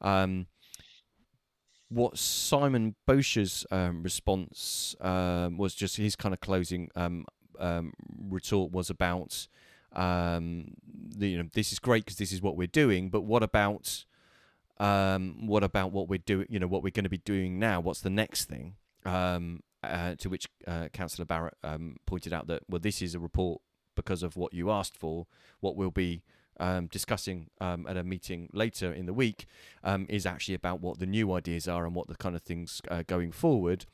Um, 0.00 0.46
what 1.88 2.18
Simon 2.18 2.96
Bosher's 3.06 3.64
um, 3.70 4.02
response 4.02 4.96
um, 5.00 5.56
was 5.56 5.74
just 5.74 5.96
his 5.96 6.16
kind 6.16 6.34
of 6.34 6.40
closing 6.40 6.90
um, 6.96 7.26
um, 7.58 7.92
retort 8.28 8.72
was 8.72 8.90
about 8.90 9.46
um, 9.92 10.74
the, 10.84 11.28
you 11.28 11.38
know 11.38 11.48
this 11.54 11.72
is 11.72 11.78
great 11.78 12.04
because 12.04 12.18
this 12.18 12.32
is 12.32 12.42
what 12.42 12.56
we're 12.56 12.66
doing, 12.66 13.08
but 13.08 13.22
what 13.22 13.42
about 13.42 14.04
what 14.78 15.62
about 15.64 15.92
what 15.92 16.08
we're 16.08 16.18
doing? 16.18 16.46
You 16.50 16.58
know 16.58 16.66
what 16.66 16.82
we're 16.82 16.90
going 16.90 17.04
to 17.04 17.10
be 17.10 17.18
doing 17.18 17.58
now? 17.58 17.80
What's 17.80 18.00
the 18.00 18.10
next 18.10 18.46
thing? 18.46 18.74
Um, 19.04 19.60
uh, 19.90 20.14
to 20.16 20.28
which 20.28 20.48
uh, 20.66 20.88
Councillor 20.92 21.24
Barrett 21.24 21.56
um, 21.62 21.96
pointed 22.06 22.32
out 22.32 22.46
that 22.48 22.62
well, 22.68 22.80
this 22.80 23.02
is 23.02 23.14
a 23.14 23.18
report 23.18 23.60
because 23.94 24.22
of 24.22 24.36
what 24.36 24.52
you 24.52 24.70
asked 24.70 24.96
for. 24.96 25.26
What 25.60 25.76
we'll 25.76 25.90
be 25.90 26.22
um, 26.58 26.86
discussing 26.86 27.50
um, 27.60 27.86
at 27.88 27.96
a 27.96 28.02
meeting 28.02 28.48
later 28.52 28.92
in 28.92 29.06
the 29.06 29.12
week 29.12 29.46
um, 29.84 30.06
is 30.08 30.26
actually 30.26 30.54
about 30.54 30.80
what 30.80 30.98
the 30.98 31.06
new 31.06 31.32
ideas 31.32 31.68
are 31.68 31.84
and 31.84 31.94
what 31.94 32.08
the 32.08 32.16
kind 32.16 32.34
of 32.36 32.42
things 32.42 32.80
uh, 32.90 33.02
going 33.06 33.32
forward. 33.32 33.86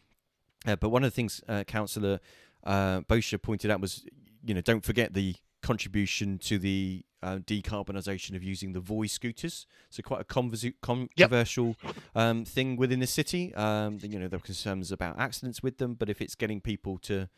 Uh, 0.66 0.76
but 0.76 0.90
one 0.90 1.02
of 1.02 1.10
the 1.10 1.14
things 1.14 1.42
uh, 1.48 1.64
Councillor 1.64 2.20
uh, 2.64 3.00
Bosher 3.00 3.38
pointed 3.38 3.70
out 3.70 3.80
was, 3.80 4.04
you 4.44 4.54
know, 4.54 4.60
don't 4.60 4.84
forget 4.84 5.14
the 5.14 5.34
contribution 5.62 6.38
to 6.38 6.58
the 6.58 7.04
uh, 7.22 7.38
decarbonisation 7.38 8.34
of 8.34 8.42
using 8.42 8.72
the 8.72 8.80
Voi 8.80 9.06
scooters. 9.06 9.66
So 9.90 10.02
quite 10.02 10.20
a 10.20 10.24
conversu- 10.24 10.74
controversial 10.82 11.76
yep. 11.82 11.94
um, 12.14 12.44
thing 12.44 12.76
within 12.76 13.00
the 13.00 13.06
city. 13.06 13.54
Um, 13.54 13.98
you 14.02 14.18
know, 14.18 14.28
there 14.28 14.38
are 14.38 14.40
concerns 14.40 14.90
about 14.90 15.18
accidents 15.18 15.62
with 15.62 15.78
them, 15.78 15.94
but 15.94 16.10
if 16.10 16.20
it's 16.20 16.34
getting 16.34 16.60
people 16.60 16.98
to 16.98 17.28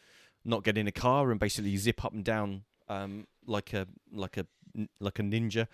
not 0.45 0.65
get 0.65 0.79
in 0.79 0.87
a 0.87 0.93
car 0.93 1.31
and 1.31 1.39
basically 1.39 1.77
zip 1.77 2.05
up 2.05 2.13
and 2.13 2.25
down 2.25 2.65
um, 2.89 3.27
like 3.47 3.73
a 3.73 3.87
like 4.13 4.37
a 4.37 4.47
like 5.01 5.19
a 5.19 5.23
ninja 5.23 5.67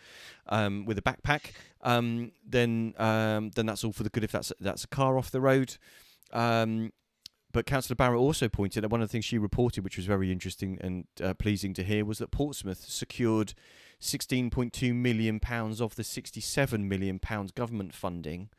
um, 0.48 0.84
with 0.84 0.98
a 0.98 1.02
backpack, 1.02 1.52
um, 1.82 2.32
then 2.46 2.94
um, 2.98 3.50
then 3.50 3.66
that's 3.66 3.84
all 3.84 3.92
for 3.92 4.02
the 4.02 4.10
good 4.10 4.24
if 4.24 4.32
that's 4.32 4.52
that's 4.60 4.84
a 4.84 4.88
car 4.88 5.18
off 5.18 5.30
the 5.30 5.40
road. 5.40 5.76
Um, 6.32 6.92
but 7.52 7.66
Councillor 7.66 7.96
Barrett 7.96 8.20
also 8.20 8.48
pointed 8.48 8.82
that 8.82 8.90
one 8.90 9.02
of 9.02 9.08
the 9.08 9.12
things 9.12 9.24
she 9.24 9.38
reported, 9.38 9.84
which 9.84 9.96
was 9.96 10.06
very 10.06 10.30
interesting 10.30 10.78
and 10.80 11.06
uh, 11.22 11.34
pleasing 11.34 11.74
to 11.74 11.82
hear, 11.82 12.04
was 12.04 12.18
that 12.18 12.30
Portsmouth 12.30 12.84
secured 12.88 13.54
16.2 14.00 14.94
million 14.94 15.40
pounds 15.40 15.80
of 15.80 15.96
the 15.96 16.04
67 16.04 16.88
million 16.88 17.18
pounds 17.18 17.52
government 17.52 17.94
funding, 17.94 18.50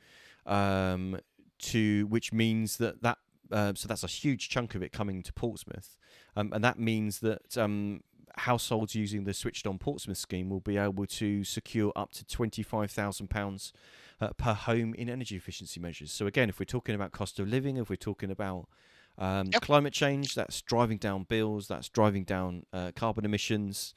um, 0.46 1.20
to 1.60 2.06
which 2.08 2.34
means 2.34 2.78
that 2.78 3.02
that 3.02 3.18
uh, 3.52 3.74
so 3.76 3.88
that's 3.88 4.04
a 4.04 4.08
huge 4.08 4.50
chunk 4.50 4.76
of 4.76 4.82
it 4.82 4.92
coming 4.92 5.22
to 5.24 5.34
Portsmouth, 5.34 5.98
um, 6.36 6.52
and 6.54 6.64
that 6.64 6.80
means 6.80 7.20
that 7.20 7.58
um, 7.58 8.02
households 8.38 8.96
using 8.96 9.24
the 9.24 9.34
switched 9.34 9.68
on 9.68 9.78
Portsmouth 9.78 10.18
scheme 10.18 10.50
will 10.50 10.60
be 10.60 10.78
able 10.78 11.06
to 11.06 11.44
secure 11.44 11.92
up 11.96 12.12
to 12.14 12.24
£25,000 12.24 13.72
uh, 14.22 14.30
per 14.38 14.54
home 14.54 14.94
in 14.94 15.10
energy 15.10 15.36
efficiency 15.36 15.80
measures. 15.80 16.12
So, 16.12 16.28
again, 16.28 16.48
if 16.48 16.60
we're 16.60 16.66
talking 16.66 16.96
about 16.96 17.12
cost 17.12 17.40
of 17.40 17.48
living, 17.48 17.78
if 17.78 17.90
we're 17.90 17.96
talking 17.96 18.32
about 18.32 18.68
um, 19.18 19.50
yep. 19.52 19.62
climate 19.62 19.94
change, 19.94 20.36
that's 20.36 20.62
driving 20.62 20.98
down 20.98 21.24
bills, 21.24 21.68
that's 21.68 21.90
driving 21.90 22.24
down 22.24 22.66
uh, 22.72 22.92
carbon 22.96 23.26
emissions. 23.26 23.94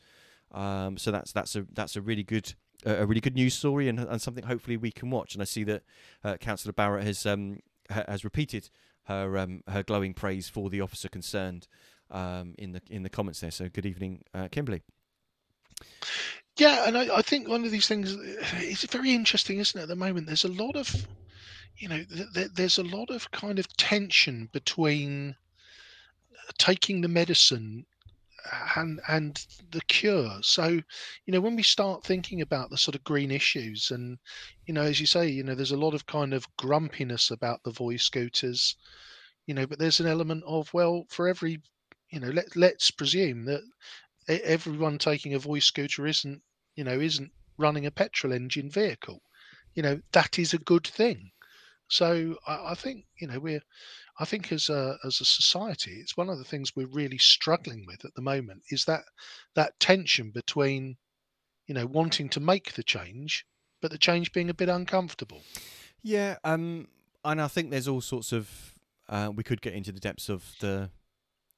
Um, 0.52 0.96
so 0.96 1.10
that's 1.10 1.32
that's 1.32 1.56
a 1.56 1.66
that's 1.72 1.96
a 1.96 2.00
really 2.00 2.22
good 2.22 2.54
a 2.84 3.06
really 3.06 3.20
good 3.20 3.34
news 3.34 3.54
story 3.54 3.88
and, 3.88 3.98
and 3.98 4.20
something 4.20 4.44
hopefully 4.44 4.76
we 4.76 4.90
can 4.90 5.10
watch. 5.10 5.34
And 5.34 5.42
I 5.42 5.46
see 5.46 5.64
that 5.64 5.82
uh, 6.22 6.36
Councillor 6.36 6.72
Barrett 6.72 7.04
has 7.04 7.26
um, 7.26 7.60
ha- 7.90 8.04
has 8.08 8.24
repeated 8.24 8.70
her 9.04 9.38
um, 9.38 9.62
her 9.68 9.82
glowing 9.82 10.14
praise 10.14 10.48
for 10.48 10.70
the 10.70 10.80
officer 10.80 11.08
concerned 11.08 11.66
um, 12.10 12.54
in 12.58 12.72
the 12.72 12.82
in 12.90 13.02
the 13.02 13.10
comments 13.10 13.40
there. 13.40 13.50
So 13.50 13.68
good 13.68 13.86
evening, 13.86 14.22
uh, 14.32 14.48
Kimberly. 14.50 14.82
Yeah, 16.56 16.86
and 16.86 16.96
I, 16.96 17.16
I, 17.16 17.22
think 17.22 17.48
one 17.48 17.64
of 17.64 17.72
these 17.72 17.88
things 17.88 18.12
is 18.12 18.84
very 18.84 19.12
interesting, 19.12 19.58
isn't 19.58 19.78
it? 19.78 19.82
At 19.82 19.88
the 19.88 19.96
moment, 19.96 20.26
there's 20.26 20.44
a 20.44 20.52
lot 20.52 20.76
of, 20.76 21.06
you 21.76 21.88
know, 21.88 22.04
th- 22.04 22.32
th- 22.32 22.52
there's 22.54 22.78
a 22.78 22.84
lot 22.84 23.10
of 23.10 23.30
kind 23.32 23.58
of 23.58 23.76
tension 23.76 24.48
between 24.52 25.34
taking 26.58 27.00
the 27.00 27.08
medicine 27.08 27.86
and 28.76 29.00
and 29.08 29.44
the 29.72 29.80
cure. 29.82 30.38
So, 30.42 30.68
you 30.68 31.32
know, 31.32 31.40
when 31.40 31.56
we 31.56 31.62
start 31.64 32.04
thinking 32.04 32.40
about 32.40 32.70
the 32.70 32.78
sort 32.78 32.94
of 32.94 33.02
green 33.02 33.32
issues, 33.32 33.90
and 33.90 34.18
you 34.66 34.74
know, 34.74 34.82
as 34.82 35.00
you 35.00 35.06
say, 35.06 35.28
you 35.28 35.42
know, 35.42 35.56
there's 35.56 35.72
a 35.72 35.76
lot 35.76 35.94
of 35.94 36.06
kind 36.06 36.32
of 36.32 36.46
grumpiness 36.56 37.30
about 37.32 37.64
the 37.64 37.72
Voi 37.72 37.96
scooters, 37.96 38.76
you 39.46 39.54
know, 39.54 39.66
but 39.66 39.78
there's 39.78 40.00
an 40.00 40.06
element 40.06 40.44
of 40.46 40.72
well, 40.72 41.06
for 41.08 41.28
every 41.28 41.60
you 42.10 42.20
know, 42.20 42.28
let 42.28 42.54
let's 42.54 42.92
presume 42.92 43.44
that 43.46 43.62
everyone 44.28 44.98
taking 44.98 45.34
a 45.34 45.38
Voi 45.38 45.58
scooter 45.58 46.06
isn't, 46.06 46.42
you 46.76 46.84
know, 46.84 46.98
isn't 46.98 47.30
running 47.58 47.86
a 47.86 47.90
petrol 47.90 48.32
engine 48.32 48.70
vehicle. 48.70 49.22
You 49.74 49.82
know, 49.82 50.00
that 50.12 50.38
is 50.38 50.54
a 50.54 50.58
good 50.58 50.86
thing. 50.86 51.30
So 51.88 52.36
I, 52.46 52.70
I 52.70 52.74
think, 52.74 53.04
you 53.20 53.26
know, 53.26 53.38
we're, 53.38 53.62
I 54.18 54.24
think 54.24 54.52
as 54.52 54.68
a 54.68 54.96
as 55.04 55.20
a 55.20 55.24
society, 55.24 55.98
it's 56.00 56.16
one 56.16 56.28
of 56.28 56.38
the 56.38 56.44
things 56.44 56.74
we're 56.74 56.86
really 56.86 57.18
struggling 57.18 57.84
with 57.86 58.04
at 58.04 58.14
the 58.14 58.22
moment 58.22 58.62
is 58.70 58.84
that 58.84 59.02
that 59.54 59.78
tension 59.80 60.30
between, 60.30 60.96
you 61.66 61.74
know, 61.74 61.86
wanting 61.86 62.28
to 62.30 62.40
make 62.40 62.74
the 62.74 62.82
change, 62.82 63.44
but 63.82 63.90
the 63.90 63.98
change 63.98 64.32
being 64.32 64.50
a 64.50 64.54
bit 64.54 64.68
uncomfortable. 64.68 65.42
Yeah, 66.02 66.36
um, 66.44 66.88
and 67.24 67.40
I 67.40 67.48
think 67.48 67.70
there's 67.70 67.88
all 67.88 68.00
sorts 68.00 68.32
of. 68.32 68.74
Uh, 69.06 69.30
we 69.34 69.42
could 69.42 69.60
get 69.60 69.74
into 69.74 69.92
the 69.92 70.00
depths 70.00 70.28
of 70.28 70.54
the 70.60 70.90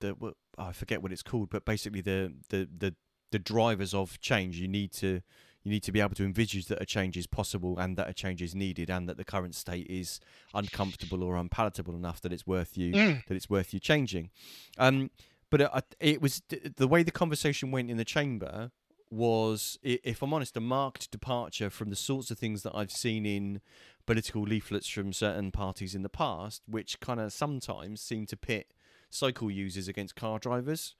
the 0.00 0.14
oh, 0.58 0.64
I 0.64 0.72
forget 0.72 1.02
what 1.02 1.12
it's 1.12 1.22
called, 1.22 1.50
but 1.50 1.64
basically 1.64 2.00
the 2.00 2.34
the 2.48 2.68
the 2.78 2.94
the 3.32 3.38
drivers 3.38 3.94
of 3.94 4.20
change. 4.20 4.56
You 4.56 4.68
need 4.68 4.92
to 4.94 5.20
you 5.66 5.72
need 5.72 5.82
to 5.82 5.92
be 5.92 6.00
able 6.00 6.14
to 6.14 6.24
envisage 6.24 6.66
that 6.66 6.80
a 6.80 6.86
change 6.86 7.16
is 7.16 7.26
possible 7.26 7.76
and 7.78 7.96
that 7.96 8.08
a 8.08 8.14
change 8.14 8.40
is 8.40 8.54
needed 8.54 8.88
and 8.88 9.08
that 9.08 9.16
the 9.16 9.24
current 9.24 9.54
state 9.54 9.88
is 9.90 10.20
uncomfortable 10.54 11.24
or 11.24 11.34
unpalatable 11.34 11.96
enough 11.96 12.20
that 12.20 12.32
it's 12.32 12.46
worth 12.46 12.78
you 12.78 12.92
mm. 12.92 13.26
that 13.26 13.34
it's 13.34 13.50
worth 13.50 13.74
you 13.74 13.80
changing. 13.80 14.30
Um, 14.78 15.10
but 15.50 15.60
it, 15.60 15.70
it 15.98 16.22
was 16.22 16.42
the 16.76 16.86
way 16.88 17.02
the 17.02 17.10
conversation 17.10 17.70
went 17.70 17.90
in 17.90 17.96
the 17.96 18.04
chamber 18.04 18.70
was, 19.10 19.78
if 19.82 20.22
I'm 20.22 20.32
honest, 20.32 20.56
a 20.56 20.60
marked 20.60 21.10
departure 21.10 21.70
from 21.70 21.90
the 21.90 21.96
sorts 21.96 22.30
of 22.30 22.38
things 22.38 22.62
that 22.62 22.74
I've 22.74 22.90
seen 22.90 23.24
in 23.24 23.60
political 24.04 24.42
leaflets 24.42 24.88
from 24.88 25.12
certain 25.12 25.50
parties 25.52 25.94
in 25.94 26.02
the 26.02 26.08
past, 26.08 26.62
which 26.66 27.00
kind 27.00 27.20
of 27.20 27.32
sometimes 27.32 28.00
seem 28.00 28.26
to 28.26 28.36
pit 28.36 28.72
cycle 29.10 29.50
users 29.50 29.88
against 29.88 30.16
car 30.16 30.38
drivers. 30.38 30.94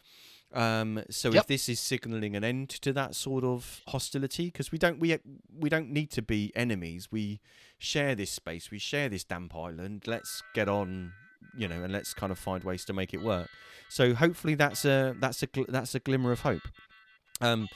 Um, 0.53 1.03
so 1.11 1.31
yep. 1.31 1.43
if 1.43 1.47
this 1.49 1.69
is 1.69 1.81
signalling 1.81 2.37
an 2.37 2.45
end 2.45 2.71
to 2.71 2.93
that 2.93 3.15
sort 3.15 3.45
of 3.45 3.83
hostility, 3.89 4.47
because 4.47 4.71
we 4.71 4.79
don't 4.79 4.99
we 4.99 5.19
we 5.59 5.69
don't 5.69 5.91
need 5.91 6.11
to 6.13 6.23
be 6.23 6.53
enemies. 6.55 7.09
We 7.11 7.41
share 7.79 8.15
this 8.15 8.31
space. 8.31 8.71
We 8.71 8.79
share 8.79 9.09
this 9.09 9.25
damp 9.25 9.55
island. 9.55 10.05
Let's 10.07 10.43
get 10.55 10.69
on, 10.69 11.13
you 11.57 11.69
know, 11.69 11.83
and 11.83 11.93
let's 11.93 12.15
kind 12.15 12.31
of 12.31 12.39
find 12.39 12.63
ways 12.65 12.85
to 12.87 12.93
make 12.93 13.13
it 13.13 13.23
work. 13.23 13.49
So 13.89 14.15
hopefully 14.15 14.55
that's 14.55 14.85
a 14.85 15.17
that's 15.19 15.43
a 15.43 15.49
that's 15.69 15.95
a 15.95 15.99
glimmer 15.99 16.33
of 16.33 16.41
hope. 16.41 16.69
Um, 17.41 17.69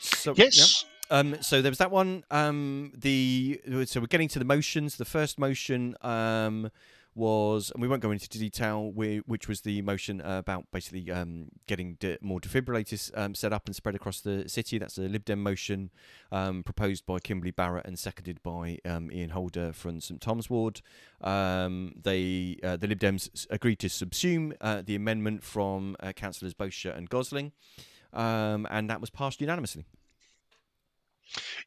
so 0.00 0.34
yes. 0.36 0.84
Yeah. 0.84 0.86
Um, 1.12 1.42
so 1.42 1.60
there 1.60 1.70
was 1.70 1.78
that 1.78 1.90
one. 1.90 2.22
Um, 2.30 2.92
the 2.96 3.60
so 3.86 4.00
we're 4.00 4.06
getting 4.06 4.28
to 4.28 4.38
the 4.38 4.44
motions. 4.44 4.96
The 4.96 5.04
first 5.04 5.38
motion. 5.38 5.96
Um, 6.02 6.70
was, 7.14 7.70
and 7.72 7.82
we 7.82 7.88
won't 7.88 8.02
go 8.02 8.10
into 8.10 8.28
detail, 8.28 8.90
which 8.92 9.48
was 9.48 9.62
the 9.62 9.82
motion 9.82 10.20
about 10.20 10.66
basically 10.72 11.10
um, 11.10 11.48
getting 11.66 11.98
more 12.20 12.40
defibrillators 12.40 13.16
um, 13.18 13.34
set 13.34 13.52
up 13.52 13.66
and 13.66 13.74
spread 13.74 13.94
across 13.94 14.20
the 14.20 14.48
city. 14.48 14.78
That's 14.78 14.98
a 14.98 15.02
Lib 15.02 15.24
Dem 15.24 15.42
motion 15.42 15.90
um, 16.32 16.62
proposed 16.62 17.06
by 17.06 17.18
Kimberly 17.18 17.50
Barrett 17.50 17.86
and 17.86 17.98
seconded 17.98 18.42
by 18.42 18.78
um, 18.84 19.10
Ian 19.12 19.30
Holder 19.30 19.72
from 19.72 20.00
St 20.00 20.20
Thomas 20.20 20.48
Ward. 20.48 20.80
Um, 21.20 21.94
they 22.00 22.58
uh, 22.62 22.76
the 22.76 22.86
Lib 22.86 23.00
Dems 23.00 23.46
agreed 23.50 23.78
to 23.80 23.88
subsume 23.88 24.54
uh, 24.60 24.82
the 24.84 24.94
amendment 24.94 25.42
from 25.42 25.96
uh, 26.00 26.12
councillors 26.12 26.54
Bosher 26.54 26.90
and 26.90 27.08
Gosling, 27.08 27.52
um, 28.12 28.66
and 28.70 28.88
that 28.88 29.00
was 29.00 29.10
passed 29.10 29.40
unanimously. 29.40 29.84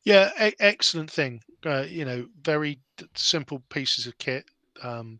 Yeah, 0.04 0.32
excellent 0.60 1.10
thing. 1.10 1.42
Uh, 1.66 1.86
you 1.88 2.04
know, 2.04 2.28
very 2.42 2.80
simple 3.16 3.64
pieces 3.70 4.08
of 4.08 4.18
kit. 4.18 4.46
Um, 4.82 5.20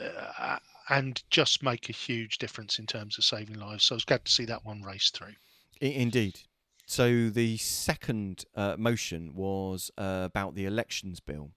uh, 0.00 0.58
and 0.88 1.22
just 1.30 1.62
make 1.62 1.88
a 1.88 1.92
huge 1.92 2.38
difference 2.38 2.78
in 2.78 2.86
terms 2.86 3.18
of 3.18 3.24
saving 3.24 3.58
lives. 3.58 3.84
So 3.84 3.94
I 3.94 3.96
was 3.96 4.04
glad 4.04 4.24
to 4.24 4.32
see 4.32 4.44
that 4.44 4.64
one 4.64 4.82
race 4.82 5.10
through. 5.10 5.34
Indeed. 5.80 6.40
So 6.86 7.30
the 7.30 7.56
second 7.56 8.44
uh, 8.54 8.76
motion 8.78 9.34
was 9.34 9.90
uh, 9.98 10.22
about 10.24 10.54
the 10.54 10.66
elections 10.66 11.18
bill. 11.18 11.50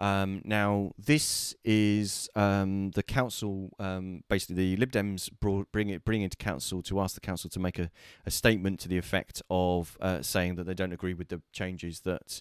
Um, 0.00 0.40
now, 0.46 0.92
this 0.98 1.54
is 1.62 2.30
um, 2.34 2.90
the 2.92 3.02
council, 3.02 3.70
um, 3.78 4.24
basically 4.30 4.56
the 4.56 4.76
Lib 4.76 4.92
Dems 4.92 5.28
brought, 5.40 5.70
bring 5.72 5.90
it 5.90 6.06
bring 6.06 6.22
into 6.22 6.38
council 6.38 6.82
to 6.84 7.00
ask 7.00 7.14
the 7.14 7.20
council 7.20 7.50
to 7.50 7.60
make 7.60 7.78
a, 7.78 7.90
a 8.24 8.30
statement 8.30 8.80
to 8.80 8.88
the 8.88 8.96
effect 8.96 9.42
of 9.50 9.98
uh, 10.00 10.22
saying 10.22 10.54
that 10.54 10.64
they 10.64 10.72
don't 10.72 10.94
agree 10.94 11.12
with 11.12 11.28
the 11.28 11.42
changes 11.52 12.00
that 12.00 12.40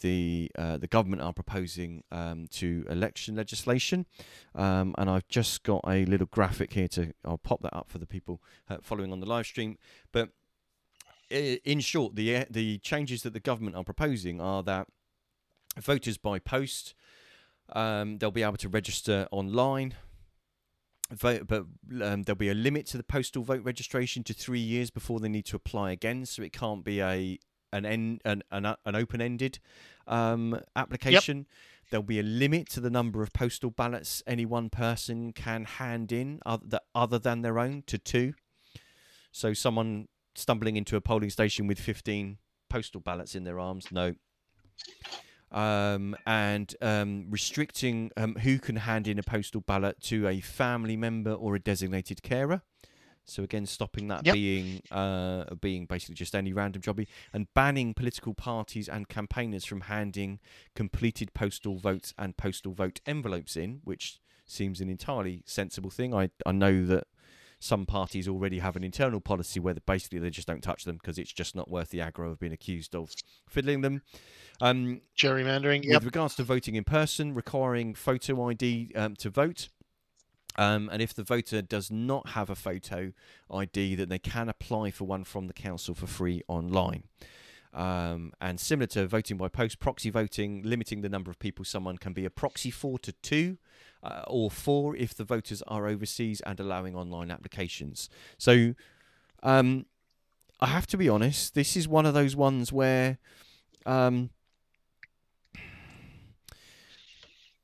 the 0.00 0.50
uh, 0.56 0.78
the 0.78 0.86
government 0.86 1.20
are 1.20 1.34
proposing 1.34 2.02
um, 2.10 2.46
to 2.52 2.86
election 2.88 3.36
legislation, 3.36 4.06
um, 4.54 4.94
and 4.96 5.10
I've 5.10 5.28
just 5.28 5.62
got 5.62 5.82
a 5.86 6.06
little 6.06 6.26
graphic 6.26 6.72
here 6.72 6.88
to 6.88 7.12
I'll 7.22 7.36
pop 7.36 7.60
that 7.62 7.76
up 7.76 7.90
for 7.90 7.98
the 7.98 8.06
people 8.06 8.40
uh, 8.70 8.78
following 8.80 9.12
on 9.12 9.20
the 9.20 9.26
live 9.26 9.44
stream. 9.44 9.76
But 10.10 10.30
in 11.30 11.80
short, 11.80 12.16
the 12.16 12.46
the 12.48 12.78
changes 12.78 13.22
that 13.24 13.34
the 13.34 13.40
government 13.40 13.76
are 13.76 13.84
proposing 13.84 14.40
are 14.40 14.62
that 14.62 14.88
voters 15.78 16.18
by 16.18 16.38
post, 16.38 16.94
um, 17.72 18.18
they'll 18.18 18.30
be 18.30 18.42
able 18.42 18.56
to 18.58 18.68
register 18.68 19.26
online. 19.30 19.94
Vote, 21.12 21.46
but 21.46 21.66
um, 22.02 22.22
there'll 22.22 22.34
be 22.34 22.48
a 22.48 22.54
limit 22.54 22.86
to 22.86 22.96
the 22.96 23.02
postal 23.02 23.42
vote 23.42 23.62
registration 23.62 24.24
to 24.24 24.32
three 24.32 24.60
years 24.60 24.90
before 24.90 25.20
they 25.20 25.28
need 25.28 25.44
to 25.46 25.56
apply 25.56 25.90
again. 25.92 26.24
So 26.24 26.42
it 26.42 26.52
can't 26.52 26.82
be 26.84 27.00
a 27.00 27.38
an 27.72 27.84
end 27.84 28.22
an 28.24 28.42
an, 28.50 28.74
an 28.84 28.94
open 28.94 29.20
ended 29.20 29.58
um, 30.06 30.58
application. 30.74 31.38
Yep. 31.38 31.46
There'll 31.90 32.02
be 32.02 32.18
a 32.18 32.24
limit 32.24 32.68
to 32.70 32.80
the 32.80 32.90
number 32.90 33.22
of 33.22 33.32
postal 33.32 33.70
ballots 33.70 34.22
any 34.26 34.46
one 34.46 34.70
person 34.70 35.32
can 35.32 35.64
hand 35.64 36.12
in, 36.12 36.40
other, 36.46 36.80
other 36.94 37.18
than 37.18 37.42
their 37.42 37.58
own, 37.58 37.84
to 37.86 37.98
two. 37.98 38.32
So 39.30 39.52
someone 39.52 40.08
stumbling 40.34 40.76
into 40.76 40.96
a 40.96 41.00
polling 41.00 41.30
station 41.30 41.66
with 41.66 41.78
15 41.78 42.38
postal 42.68 43.00
ballots 43.00 43.34
in 43.34 43.44
their 43.44 43.60
arms, 43.60 43.88
no. 43.92 44.14
Um, 45.54 46.16
and 46.26 46.74
um, 46.82 47.26
restricting 47.30 48.10
um, 48.16 48.34
who 48.34 48.58
can 48.58 48.74
hand 48.74 49.06
in 49.06 49.20
a 49.20 49.22
postal 49.22 49.60
ballot 49.60 50.00
to 50.02 50.26
a 50.26 50.40
family 50.40 50.96
member 50.96 51.32
or 51.32 51.54
a 51.54 51.60
designated 51.60 52.24
carer. 52.24 52.62
So 53.24 53.42
again, 53.42 53.64
stopping 53.66 54.08
that 54.08 54.26
yep. 54.26 54.34
being 54.34 54.82
uh, 54.90 55.54
being 55.60 55.86
basically 55.86 56.16
just 56.16 56.34
any 56.34 56.52
random 56.52 56.82
jobby, 56.82 57.06
and 57.32 57.46
banning 57.54 57.94
political 57.94 58.34
parties 58.34 58.88
and 58.88 59.08
campaigners 59.08 59.64
from 59.64 59.82
handing 59.82 60.40
completed 60.74 61.32
postal 61.34 61.78
votes 61.78 62.12
and 62.18 62.36
postal 62.36 62.72
vote 62.72 63.00
envelopes 63.06 63.56
in, 63.56 63.80
which 63.84 64.20
seems 64.44 64.80
an 64.80 64.90
entirely 64.90 65.42
sensible 65.46 65.90
thing. 65.90 66.12
I 66.14 66.30
I 66.44 66.52
know 66.52 66.84
that 66.86 67.06
some 67.64 67.86
parties 67.86 68.28
already 68.28 68.58
have 68.58 68.76
an 68.76 68.84
internal 68.84 69.20
policy 69.20 69.58
where 69.58 69.74
basically 69.86 70.18
they 70.18 70.28
just 70.28 70.46
don't 70.46 70.62
touch 70.62 70.84
them 70.84 70.96
because 70.96 71.18
it's 71.18 71.32
just 71.32 71.56
not 71.56 71.70
worth 71.70 71.88
the 71.88 71.98
aggro 71.98 72.30
of 72.30 72.38
being 72.38 72.52
accused 72.52 72.94
of 72.94 73.10
fiddling 73.48 73.80
them. 73.80 74.02
Um, 74.60 75.00
Gerrymandering. 75.16 75.82
Yep. 75.84 75.94
With 75.94 76.04
regards 76.04 76.34
to 76.36 76.42
voting 76.42 76.74
in 76.74 76.84
person, 76.84 77.32
requiring 77.32 77.94
photo 77.94 78.50
ID 78.50 78.92
um, 78.94 79.16
to 79.16 79.30
vote. 79.30 79.68
Um, 80.56 80.90
and 80.92 81.00
if 81.00 81.14
the 81.14 81.24
voter 81.24 81.62
does 81.62 81.90
not 81.90 82.28
have 82.30 82.50
a 82.50 82.54
photo 82.54 83.12
ID, 83.50 83.94
then 83.94 84.10
they 84.10 84.18
can 84.18 84.50
apply 84.50 84.90
for 84.90 85.04
one 85.04 85.24
from 85.24 85.46
the 85.46 85.54
council 85.54 85.94
for 85.94 86.06
free 86.06 86.42
online. 86.46 87.04
Um, 87.72 88.32
and 88.42 88.60
similar 88.60 88.86
to 88.88 89.06
voting 89.06 89.38
by 89.38 89.48
post, 89.48 89.80
proxy 89.80 90.10
voting, 90.10 90.62
limiting 90.64 91.00
the 91.00 91.08
number 91.08 91.30
of 91.30 91.38
people 91.38 91.64
someone 91.64 91.96
can 91.96 92.12
be 92.12 92.26
a 92.26 92.30
proxy 92.30 92.70
for 92.70 92.98
to 93.00 93.12
two, 93.12 93.56
uh, 94.04 94.22
or 94.26 94.50
four 94.50 94.94
if 94.96 95.14
the 95.14 95.24
voters 95.24 95.62
are 95.66 95.86
overseas, 95.88 96.40
and 96.42 96.60
allowing 96.60 96.94
online 96.94 97.30
applications. 97.30 98.08
So, 98.38 98.74
um, 99.42 99.86
I 100.60 100.66
have 100.66 100.86
to 100.88 100.96
be 100.96 101.08
honest, 101.08 101.54
this 101.54 101.76
is 101.76 101.88
one 101.88 102.06
of 102.06 102.14
those 102.14 102.36
ones 102.36 102.72
where 102.72 103.18
um, 103.86 104.30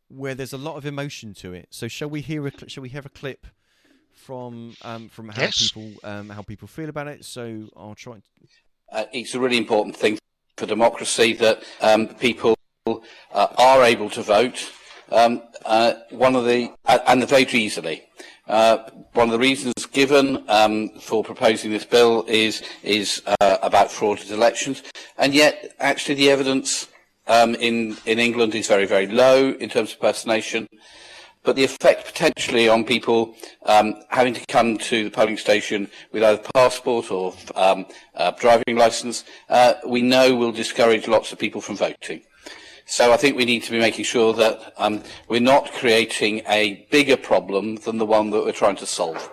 where 0.08 0.34
there's 0.34 0.52
a 0.52 0.58
lot 0.58 0.76
of 0.76 0.84
emotion 0.84 1.34
to 1.34 1.52
it. 1.52 1.68
So 1.70 1.88
shall 1.88 2.10
we 2.10 2.20
hear 2.20 2.46
a 2.46 2.52
shall 2.68 2.82
we 2.82 2.90
have 2.90 3.06
a 3.06 3.10
clip 3.10 3.46
from 4.12 4.76
um, 4.82 5.08
from 5.08 5.28
how 5.28 5.42
yes. 5.42 5.70
people 5.70 5.92
um, 6.04 6.28
how 6.30 6.42
people 6.42 6.68
feel 6.68 6.88
about 6.88 7.06
it? 7.06 7.24
So 7.24 7.68
I'll 7.76 7.94
try. 7.94 8.14
And... 8.14 8.22
Uh, 8.90 9.04
it's 9.12 9.34
a 9.34 9.40
really 9.40 9.56
important 9.56 9.96
thing 9.96 10.18
for 10.56 10.66
democracy 10.66 11.32
that 11.34 11.62
um, 11.80 12.08
people 12.08 12.56
uh, 12.86 13.00
are 13.32 13.84
able 13.84 14.10
to 14.10 14.22
vote. 14.22 14.72
Um, 15.10 15.42
uh, 15.64 15.94
one 16.10 16.36
of 16.36 16.44
the 16.44 16.72
uh, 16.86 16.98
and 17.06 17.28
vote 17.28 17.54
easily. 17.54 18.04
Uh, 18.46 18.78
one 19.12 19.28
of 19.28 19.32
the 19.32 19.38
reasons 19.38 19.86
given 19.86 20.44
um, 20.48 20.88
for 21.00 21.22
proposing 21.22 21.70
this 21.70 21.84
bill 21.84 22.24
is 22.28 22.62
is 22.82 23.22
uh, 23.40 23.58
about 23.62 23.90
fraudulent 23.90 24.30
elections, 24.30 24.82
and 25.18 25.34
yet 25.34 25.74
actually 25.80 26.14
the 26.14 26.30
evidence 26.30 26.88
um, 27.30 27.54
in, 27.54 27.96
in 28.06 28.18
England 28.18 28.54
is 28.54 28.66
very, 28.66 28.86
very 28.86 29.06
low 29.06 29.52
in 29.52 29.68
terms 29.68 29.92
of 29.92 29.96
impersonation. 29.96 30.68
But 31.42 31.56
the 31.56 31.64
effect 31.64 32.04
potentially 32.04 32.68
on 32.68 32.84
people 32.84 33.34
um, 33.64 33.94
having 34.08 34.34
to 34.34 34.44
come 34.46 34.76
to 34.76 35.04
the 35.04 35.10
polling 35.10 35.38
station 35.38 35.88
with 36.12 36.22
either 36.22 36.42
passport 36.54 37.10
or 37.10 37.34
um, 37.54 37.86
driving 38.38 38.76
licence, 38.76 39.24
uh, 39.48 39.74
we 39.86 40.02
know 40.02 40.34
will 40.34 40.52
discourage 40.52 41.08
lots 41.08 41.32
of 41.32 41.38
people 41.38 41.62
from 41.62 41.76
voting. 41.76 42.22
So 42.90 43.12
I 43.12 43.16
think 43.16 43.36
we 43.36 43.44
need 43.44 43.62
to 43.62 43.70
be 43.70 43.78
making 43.78 44.04
sure 44.04 44.34
that 44.34 44.74
um, 44.76 45.04
we're 45.28 45.40
not 45.40 45.72
creating 45.74 46.42
a 46.48 46.88
bigger 46.90 47.16
problem 47.16 47.76
than 47.76 47.98
the 47.98 48.04
one 48.04 48.30
that 48.30 48.44
we're 48.44 48.50
trying 48.50 48.74
to 48.76 48.86
solve. 48.86 49.30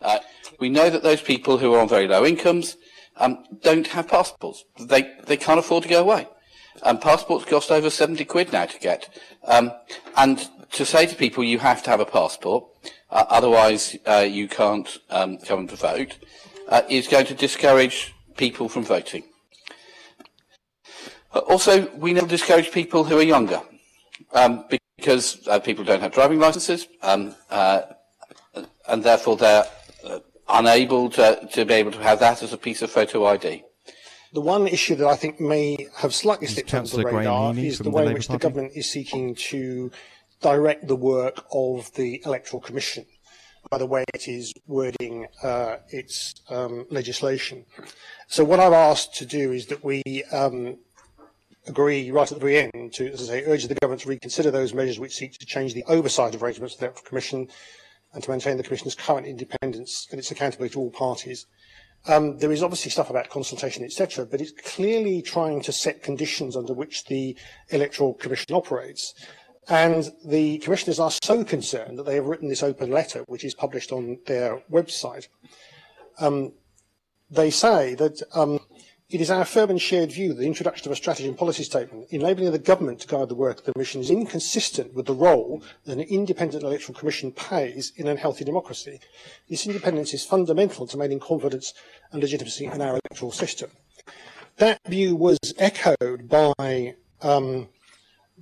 Uh, 0.00 0.20
we 0.60 0.68
know 0.68 0.88
that 0.88 1.02
those 1.02 1.20
people 1.20 1.58
who 1.58 1.74
are 1.74 1.80
on 1.80 1.88
very 1.88 2.06
low 2.06 2.24
incomes 2.24 2.76
um, 3.16 3.44
don't 3.60 3.88
have 3.88 4.06
passports. 4.06 4.64
They, 4.78 5.12
they 5.26 5.36
can't 5.36 5.58
afford 5.58 5.82
to 5.82 5.88
go 5.88 6.00
away. 6.00 6.28
And 6.84 7.00
passports 7.00 7.44
cost 7.44 7.72
over 7.72 7.90
70 7.90 8.24
quid 8.24 8.52
now 8.52 8.66
to 8.66 8.78
get. 8.78 9.08
Um, 9.48 9.72
and 10.16 10.48
to 10.70 10.86
say 10.86 11.04
to 11.06 11.16
people 11.16 11.42
you 11.42 11.58
have 11.58 11.82
to 11.82 11.90
have 11.90 11.98
a 11.98 12.06
passport, 12.06 12.66
uh, 13.10 13.24
otherwise 13.28 13.96
uh, 14.06 14.24
you 14.28 14.46
can't 14.46 14.98
um, 15.10 15.38
come 15.38 15.66
to 15.66 15.74
vote, 15.74 16.18
uh, 16.68 16.82
is 16.88 17.08
going 17.08 17.26
to 17.26 17.34
discourage 17.34 18.14
people 18.36 18.68
from 18.68 18.84
voting. 18.84 19.24
Uh, 21.34 21.38
also, 21.40 21.88
we 21.96 22.14
will 22.14 22.26
discourage 22.26 22.70
people 22.70 23.04
who 23.04 23.18
are 23.18 23.22
younger 23.22 23.60
um, 24.32 24.64
because 24.68 25.46
uh, 25.48 25.58
people 25.58 25.84
don't 25.84 26.00
have 26.00 26.12
driving 26.12 26.38
licenses 26.38 26.86
um, 27.02 27.34
uh, 27.50 27.82
and 28.88 29.02
therefore 29.02 29.36
they're 29.36 29.64
unable 30.48 31.08
to, 31.10 31.48
to 31.52 31.64
be 31.64 31.74
able 31.74 31.90
to 31.92 32.02
have 32.02 32.20
that 32.20 32.42
as 32.42 32.52
a 32.52 32.58
piece 32.58 32.82
of 32.82 32.90
photo 32.90 33.26
ID. 33.26 33.64
The 34.32 34.40
one 34.40 34.66
issue 34.66 34.94
that 34.96 35.06
I 35.06 35.16
think 35.16 35.40
may 35.40 35.88
have 35.96 36.14
slightly 36.14 36.46
slipped 36.46 36.72
under 36.72 36.96
the 36.96 37.04
radar 37.04 37.54
is 37.56 37.78
the 37.78 37.90
way 37.90 38.06
in 38.06 38.14
which 38.14 38.28
Party? 38.28 38.38
the 38.38 38.48
government 38.48 38.72
is 38.74 38.90
seeking 38.90 39.34
to 39.34 39.90
direct 40.40 40.88
the 40.88 40.96
work 40.96 41.44
of 41.52 41.92
the 41.94 42.22
Electoral 42.24 42.60
Commission 42.60 43.06
by 43.70 43.78
the 43.78 43.86
way 43.86 44.04
it 44.12 44.28
is 44.28 44.52
wording 44.66 45.26
uh, 45.42 45.76
its 45.88 46.34
um, 46.50 46.84
legislation. 46.90 47.64
So 48.26 48.44
what 48.44 48.60
I've 48.60 48.72
asked 48.72 49.14
to 49.16 49.26
do 49.26 49.52
is 49.52 49.66
that 49.66 49.84
we 49.84 50.02
um, 50.32 50.78
agree 51.66 52.10
right 52.10 52.30
at 52.30 52.38
the 52.38 52.44
very 52.44 52.58
end 52.58 52.92
to, 52.94 53.12
as 53.12 53.22
I 53.22 53.34
say, 53.34 53.44
urge 53.44 53.66
the 53.66 53.74
government 53.76 54.02
to 54.02 54.08
reconsider 54.08 54.50
those 54.50 54.74
measures 54.74 54.98
which 54.98 55.14
seek 55.14 55.38
to 55.38 55.46
change 55.46 55.74
the 55.74 55.84
oversight 55.84 56.34
arrangements 56.34 56.74
of 56.74 56.80
the 56.80 56.86
Electoral 56.86 57.08
Commission 57.08 57.48
and 58.14 58.22
to 58.22 58.30
maintain 58.30 58.56
the 58.56 58.62
Commission's 58.62 58.94
current 58.94 59.26
independence 59.26 60.08
and 60.10 60.18
its 60.18 60.30
accountability 60.30 60.74
to 60.74 60.80
all 60.80 60.90
parties. 60.90 61.46
Um, 62.06 62.38
there 62.38 62.50
is 62.50 62.62
obviously 62.62 62.90
stuff 62.90 63.10
about 63.10 63.30
consultation, 63.30 63.84
etc., 63.84 64.26
but 64.26 64.40
it's 64.40 64.52
clearly 64.52 65.22
trying 65.22 65.62
to 65.62 65.72
set 65.72 66.02
conditions 66.02 66.56
under 66.56 66.74
which 66.74 67.04
the 67.04 67.36
Electoral 67.70 68.14
Commission 68.14 68.54
operates. 68.54 69.14
And 69.68 70.10
the 70.24 70.58
commissioners 70.58 70.98
are 70.98 71.12
so 71.22 71.44
concerned 71.44 71.96
that 71.98 72.04
they 72.04 72.16
have 72.16 72.26
written 72.26 72.48
this 72.48 72.64
open 72.64 72.90
letter, 72.90 73.22
which 73.28 73.44
is 73.44 73.54
published 73.54 73.92
on 73.92 74.18
their 74.26 74.60
website. 74.70 75.28
Um, 76.18 76.52
they 77.30 77.50
say 77.50 77.94
that 77.94 78.20
um, 78.34 78.58
it 79.12 79.20
is 79.20 79.30
our 79.30 79.44
firm 79.44 79.68
and 79.68 79.80
shared 79.80 80.10
view 80.10 80.28
that 80.28 80.40
the 80.40 80.46
introduction 80.46 80.88
of 80.88 80.92
a 80.92 80.96
strategy 80.96 81.28
and 81.28 81.36
policy 81.36 81.62
statement 81.62 82.06
enabling 82.10 82.50
the 82.50 82.58
government 82.58 82.98
to 82.98 83.06
guide 83.06 83.28
the 83.28 83.34
work 83.34 83.58
of 83.58 83.64
the 83.66 83.72
Commission 83.74 84.00
is 84.00 84.10
inconsistent 84.10 84.94
with 84.94 85.04
the 85.04 85.12
role 85.12 85.62
that 85.84 85.92
an 85.92 86.00
independent 86.00 86.62
electoral 86.62 86.98
commission 86.98 87.30
plays 87.30 87.92
in 87.96 88.08
a 88.08 88.16
healthy 88.16 88.42
democracy. 88.42 88.98
This 89.50 89.66
independence 89.66 90.14
is 90.14 90.24
fundamental 90.24 90.86
to 90.86 90.96
maintaining 90.96 91.20
confidence 91.20 91.74
and 92.10 92.22
legitimacy 92.22 92.64
in 92.64 92.80
our 92.80 92.98
electoral 93.04 93.32
system. 93.32 93.70
That 94.56 94.80
view 94.86 95.14
was 95.14 95.38
echoed 95.58 96.30
by 96.30 96.94
um, 97.20 97.68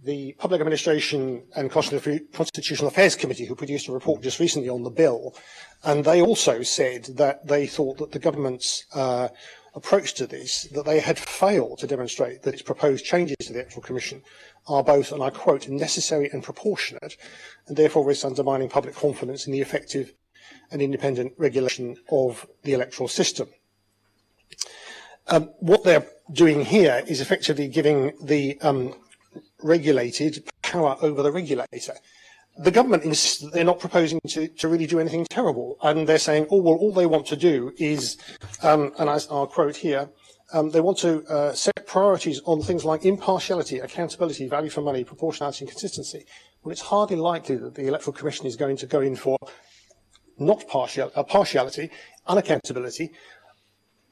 the 0.04 0.34
Public 0.38 0.60
Administration 0.60 1.42
and 1.56 1.68
Constitutional 1.68 2.88
Affairs 2.88 3.16
Committee, 3.16 3.46
who 3.46 3.56
produced 3.56 3.88
a 3.88 3.92
report 3.92 4.22
just 4.22 4.38
recently 4.38 4.68
on 4.68 4.84
the 4.84 4.90
bill, 4.90 5.34
and 5.82 6.04
they 6.04 6.22
also 6.22 6.62
said 6.62 7.04
that 7.16 7.46
they 7.46 7.66
thought 7.66 7.98
that 7.98 8.12
the 8.12 8.18
government's 8.18 8.84
uh, 8.94 9.28
approach 9.74 10.14
to 10.14 10.26
this 10.26 10.64
that 10.72 10.84
they 10.84 11.00
had 11.00 11.18
failed 11.18 11.78
to 11.78 11.86
demonstrate 11.86 12.42
that 12.42 12.54
its 12.54 12.62
proposed 12.62 13.04
changes 13.04 13.36
to 13.40 13.52
the 13.52 13.60
Electoral 13.60 13.82
Commission 13.82 14.22
are 14.66 14.82
both, 14.82 15.12
and 15.12 15.22
I 15.22 15.30
quote, 15.30 15.68
necessary 15.68 16.28
and 16.32 16.42
proportionate, 16.42 17.16
and 17.66 17.76
therefore 17.76 18.04
risk 18.04 18.24
undermining 18.24 18.68
public 18.68 18.94
confidence 18.94 19.46
in 19.46 19.52
the 19.52 19.60
effective 19.60 20.12
and 20.70 20.82
independent 20.82 21.32
regulation 21.36 21.96
of 22.10 22.46
the 22.62 22.72
electoral 22.72 23.08
system. 23.08 23.48
Um, 25.28 25.50
what 25.60 25.84
they're 25.84 26.06
doing 26.32 26.64
here 26.64 27.02
is 27.06 27.20
effectively 27.20 27.68
giving 27.68 28.12
the 28.22 28.58
um, 28.60 28.94
regulated 29.62 30.48
power 30.62 30.96
over 31.02 31.22
the 31.22 31.32
regulator 31.32 31.94
the 32.60 32.70
government 32.70 33.04
insists 33.04 33.38
that 33.38 33.52
they're 33.54 33.64
not 33.64 33.80
proposing 33.80 34.20
to, 34.28 34.46
to 34.46 34.68
really 34.68 34.86
do 34.86 35.00
anything 35.00 35.26
terrible. 35.30 35.78
And 35.82 36.06
they're 36.06 36.18
saying, 36.18 36.46
oh, 36.50 36.60
well, 36.60 36.74
all 36.74 36.92
they 36.92 37.06
want 37.06 37.26
to 37.28 37.36
do 37.36 37.72
is, 37.78 38.18
um, 38.62 38.92
and 38.98 39.08
I, 39.08 39.18
will 39.30 39.46
quote 39.46 39.76
here, 39.76 40.10
um, 40.52 40.68
they 40.70 40.80
want 40.80 40.98
to 40.98 41.24
uh, 41.26 41.52
set 41.54 41.86
priorities 41.86 42.40
on 42.44 42.60
things 42.60 42.84
like 42.84 43.06
impartiality, 43.06 43.78
accountability, 43.78 44.46
value 44.46 44.68
for 44.68 44.82
money, 44.82 45.04
proportionality, 45.04 45.64
and 45.64 45.70
consistency. 45.70 46.26
Well, 46.62 46.72
it's 46.72 46.82
hardly 46.82 47.16
likely 47.16 47.56
that 47.56 47.76
the 47.76 47.86
Electoral 47.86 48.12
Commission 48.12 48.46
is 48.46 48.56
going 48.56 48.76
to 48.78 48.86
go 48.86 49.00
in 49.00 49.16
for 49.16 49.38
not 50.38 50.68
partial, 50.68 51.10
uh, 51.14 51.22
partiality, 51.22 51.90
unaccountability, 52.28 53.10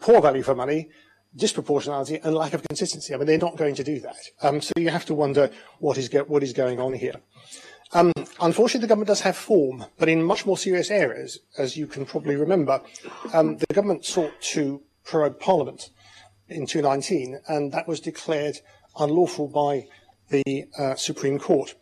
poor 0.01 0.23
value 0.23 0.43
for 0.43 0.55
money, 0.55 0.89
disproportionality 1.37 2.25
and 2.25 2.35
lack 2.35 2.55
of 2.55 2.63
consistency. 2.63 3.13
I 3.13 3.19
mean, 3.19 3.27
they're 3.27 3.37
not 3.37 3.57
going 3.57 3.75
to 3.75 3.85
do 3.85 4.01
that. 4.01 4.17
Um, 4.41 4.63
so 4.63 4.73
you 4.77 4.89
have 4.89 5.05
to 5.07 5.15
wonder 5.15 5.51
what 5.81 5.99
is, 5.99 6.09
what 6.29 6.43
is 6.43 6.55
going 6.55 6.81
on 6.81 6.95
here. 6.95 7.17
Um, 7.93 8.13
unfortunately, 8.41 8.87
the 8.87 8.89
government 8.89 9.09
does 9.09 9.21
have 9.21 9.37
form, 9.37 9.85
but 9.99 10.09
in 10.09 10.23
much 10.23 10.47
more 10.47 10.59
serious 10.59 10.91
areas, 10.91 11.41
as 11.57 11.77
you 11.77 11.87
can 11.87 12.05
probably 12.07 12.37
remember, 12.37 12.81
um, 13.33 13.57
the 13.57 13.67
government 13.75 14.05
sought 14.05 14.33
to 14.41 14.83
prorogue 15.05 15.39
Parliament 15.39 15.91
in 16.49 16.67
2019, 16.67 17.41
and 17.49 17.73
that 17.73 17.89
was 17.89 18.01
declared 18.01 18.59
unlawful 18.99 19.49
by 19.49 19.87
the 20.31 20.67
uh, 20.79 20.95
Supreme 20.95 21.39
Court. 21.39 21.75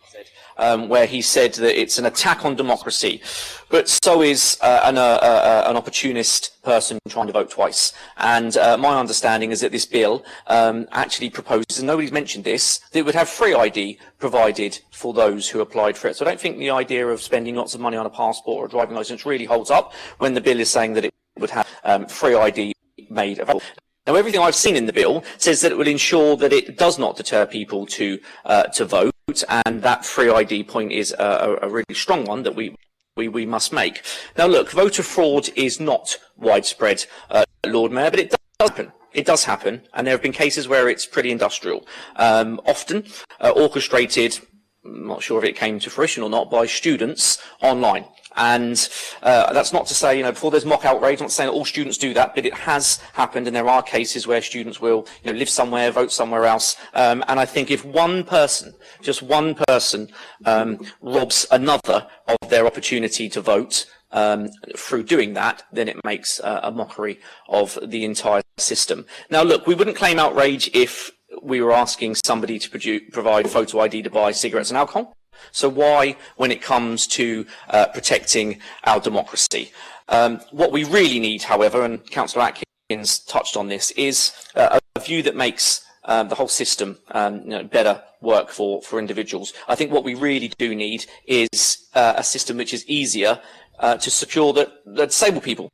Um, 0.59 0.89
where 0.89 1.05
he 1.05 1.21
said 1.21 1.53
that 1.55 1.79
it's 1.79 1.99
an 1.99 2.07
attack 2.07 2.47
on 2.47 2.57
democracy, 2.57 3.21
but 3.69 3.91
so 3.91 4.23
is 4.23 4.57
uh, 4.63 4.81
an, 4.85 4.97
uh, 4.97 5.01
uh, 5.01 5.65
an, 5.67 5.77
opportunist 5.77 6.63
person 6.63 6.99
trying 7.09 7.27
to 7.27 7.33
vote 7.35 7.51
twice. 7.51 7.93
And 8.17 8.57
uh, 8.57 8.79
my 8.79 8.99
understanding 8.99 9.51
is 9.51 9.61
that 9.61 9.71
this 9.71 9.85
bill 9.85 10.25
um, 10.47 10.87
actually 10.93 11.29
proposes, 11.29 11.79
and 11.79 11.87
nobody's 11.87 12.11
mentioned 12.11 12.45
this, 12.45 12.79
that 12.79 13.01
it 13.01 13.05
would 13.05 13.15
have 13.15 13.29
free 13.29 13.55
ID 13.55 13.99
provided 14.19 14.79
for 14.93 15.13
those 15.13 15.49
who 15.49 15.61
applied 15.61 15.99
for 15.99 16.09
it. 16.09 16.17
So 16.17 16.25
I 16.25 16.29
don't 16.29 16.41
think 16.41 16.59
the 16.59 16.71
idea 16.71 17.07
of 17.07 17.21
spending 17.21 17.55
lots 17.55 17.75
of 17.75 17.81
money 17.81 17.99
on 17.99 18.07
a 18.07 18.11
passport 18.11 18.63
or 18.63 18.67
a 18.67 18.69
driving 18.71 18.97
license 18.97 19.27
really 19.27 19.45
holds 19.45 19.71
up 19.71 19.93
when 20.19 20.33
the 20.33 20.41
bill 20.41 20.61
is 20.61 20.71
saying 20.71 20.95
that 20.95 21.05
it 21.05 21.13
would 21.39 21.51
have 21.51 21.69
um, 21.85 22.07
free 22.07 22.35
ID 22.35 22.73
made 23.11 23.41
available. 23.41 23.63
Now, 24.07 24.15
everything 24.15 24.41
I've 24.41 24.55
seen 24.55 24.77
in 24.77 24.87
the 24.87 24.93
bill 24.93 25.25
says 25.39 25.61
that 25.63 25.73
it 25.73 25.79
will 25.79 25.89
ensure 25.89 26.37
that 26.37 26.53
it 26.53 26.79
does 26.79 26.97
not 26.97 27.17
deter 27.17 27.45
people 27.45 27.87
to 27.87 28.21
uh, 28.45 28.65
to 28.65 28.85
vote, 28.85 29.13
and 29.49 29.83
that 29.83 30.05
free 30.05 30.31
ID 30.31 30.63
point 30.65 30.93
is 30.93 31.13
a, 31.19 31.59
a 31.63 31.69
really 31.69 31.95
strong 31.95 32.25
one 32.25 32.45
that 32.45 32.55
we, 32.55 32.77
we, 33.17 33.27
we 33.27 33.45
must 33.45 33.73
make. 33.73 34.05
Now, 34.39 34.47
look, 34.47 34.71
voter 34.71 35.03
fraud 35.03 35.49
is 35.57 35.81
not 35.81 36.19
widespread, 36.37 37.07
uh, 37.29 37.45
Lord 37.67 37.91
Mayor, 37.91 38.11
but 38.13 38.21
it 38.21 38.31
does 38.31 38.69
happen. 38.69 38.93
It 39.13 39.27
does 39.27 39.45
happen, 39.45 39.83
and 39.95 40.07
there 40.07 40.15
have 40.15 40.23
been 40.23 40.31
cases 40.31 40.69
where 40.69 40.89
it's 40.89 41.07
pretty 41.07 41.33
industrial, 41.33 41.87
um, 42.15 42.61
often 42.67 43.05
uh, 43.41 43.51
orchestrated. 43.51 44.39
I'm 44.85 45.09
not 45.09 45.25
sure 45.25 45.39
if 45.39 45.45
it 45.45 45.57
came 45.57 45.81
to 45.81 45.91
fruition 45.91 46.23
or 46.23 46.31
not 46.31 46.49
by 46.49 46.67
students 46.67 47.43
online. 47.61 48.05
And 48.37 48.89
uh, 49.23 49.53
that's 49.53 49.73
not 49.73 49.87
to 49.87 49.95
say, 49.95 50.17
you 50.17 50.23
know, 50.23 50.33
before 50.33 50.51
there's 50.51 50.65
mock 50.65 50.85
outrage, 50.85 51.21
I'm 51.21 51.25
not 51.25 51.33
saying 51.33 51.49
that 51.49 51.55
all 51.55 51.65
students 51.65 51.99
do 51.99 52.15
that, 52.15 52.35
but 52.35 52.45
it 52.45 52.55
has 52.55 52.99
happened, 53.15 53.47
and 53.47 53.57
there 53.57 53.69
are 53.69 53.83
cases 53.83 54.27
where 54.27 54.43
students 54.43 54.81
will, 54.81 55.07
you 55.23 55.33
know, 55.33 55.39
live 55.39 55.49
somewhere, 55.49 55.91
vote 55.91 56.13
somewhere 56.13 56.45
else. 56.45 56.77
Um, 56.95 57.25
and 57.29 57.41
I 57.41 57.47
think 57.47 57.71
if 57.71 57.85
one 57.85 58.25
person, 58.25 58.75
just 59.01 59.23
one 59.23 59.55
person, 59.67 60.09
um, 60.45 60.81
robs 61.01 61.47
another 61.51 62.07
of 62.29 62.51
their 62.51 62.67
opportunity 62.67 63.29
to 63.31 63.41
vote, 63.41 63.87
um, 64.13 64.49
through 64.77 65.03
doing 65.03 65.35
that, 65.35 65.65
then 65.73 65.89
it 65.89 65.97
makes 66.05 66.41
uh, 66.41 66.61
a 66.63 66.71
mockery 66.71 67.19
of 67.49 67.79
the 67.83 68.05
entire 68.05 68.43
system. 68.57 69.05
Now, 69.31 69.43
look, 69.43 69.67
we 69.67 69.75
wouldn't 69.75 69.97
claim 69.97 70.19
outrage 70.19 70.71
if 70.73 71.11
we 71.43 71.61
were 71.61 71.73
asking 71.73 72.17
somebody 72.25 72.59
to 72.59 73.01
provide 73.11 73.51
photo 73.51 73.81
ID 73.81 74.03
to 74.03 74.11
buy 74.11 74.33
cigarettes 74.33 74.71
and 74.71 74.79
alcohol. 74.79 75.16
So 75.53 75.69
why, 75.69 76.17
when 76.37 76.51
it 76.51 76.63
comes 76.63 77.07
to 77.09 77.47
uh, 77.71 77.87
protecting 77.87 78.61
our 78.85 79.01
democracy? 79.01 79.73
Um, 80.09 80.41
what 80.51 80.73
we 80.73 80.85
really 80.85 81.19
need, 81.19 81.43
however, 81.43 81.85
and 81.85 82.09
Councillor 82.11 82.45
Atkins 82.45 83.19
touched 83.21 83.57
on 83.57 83.69
this, 83.69 83.91
is 83.93 84.33
uh, 84.55 84.79
a 84.95 85.01
view 85.01 85.23
that 85.23 85.37
makes 85.37 85.85
um, 86.05 86.29
the 86.29 86.35
whole 86.35 86.49
system 86.49 86.99
um, 87.11 87.43
you 87.43 87.51
know, 87.51 87.65
better 87.65 88.03
work 88.21 88.51
for, 88.51 88.81
for 88.83 88.99
individuals. 88.99 89.53
I 89.69 89.75
think 89.75 89.93
what 89.93 90.05
we 90.05 90.15
really 90.15 90.53
do 90.59 90.75
need 90.75 91.07
is 91.27 91.89
uh, 91.95 92.15
a 92.17 92.23
system 92.25 92.57
which 92.57 92.73
is 92.73 92.87
easier 92.87 93.41
uh, 93.79 93.97
to 93.97 94.11
secure 94.11 94.53
that, 94.55 94.73
that 94.87 95.11
disabled 95.11 95.43
people 95.43 95.71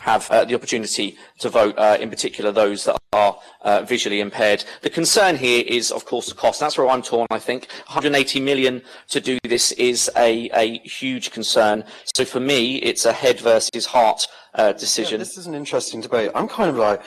have 0.00 0.30
uh, 0.30 0.44
the 0.44 0.54
opportunity 0.54 1.16
to 1.38 1.48
vote, 1.48 1.74
uh, 1.78 1.96
in 2.00 2.10
particular 2.10 2.52
those 2.52 2.84
that 2.84 2.96
are 3.12 3.38
uh, 3.62 3.82
visually 3.82 4.20
impaired. 4.20 4.64
The 4.82 4.90
concern 4.90 5.36
here 5.36 5.64
is, 5.66 5.90
of 5.90 6.04
course, 6.04 6.28
the 6.28 6.34
cost. 6.34 6.60
That's 6.60 6.78
where 6.78 6.88
I'm 6.88 7.02
torn, 7.02 7.26
I 7.30 7.38
think. 7.38 7.68
180 7.86 8.40
million 8.40 8.82
to 9.08 9.20
do 9.20 9.38
this 9.44 9.72
is 9.72 10.10
a, 10.16 10.50
a 10.54 10.78
huge 10.80 11.30
concern. 11.30 11.84
So 12.14 12.24
for 12.24 12.40
me, 12.40 12.76
it's 12.76 13.04
a 13.04 13.12
head 13.12 13.40
versus 13.40 13.86
heart 13.86 14.26
uh, 14.54 14.72
decision. 14.72 15.14
Yeah, 15.14 15.24
this 15.24 15.38
is 15.38 15.46
an 15.46 15.54
interesting 15.54 16.00
debate. 16.00 16.30
I'm 16.34 16.48
kind 16.48 16.70
of 16.70 16.76
like, 16.76 17.02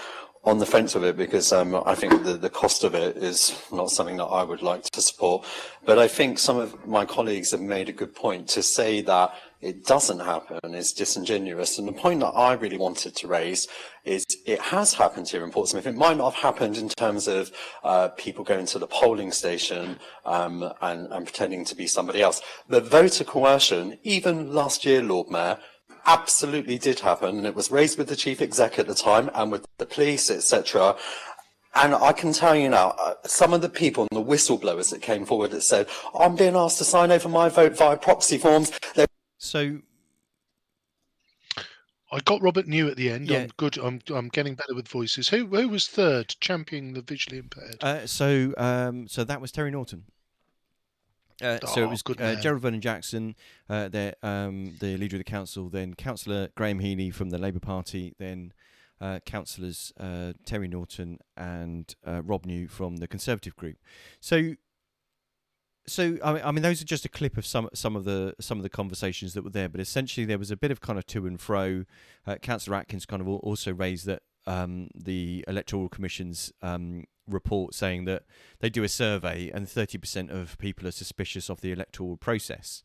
on 0.46 0.58
the 0.58 0.66
fence 0.66 0.96
of 0.96 1.04
it 1.04 1.18
because 1.18 1.52
um, 1.52 1.76
I 1.86 1.96
think 1.96 2.24
the, 2.24 2.34
the 2.34 2.50
cost 2.50 2.84
of 2.84 2.96
it 2.96 3.18
is 3.18 3.62
not 3.72 3.92
something 3.92 4.18
that 4.18 4.26
I 4.26 4.44
would 4.44 4.62
like 4.62 4.84
to 4.84 5.02
support. 5.02 5.46
But 5.86 6.00
I 6.00 6.08
think 6.08 6.40
some 6.40 6.58
of 6.58 6.88
my 6.88 7.06
colleagues 7.06 7.52
have 7.52 7.62
made 7.62 7.90
a 7.90 7.92
good 7.92 8.16
point 8.16 8.48
to 8.50 8.64
say 8.64 9.02
that 9.02 9.34
it 9.62 9.86
doesn't 9.86 10.20
happen 10.20 10.74
is 10.74 10.94
disingenuous. 10.94 11.78
And 11.78 11.88
the 11.88 11.94
point 11.94 12.22
that 12.22 12.30
I 12.30 12.54
really 12.54 12.78
wanted 12.78 13.16
to 13.18 13.28
raise 13.28 13.68
is 14.06 14.26
it 14.46 14.60
has 14.60 14.94
happened 14.94 15.28
here 15.28 15.44
in 15.44 15.52
Portsmouth. 15.52 15.86
It 15.86 15.96
might 15.96 16.18
not 16.18 16.34
have 16.34 16.42
happened 16.42 16.78
in 16.78 16.88
terms 16.90 17.28
of 17.28 17.52
uh, 17.84 18.10
people 18.10 18.46
going 18.46 18.66
to 18.68 18.80
the 18.80 18.88
polling 18.88 19.32
station 19.32 20.00
um, 20.26 20.72
and, 20.82 21.12
and 21.12 21.26
pretending 21.26 21.66
to 21.66 21.76
be 21.76 21.88
somebody 21.88 22.22
else. 22.22 22.42
But 22.70 22.88
voter 22.88 23.26
coercion, 23.26 23.98
even 24.04 24.54
last 24.54 24.86
year, 24.86 25.04
Lord 25.04 25.30
Mayor, 25.30 25.58
absolutely 26.06 26.78
did 26.78 27.02
happen. 27.02 27.38
And 27.38 27.46
it 27.46 27.56
was 27.56 27.70
raised 27.70 27.98
with 27.98 28.08
the 28.08 28.16
chief 28.16 28.42
exec 28.42 28.80
at 28.80 28.88
the 28.88 28.96
time 28.96 29.30
and 29.34 29.52
with 29.52 29.66
the 29.78 29.86
police, 29.86 30.32
etc. 30.32 30.96
And 31.76 31.94
I 31.94 32.14
can 32.14 32.32
tell 32.32 32.56
you 32.56 32.70
now, 32.70 32.96
uh, 32.98 33.16
some 33.26 33.54
of 33.54 33.62
the 33.62 33.70
people 33.70 34.08
and 34.10 34.18
the 34.18 34.26
whistleblowers 34.26 34.90
that 34.92 35.02
came 35.02 35.26
forward 35.26 35.52
that 35.52 35.62
said, 35.62 35.88
I'm 36.18 36.36
being 36.36 36.56
asked 36.56 36.78
to 36.78 36.86
sign 36.86 37.12
over 37.12 37.28
my 37.28 37.50
vote 37.50 37.78
via 37.78 37.98
proxy 37.98 38.38
forms. 38.38 38.72
They 38.96 39.06
so 39.40 39.80
I 42.12 42.20
got 42.20 42.42
Robert 42.42 42.68
New 42.68 42.88
at 42.88 42.98
the 42.98 43.10
end. 43.10 43.28
Yeah. 43.30 43.40
I'm 43.40 43.52
good. 43.58 43.78
I'm 43.78 44.00
I'm 44.14 44.30
getting 44.30 44.56
better 44.56 44.76
with 44.76 44.88
voices. 44.88 45.30
Who 45.30 45.48
who 45.48 45.70
was 45.70 45.88
third, 45.88 46.36
championing 46.40 46.94
the 46.94 47.02
visually 47.02 47.40
impaired? 47.40 47.78
Uh, 47.82 48.06
so 48.06 48.54
um, 48.58 49.08
so 49.08 49.24
that 49.24 49.42
was 49.42 49.52
Terry 49.52 49.72
Norton. 49.72 50.04
Uh, 51.42 51.58
oh, 51.64 51.68
so 51.68 51.84
it 51.84 51.90
was 51.90 52.04
uh, 52.20 52.36
Gerald 52.36 52.62
Vernon 52.62 52.82
Jackson, 52.82 53.36
uh, 53.70 53.88
the 53.88 54.14
um, 54.22 54.76
the 54.80 54.98
leader 54.98 55.16
of 55.16 55.22
the 55.22 55.24
council, 55.24 55.70
then 55.70 55.94
Councillor 55.94 56.50
Graham 56.56 56.80
Heaney 56.80 57.14
from 57.14 57.30
the 57.30 57.38
Labour 57.38 57.62
Party, 57.62 58.14
then 58.20 58.54
uh, 59.00 59.20
councillors 59.26 59.94
uh, 60.00 60.34
Terry 60.46 60.68
Norton 60.68 61.20
and 61.38 61.96
uh, 62.06 62.22
Rob 62.24 62.46
New 62.46 62.68
from 62.68 62.98
the 62.98 63.08
Conservative 63.08 63.56
group. 63.56 63.78
So 64.20 64.56
so 65.90 66.18
I 66.24 66.34
mean, 66.34 66.42
I 66.46 66.52
mean, 66.52 66.62
those 66.62 66.82
are 66.82 66.86
just 66.86 67.06
a 67.06 67.10
clip 67.10 67.38
of 67.38 67.46
some 67.46 67.70
some 67.74 67.96
of 67.96 68.06
the 68.06 68.36
some 68.40 68.58
of 68.58 68.64
the 68.64 68.70
conversations 68.70 69.34
that 69.34 69.44
were 69.44 69.50
there. 69.50 69.70
But 69.70 69.82
essentially, 69.82 70.26
there 70.26 70.40
was 70.40 70.52
a 70.52 70.58
bit 70.58 70.72
of 70.72 70.82
kind 70.82 70.98
of 70.98 71.06
to 71.08 71.28
and 71.28 71.40
fro. 71.40 71.86
Uh, 72.26 72.36
Councillor 72.36 72.78
Atkins 72.78 73.06
kind 73.06 73.22
of 73.22 73.28
also 73.28 73.74
raised 73.74 74.06
that 74.06 74.24
um, 74.48 74.90
the 74.96 75.44
Electoral 75.48 75.90
Commission's 75.90 76.52
um, 76.62 77.06
report 77.28 77.74
saying 77.74 78.06
that 78.06 78.24
they 78.60 78.70
do 78.70 78.84
a 78.84 78.90
survey 78.90 79.52
and 79.54 79.68
30% 79.68 80.30
of 80.30 80.58
people 80.58 80.88
are 80.88 80.92
suspicious 80.92 81.50
of 81.50 81.62
the 81.62 81.72
electoral 81.72 82.18
process. 82.18 82.82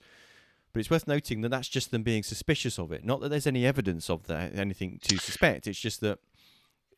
But 0.72 0.80
it's 0.80 0.90
worth 0.90 1.06
noting 1.06 1.40
that 1.42 1.50
that's 1.50 1.68
just 1.68 1.90
them 1.90 2.02
being 2.02 2.22
suspicious 2.22 2.78
of 2.78 2.90
it. 2.90 3.04
Not 3.04 3.20
that 3.20 3.28
there's 3.28 3.46
any 3.46 3.64
evidence 3.64 4.10
of 4.10 4.26
that, 4.26 4.56
anything 4.56 4.98
to 5.04 5.18
suspect. 5.18 5.66
It's 5.66 5.78
just 5.78 6.00
that 6.00 6.18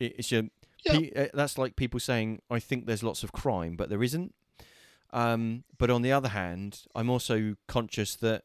it's 0.00 0.32
your, 0.32 0.44
yeah. 0.84 1.00
Uh, 1.14 1.26
that's 1.34 1.58
like 1.58 1.76
people 1.76 2.00
saying, 2.00 2.40
I 2.50 2.58
think 2.58 2.86
there's 2.86 3.02
lots 3.02 3.22
of 3.22 3.32
crime, 3.32 3.76
but 3.76 3.88
there 3.90 4.02
isn't. 4.02 4.34
Um, 5.12 5.64
but 5.78 5.90
on 5.90 6.02
the 6.02 6.12
other 6.12 6.28
hand, 6.28 6.82
I'm 6.94 7.10
also 7.10 7.56
conscious 7.68 8.14
that 8.16 8.44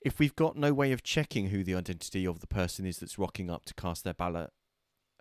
if 0.00 0.18
we've 0.18 0.36
got 0.36 0.56
no 0.56 0.72
way 0.72 0.92
of 0.92 1.02
checking 1.02 1.48
who 1.48 1.64
the 1.64 1.74
identity 1.74 2.26
of 2.26 2.40
the 2.40 2.46
person 2.46 2.86
is 2.86 2.98
that's 2.98 3.18
rocking 3.18 3.50
up 3.50 3.64
to 3.66 3.74
cast 3.74 4.04
their 4.04 4.14
ballot, 4.14 4.50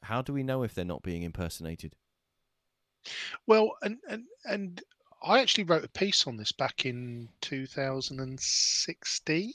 how 0.03 0.21
do 0.21 0.33
we 0.33 0.43
know 0.43 0.63
if 0.63 0.73
they're 0.73 0.85
not 0.85 1.03
being 1.03 1.23
impersonated? 1.23 1.95
Well, 3.47 3.71
and 3.81 3.97
and 4.09 4.23
and 4.45 4.81
I 5.23 5.41
actually 5.41 5.65
wrote 5.65 5.83
a 5.83 5.89
piece 5.89 6.27
on 6.27 6.37
this 6.37 6.51
back 6.51 6.85
in 6.85 7.29
2016 7.41 9.53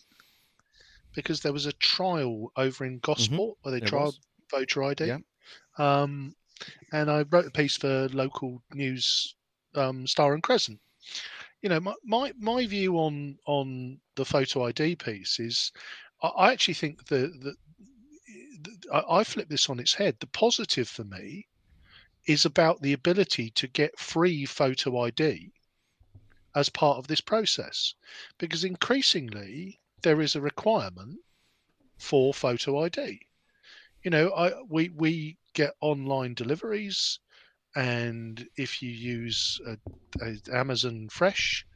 because 1.15 1.41
there 1.41 1.53
was 1.53 1.67
a 1.67 1.73
trial 1.75 2.53
over 2.57 2.85
in 2.85 2.99
mm-hmm. 2.99 3.11
Gosport 3.11 3.41
mm-hmm. 3.41 3.63
where 3.63 3.73
they 3.73 3.81
there 3.81 3.89
tried 3.89 4.05
was. 4.05 4.21
voter 4.51 4.83
ID. 4.85 5.07
Yeah. 5.07 5.19
Um, 5.79 6.35
and 6.93 7.11
I 7.11 7.25
wrote 7.31 7.47
a 7.47 7.51
piece 7.51 7.77
for 7.77 8.09
local 8.11 8.63
news, 8.75 9.35
um, 9.75 10.07
Star 10.07 10.35
and 10.35 10.43
Crescent, 10.43 10.79
you 11.63 11.69
know, 11.69 11.81
my, 11.81 11.95
my, 12.05 12.33
my 12.39 12.67
view 12.67 12.97
on 12.97 13.39
on 13.47 14.01
the 14.15 14.25
photo 14.25 14.67
ID 14.67 14.97
piece 14.97 15.39
is, 15.39 15.73
I, 16.23 16.53
actually 16.53 16.75
think 16.75 17.07
that 17.07 17.57
I, 18.93 19.03
I 19.09 19.25
flip 19.25 19.49
this 19.49 19.69
on 19.69 19.81
its 19.81 19.95
head. 19.95 20.17
The 20.21 20.27
positive 20.27 20.89
for 20.89 21.05
me 21.05 21.49
is 22.27 22.45
about 22.45 22.83
the 22.83 22.93
ability 22.93 23.51
to 23.51 23.67
get 23.67 23.99
free 23.99 24.45
photo 24.45 25.01
ID 25.01 25.53
as 26.55 26.69
part 26.69 26.99
of 26.99 27.07
this 27.07 27.21
process, 27.21 27.95
because 28.39 28.65
increasingly 28.65 29.81
there 30.03 30.21
is 30.21 30.35
a 30.35 30.41
requirement 30.41 31.19
for 31.97 32.35
photo 32.35 32.85
ID. 32.85 33.21
You 34.03 34.11
know, 34.11 34.31
I 34.31 34.63
we 34.63 34.89
we 34.89 35.39
get 35.53 35.75
online 35.81 36.35
deliveries 36.35 37.19
and 37.75 38.49
if 38.57 38.83
you 38.83 38.91
use 38.91 39.61
a, 39.67 39.79
a 40.25 40.57
Amazon 40.57 41.09
Fresh, 41.09 41.67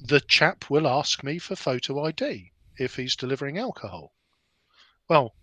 the 0.00 0.20
chap 0.20 0.68
will 0.68 0.88
ask 0.88 1.22
me 1.22 1.38
for 1.38 1.54
photo 1.54 2.04
ID 2.04 2.52
if 2.78 2.96
he's 2.96 3.16
delivering 3.16 3.58
alcohol. 3.58 4.12
Well, 5.08 5.34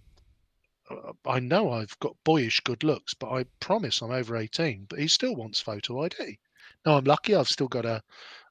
I 1.25 1.39
know 1.39 1.71
I've 1.71 1.97
got 1.99 2.17
boyish 2.23 2.61
good 2.61 2.84
looks, 2.84 3.13
but 3.13 3.32
I 3.32 3.45
promise 3.59 4.01
I'm 4.01 4.11
over 4.11 4.36
18. 4.36 4.86
But 4.89 4.99
he 4.99 5.07
still 5.07 5.36
wants 5.36 5.61
photo 5.61 6.03
ID. 6.03 6.39
Now 6.86 6.97
I'm 6.97 7.03
lucky; 7.03 7.36
I've 7.36 7.47
still 7.47 7.67
got 7.67 7.86
a 7.86 8.01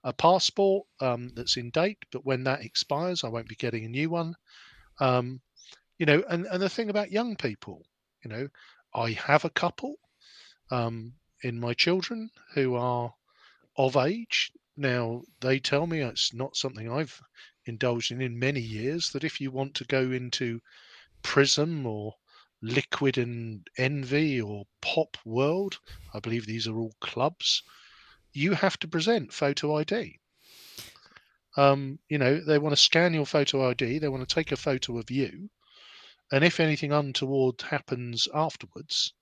a 0.05 0.13
passport 0.13 0.87
um, 1.01 1.31
that's 1.35 1.57
in 1.57 1.71
date. 1.71 1.99
But 2.13 2.25
when 2.25 2.45
that 2.45 2.65
expires, 2.65 3.25
I 3.25 3.29
won't 3.29 3.49
be 3.49 3.57
getting 3.57 3.85
a 3.85 3.89
new 3.89 4.09
one. 4.09 4.35
Um, 5.01 5.41
you 5.99 6.07
know, 6.07 6.23
and 6.29 6.47
and 6.47 6.63
the 6.63 6.69
thing 6.69 6.91
about 6.91 7.11
young 7.11 7.37
people, 7.37 7.85
you 8.23 8.31
know, 8.31 8.49
I 8.95 9.11
have 9.13 9.45
a 9.45 9.51
couple 9.51 9.97
um, 10.71 11.15
in 11.43 11.59
my 11.59 11.75
children 11.75 12.31
who 12.55 12.75
are 12.75 13.15
of 13.77 13.97
age. 13.97 14.53
Now 14.77 15.23
they 15.41 15.59
tell 15.59 15.87
me 15.87 16.01
it's 16.01 16.35
not 16.35 16.57
something 16.57 16.91
I've 16.91 17.21
indulged 17.65 18.11
in 18.11 18.21
in 18.21 18.39
many 18.39 18.61
years. 18.61 19.11
That 19.11 19.25
if 19.25 19.41
you 19.41 19.51
want 19.51 19.75
to 19.77 19.85
go 19.85 20.11
into 20.11 20.61
Prism 21.23 21.87
or 21.87 22.15
Liquid 22.61 23.19
and 23.19 23.69
Envy 23.77 24.41
or 24.41 24.67
Pop 24.81 25.17
World, 25.25 25.79
I 26.13 26.21
believe 26.21 26.47
these 26.47 26.67
are 26.67 26.77
all 26.77 26.95
clubs. 27.01 27.63
You 28.33 28.53
have 28.53 28.79
to 28.81 28.89
present 28.89 29.33
photo 29.33 29.77
ID. 29.77 30.19
Um, 31.57 31.99
you 32.09 32.19
know, 32.19 32.41
they 32.41 32.59
want 32.59 32.73
to 32.73 32.81
scan 32.81 33.15
your 33.15 33.27
photo 33.27 33.69
ID. 33.71 33.99
They 33.99 34.09
want 34.09 34.29
to 34.29 34.35
take 34.35 34.53
a 34.53 34.57
photo 34.57 34.99
of 34.99 35.11
you, 35.11 35.51
and 36.31 36.45
if 36.45 36.61
anything 36.61 36.93
untoward 36.93 37.63
happens 37.63 38.29
afterwards, 38.33 39.13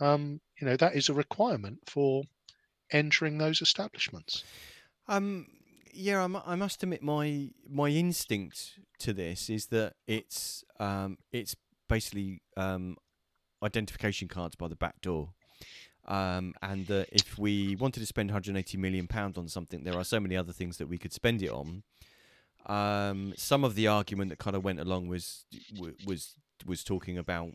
um, 0.00 0.40
you 0.60 0.66
know 0.66 0.76
that 0.76 0.94
is 0.94 1.08
a 1.08 1.14
requirement 1.14 1.78
for 1.86 2.24
entering 2.90 3.38
those 3.38 3.62
establishments. 3.62 4.44
Um, 5.08 5.46
yeah, 5.92 6.24
I, 6.24 6.52
I 6.52 6.54
must 6.56 6.82
admit 6.82 7.02
my 7.02 7.50
my 7.68 7.88
instinct 7.88 8.78
to 9.00 9.12
this 9.12 9.48
is 9.48 9.66
that 9.66 9.94
it's 10.06 10.64
um, 10.80 11.18
it's 11.32 11.56
basically 11.88 12.42
um, 12.56 12.96
identification 13.62 14.28
cards 14.28 14.56
by 14.56 14.68
the 14.68 14.76
back 14.76 15.00
door. 15.00 15.30
Um, 16.06 16.52
and 16.60 16.86
that 16.88 17.08
if 17.12 17.38
we 17.38 17.76
wanted 17.76 18.00
to 18.00 18.06
spend 18.06 18.28
180 18.28 18.76
million 18.76 19.06
pound 19.06 19.38
on 19.38 19.48
something, 19.48 19.84
there 19.84 19.96
are 19.96 20.04
so 20.04 20.20
many 20.20 20.36
other 20.36 20.52
things 20.52 20.76
that 20.76 20.86
we 20.86 20.98
could 20.98 21.14
spend 21.14 21.42
it 21.42 21.48
on. 21.48 21.82
Um, 22.66 23.32
some 23.38 23.64
of 23.64 23.74
the 23.74 23.86
argument 23.86 24.28
that 24.28 24.38
kind 24.38 24.54
of 24.54 24.62
went 24.64 24.80
along 24.80 25.08
was 25.08 25.46
was 26.06 26.36
was 26.66 26.84
talking 26.84 27.16
about 27.16 27.52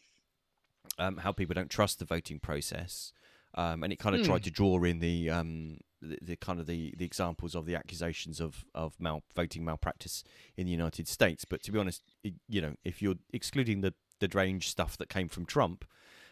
um, 1.00 1.18
how 1.18 1.32
people 1.32 1.54
don't 1.54 1.70
trust 1.70 2.00
the 2.00 2.06
voting 2.06 2.40
process, 2.40 3.14
um, 3.56 3.84
and 3.84 3.92
it 3.92 3.98
kind 3.98 4.16
of 4.16 4.22
mm. 4.22 4.26
tried 4.26 4.40
hmm. 4.40 4.44
to 4.44 4.52
draw 4.52 4.84
in 4.84 5.00
the, 5.00 5.30
um, 5.30 5.78
the, 6.02 6.18
the 6.22 6.36
kind 6.36 6.60
of 6.60 6.68
the, 6.68 6.94
the 6.98 7.06
examples 7.06 7.56
of 7.56 7.66
the 7.66 7.76
accusations 7.76 8.40
of 8.40 8.66
of 8.76 9.00
mal 9.00 9.24
voting 9.36 9.66
malpractice 9.66 10.24
in 10.56 10.66
the 10.66 10.72
United 10.72 11.08
States. 11.08 11.46
But 11.46 11.64
to 11.64 11.72
be 11.72 11.80
honest, 11.80 12.04
it, 12.24 12.34
you 12.48 12.62
know, 12.62 12.76
if 12.84 13.02
you're 13.02 13.16
excluding 13.34 13.82
the 13.82 13.94
the 14.20 14.28
Drange 14.28 14.70
stuff 14.70 14.98
that 14.98 15.10
came 15.10 15.30
from 15.30 15.46
Trump, 15.46 15.86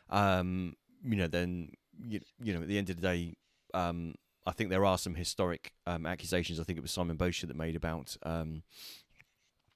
um, 0.09 0.75
you 1.03 1.15
know, 1.15 1.27
then 1.27 1.71
you, 2.05 2.19
you 2.41 2.53
know, 2.53 2.61
at 2.61 2.67
the 2.67 2.77
end 2.77 2.89
of 2.89 2.97
the 2.97 3.01
day, 3.01 3.35
um, 3.73 4.15
I 4.45 4.51
think 4.51 4.69
there 4.69 4.85
are 4.85 4.97
some 4.97 5.15
historic 5.15 5.73
um, 5.85 6.05
accusations. 6.05 6.59
I 6.59 6.63
think 6.63 6.77
it 6.77 6.81
was 6.81 6.91
Simon 6.91 7.17
Bosher 7.17 7.47
that 7.47 7.55
made 7.55 7.75
about 7.75 8.15
um, 8.23 8.63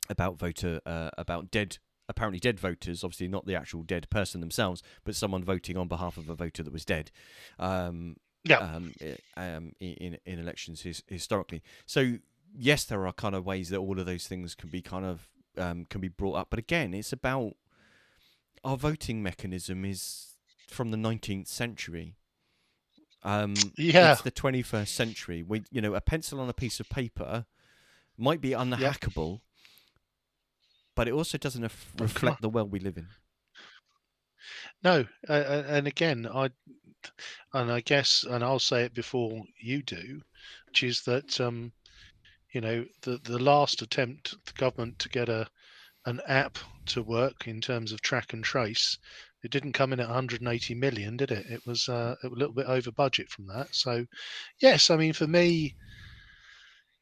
about 0.09 0.37
voter 0.37 0.79
uh, 0.85 1.09
about 1.17 1.51
dead 1.51 1.77
apparently 2.11 2.39
dead 2.39 2.59
voters, 2.59 3.03
obviously 3.03 3.27
not 3.27 3.45
the 3.45 3.55
actual 3.55 3.81
dead 3.81 4.09
person 4.09 4.39
themselves, 4.39 4.83
but 5.03 5.15
someone 5.15 5.43
voting 5.43 5.77
on 5.77 5.87
behalf 5.87 6.17
of 6.17 6.29
a 6.29 6.35
voter 6.35 6.61
that 6.61 6.73
was 6.73 6.85
dead. 6.85 7.11
Um, 7.57 8.17
yeah. 8.43 8.57
Um, 8.57 8.93
um, 9.37 9.71
in 9.79 10.17
in 10.25 10.39
elections 10.39 10.81
his, 10.81 11.03
historically. 11.07 11.61
So 11.85 12.17
yes, 12.55 12.83
there 12.83 13.05
are 13.07 13.13
kind 13.13 13.35
of 13.35 13.45
ways 13.45 13.69
that 13.69 13.77
all 13.77 13.99
of 13.99 14.05
those 14.05 14.27
things 14.27 14.55
can 14.55 14.69
be 14.69 14.81
kind 14.81 15.05
of 15.05 15.27
um, 15.57 15.85
can 15.85 16.01
be 16.01 16.07
brought 16.07 16.35
up, 16.35 16.47
but 16.49 16.59
again, 16.59 16.93
it's 16.93 17.13
about 17.13 17.55
our 18.63 18.77
voting 18.77 19.21
mechanism 19.23 19.85
is 19.85 20.35
from 20.69 20.91
the 20.91 20.97
19th 20.97 21.47
century. 21.47 22.15
Um, 23.23 23.53
yeah, 23.77 24.13
it's 24.13 24.21
the 24.21 24.31
21st 24.31 24.87
century. 24.87 25.43
We, 25.43 25.63
you 25.71 25.81
know, 25.81 25.93
a 25.93 26.01
pencil 26.01 26.39
on 26.39 26.49
a 26.49 26.53
piece 26.53 26.79
of 26.79 26.89
paper 26.89 27.45
might 28.17 28.41
be 28.41 28.51
unhackable, 28.51 29.41
but 31.01 31.07
it 31.07 31.13
also 31.13 31.35
doesn't 31.39 31.63
af- 31.63 31.91
reflect 31.97 32.43
the 32.43 32.49
world 32.49 32.71
we 32.71 32.79
live 32.79 32.95
in. 32.95 33.07
No, 34.83 35.07
uh, 35.27 35.63
and 35.65 35.87
again, 35.87 36.27
I 36.31 36.51
and 37.55 37.71
I 37.71 37.81
guess, 37.81 38.23
and 38.23 38.43
I'll 38.43 38.59
say 38.59 38.83
it 38.83 38.93
before 38.93 39.41
you 39.59 39.81
do, 39.81 40.21
which 40.67 40.83
is 40.83 41.01
that 41.05 41.41
um, 41.41 41.71
you 42.53 42.61
know 42.61 42.85
the 43.01 43.17
the 43.23 43.39
last 43.39 43.81
attempt 43.81 44.35
the 44.45 44.53
government 44.53 44.99
to 44.99 45.09
get 45.09 45.27
a 45.27 45.47
an 46.05 46.21
app 46.27 46.59
to 46.85 47.01
work 47.01 47.47
in 47.47 47.61
terms 47.61 47.91
of 47.91 48.01
track 48.01 48.33
and 48.33 48.43
trace, 48.43 48.99
it 49.41 49.49
didn't 49.49 49.73
come 49.73 49.93
in 49.93 49.99
at 49.99 50.07
180 50.07 50.75
million, 50.75 51.17
did 51.17 51.31
it? 51.31 51.47
It 51.47 51.65
was 51.65 51.89
uh, 51.89 52.13
a 52.21 52.27
little 52.27 52.53
bit 52.53 52.67
over 52.67 52.91
budget 52.91 53.27
from 53.31 53.47
that. 53.47 53.73
So, 53.73 54.05
yes, 54.59 54.91
I 54.91 54.97
mean 54.97 55.13
for 55.13 55.25
me, 55.25 55.75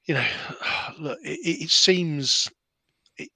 you 0.06 0.14
know, 0.14 0.28
look, 1.00 1.20
it, 1.22 1.64
it 1.64 1.70
seems 1.70 2.50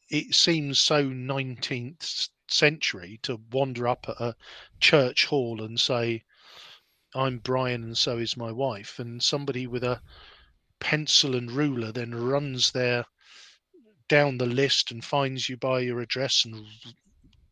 it, 0.10 0.36
seems 0.36 0.80
so 0.80 1.06
19th 1.06 2.30
century 2.48 3.20
to 3.24 3.42
wander 3.52 3.88
up 3.88 4.06
at 4.08 4.20
a 4.20 4.36
church 4.80 5.26
hall 5.26 5.62
and 5.62 5.80
say, 5.80 6.24
I'm 7.16 7.40
Brian 7.40 7.84
and 7.84 7.98
so 7.98 8.18
is 8.18 8.38
my 8.38 8.52
wife. 8.52 9.00
And 9.00 9.22
somebody 9.22 9.68
with 9.68 9.84
a 9.84 10.02
pencil 10.80 11.36
and 11.36 11.52
ruler 11.52 11.92
then 11.92 12.14
runs 12.14 12.72
there 12.72 13.06
down 14.08 14.38
the 14.38 14.46
list 14.46 14.92
and 14.92 15.04
finds 15.04 15.48
you 15.48 15.58
by 15.58 15.80
your 15.80 16.02
address 16.02 16.46
and 16.46 16.66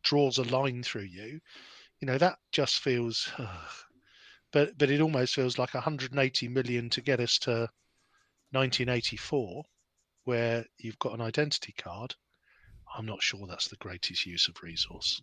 draws 0.02 0.38
a 0.38 0.42
line 0.42 0.82
through 0.82 1.02
you. 1.02 1.40
You 2.00 2.06
know, 2.06 2.18
that 2.18 2.38
just 2.50 2.80
feels, 2.80 3.30
but, 4.52 4.76
but 4.78 4.90
it 4.90 5.00
almost 5.00 5.34
feels 5.34 5.58
like 5.58 5.74
180 5.74 6.48
million 6.48 6.90
to 6.90 7.00
get 7.00 7.20
us 7.20 7.38
to 7.40 7.68
1984 8.50 9.64
where 10.24 10.64
you've 10.78 10.98
got 10.98 11.14
an 11.14 11.20
identity 11.20 11.74
card, 11.76 12.14
I'm 12.96 13.06
not 13.06 13.22
sure 13.22 13.46
that's 13.46 13.68
the 13.68 13.76
greatest 13.76 14.26
use 14.26 14.48
of 14.48 14.62
resource. 14.62 15.22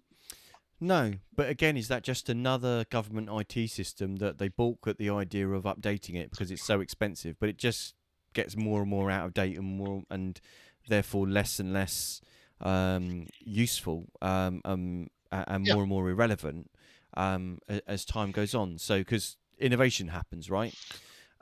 No, 0.81 1.13
but 1.35 1.49
again, 1.49 1.75
is 1.75 1.89
that 1.89 2.03
just 2.03 2.29
another 2.29 2.85
government 2.89 3.29
IT 3.31 3.69
system 3.69 4.17
that 4.17 4.37
they 4.37 4.47
balk 4.47 4.87
at 4.87 4.97
the 4.97 5.09
idea 5.09 5.47
of 5.49 5.63
updating 5.63 6.15
it 6.15 6.31
because 6.31 6.51
it's 6.51 6.63
so 6.63 6.79
expensive, 6.79 7.35
but 7.39 7.49
it 7.49 7.57
just 7.57 7.95
gets 8.33 8.55
more 8.55 8.81
and 8.81 8.89
more 8.89 9.11
out 9.11 9.25
of 9.25 9.33
date 9.33 9.57
and 9.57 9.77
more 9.77 10.03
and 10.09 10.39
therefore 10.87 11.27
less 11.27 11.59
and 11.59 11.73
less 11.73 12.21
um, 12.61 13.27
useful 13.39 14.05
um, 14.21 14.61
um, 14.63 15.07
and 15.31 15.67
more 15.67 15.75
yeah. 15.75 15.81
and 15.81 15.89
more 15.89 16.09
irrelevant 16.09 16.71
um, 17.17 17.59
as 17.85 18.05
time 18.05 18.31
goes 18.31 18.55
on. 18.55 18.77
So 18.77 18.99
because 18.99 19.35
innovation 19.57 20.07
happens, 20.07 20.49
right? 20.49 20.73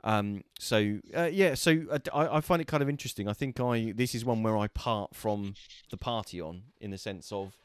Um, 0.04 0.42
so 0.58 0.98
uh, 1.16 1.24
yeah, 1.24 1.54
so 1.54 1.84
uh, 1.90 1.98
I, 2.14 2.36
I, 2.36 2.40
find 2.40 2.62
it 2.62 2.68
kind 2.68 2.82
of 2.82 2.88
interesting. 2.88 3.28
I 3.28 3.32
think 3.32 3.58
I 3.58 3.92
this 3.96 4.14
is 4.14 4.24
one 4.24 4.42
where 4.42 4.56
I 4.56 4.68
part 4.68 5.14
from 5.14 5.54
the 5.90 5.96
party 5.96 6.40
on 6.40 6.62
in 6.80 6.92
the 6.92 6.98
sense 6.98 7.32
of 7.32 7.56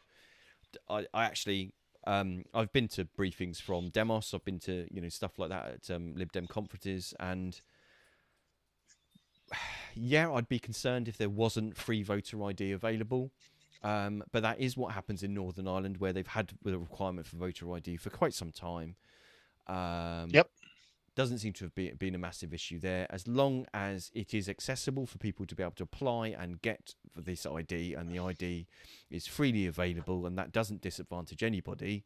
I, 0.90 1.06
I 1.14 1.26
actually 1.26 1.74
um, 2.08 2.44
I've 2.54 2.74
been 2.74 2.88
to 2.90 3.06
briefings 3.06 3.62
from 3.62 3.90
Demos. 3.90 4.34
I've 4.34 4.44
been 4.44 4.60
to 4.62 4.88
you 4.92 5.00
know 5.00 5.10
stuff 5.10 5.38
like 5.38 5.50
that 5.50 5.68
at 5.68 5.96
um, 5.96 6.16
Lib 6.16 6.32
Dem 6.32 6.48
conferences, 6.48 7.14
and 7.20 7.62
yeah, 9.94 10.32
I'd 10.32 10.50
be 10.50 10.60
concerned 10.60 11.08
if 11.08 11.18
there 11.18 11.30
wasn't 11.30 11.78
free 11.78 12.02
voter 12.02 12.44
ID 12.44 12.72
available. 12.72 13.32
Um, 13.84 14.24
but 14.32 14.44
that 14.44 14.62
is 14.62 14.78
what 14.78 14.94
happens 14.94 15.24
in 15.24 15.34
Northern 15.34 15.68
Ireland, 15.68 15.98
where 15.98 16.14
they've 16.14 16.26
had 16.26 16.54
the 16.64 16.80
requirement 16.80 17.28
for 17.28 17.36
voter 17.36 17.72
ID 17.74 17.98
for 17.98 18.10
quite 18.10 18.34
some 18.34 18.52
time. 18.52 18.96
Um, 19.68 20.30
yep 20.30 20.50
doesn't 21.16 21.39
seem 21.39 21.53
to 21.53 21.66
have 21.66 21.76
been, 21.76 22.16
a 22.16 22.18
massive 22.18 22.53
issue 22.53 22.80
there. 22.80 23.07
As 23.09 23.28
long 23.28 23.66
as 23.74 24.11
it 24.14 24.34
is 24.34 24.49
accessible 24.49 25.05
for 25.05 25.18
people 25.18 25.45
to 25.45 25.55
be 25.55 25.64
able 25.64 25.74
to 25.74 25.84
apply 25.84 26.30
and 26.30 26.61
get 26.61 26.95
this 27.16 27.45
ID, 27.45 27.93
and 27.93 28.09
the 28.09 28.20
ID 28.20 28.68
is 29.11 29.28
freely 29.28 29.68
available, 29.68 30.26
and 30.26 30.38
that 30.38 30.51
doesn't 30.51 30.82
disadvantage 30.82 31.43
anybody, 31.43 32.05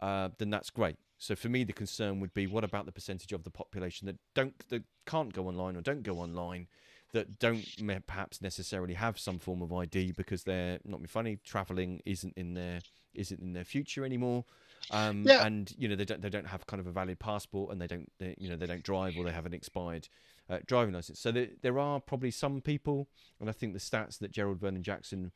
uh, 0.00 0.28
then 0.38 0.50
that's 0.50 0.70
great. 0.70 0.96
So 1.18 1.34
for 1.34 1.48
me, 1.48 1.64
the 1.64 1.72
concern 1.72 2.20
would 2.20 2.34
be: 2.34 2.46
what 2.46 2.64
about 2.64 2.86
the 2.86 2.92
percentage 2.92 3.32
of 3.32 3.44
the 3.44 3.50
population 3.50 4.06
that 4.06 4.16
don't 4.34 4.68
that 4.68 4.82
can't 5.06 5.32
go 5.32 5.46
online 5.48 5.76
or 5.76 5.80
don't 5.80 6.02
go 6.02 6.18
online, 6.18 6.66
that 7.12 7.38
don't 7.38 7.64
perhaps 8.06 8.42
necessarily 8.42 8.94
have 8.94 9.18
some 9.18 9.38
form 9.38 9.62
of 9.62 9.72
ID 9.72 10.12
because 10.12 10.44
they're 10.44 10.80
not 10.84 11.00
be 11.00 11.08
funny, 11.08 11.38
travelling 11.44 12.02
isn't 12.04 12.34
in 12.36 12.54
their 12.54 12.80
isn't 13.14 13.40
in 13.40 13.52
their 13.52 13.64
future 13.64 14.04
anymore 14.04 14.44
um, 14.90 15.24
yeah. 15.26 15.46
and 15.46 15.72
you 15.78 15.88
know 15.88 15.96
they 15.96 16.04
don't 16.04 16.20
they 16.20 16.28
don't 16.28 16.46
have 16.46 16.66
kind 16.66 16.80
of 16.80 16.86
a 16.86 16.92
valid 16.92 17.18
passport, 17.18 17.72
and 17.72 17.80
they 17.80 17.86
don't 17.86 18.10
they, 18.18 18.34
you 18.38 18.48
know 18.48 18.56
they 18.56 18.66
don't 18.66 18.82
drive 18.82 19.16
or 19.16 19.24
they 19.24 19.32
have 19.32 19.46
an 19.46 19.54
expired 19.54 20.08
uh, 20.50 20.58
driving 20.66 20.94
license. 20.94 21.20
So 21.20 21.32
there 21.32 21.48
there 21.62 21.78
are 21.78 22.00
probably 22.00 22.30
some 22.30 22.60
people, 22.60 23.08
and 23.40 23.48
I 23.48 23.52
think 23.52 23.72
the 23.72 23.78
stats 23.78 24.18
that 24.18 24.30
Gerald 24.30 24.58
Vernon 24.60 24.82
Jackson. 24.82 25.32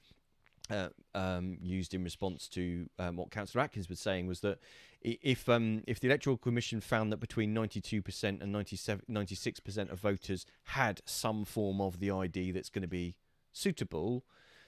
Uh, 0.70 0.90
um, 1.14 1.56
used 1.62 1.94
in 1.94 2.04
response 2.04 2.46
to 2.46 2.90
um, 2.98 3.16
what 3.16 3.30
Councillor 3.30 3.64
Atkins 3.64 3.88
was 3.88 3.98
saying 3.98 4.26
was 4.26 4.40
that 4.40 4.58
if 5.00 5.48
um, 5.48 5.82
if 5.86 5.98
the 5.98 6.08
Electoral 6.08 6.36
Commission 6.36 6.82
found 6.82 7.10
that 7.10 7.16
between 7.16 7.54
92% 7.54 8.42
and 8.42 8.52
97, 8.52 9.06
96% 9.08 9.90
of 9.90 9.98
voters 9.98 10.44
had 10.64 11.00
some 11.06 11.46
form 11.46 11.80
of 11.80 12.00
the 12.00 12.10
ID 12.10 12.52
that's 12.52 12.68
going 12.68 12.82
to 12.82 12.88
be 12.88 13.16
suitable, 13.50 14.26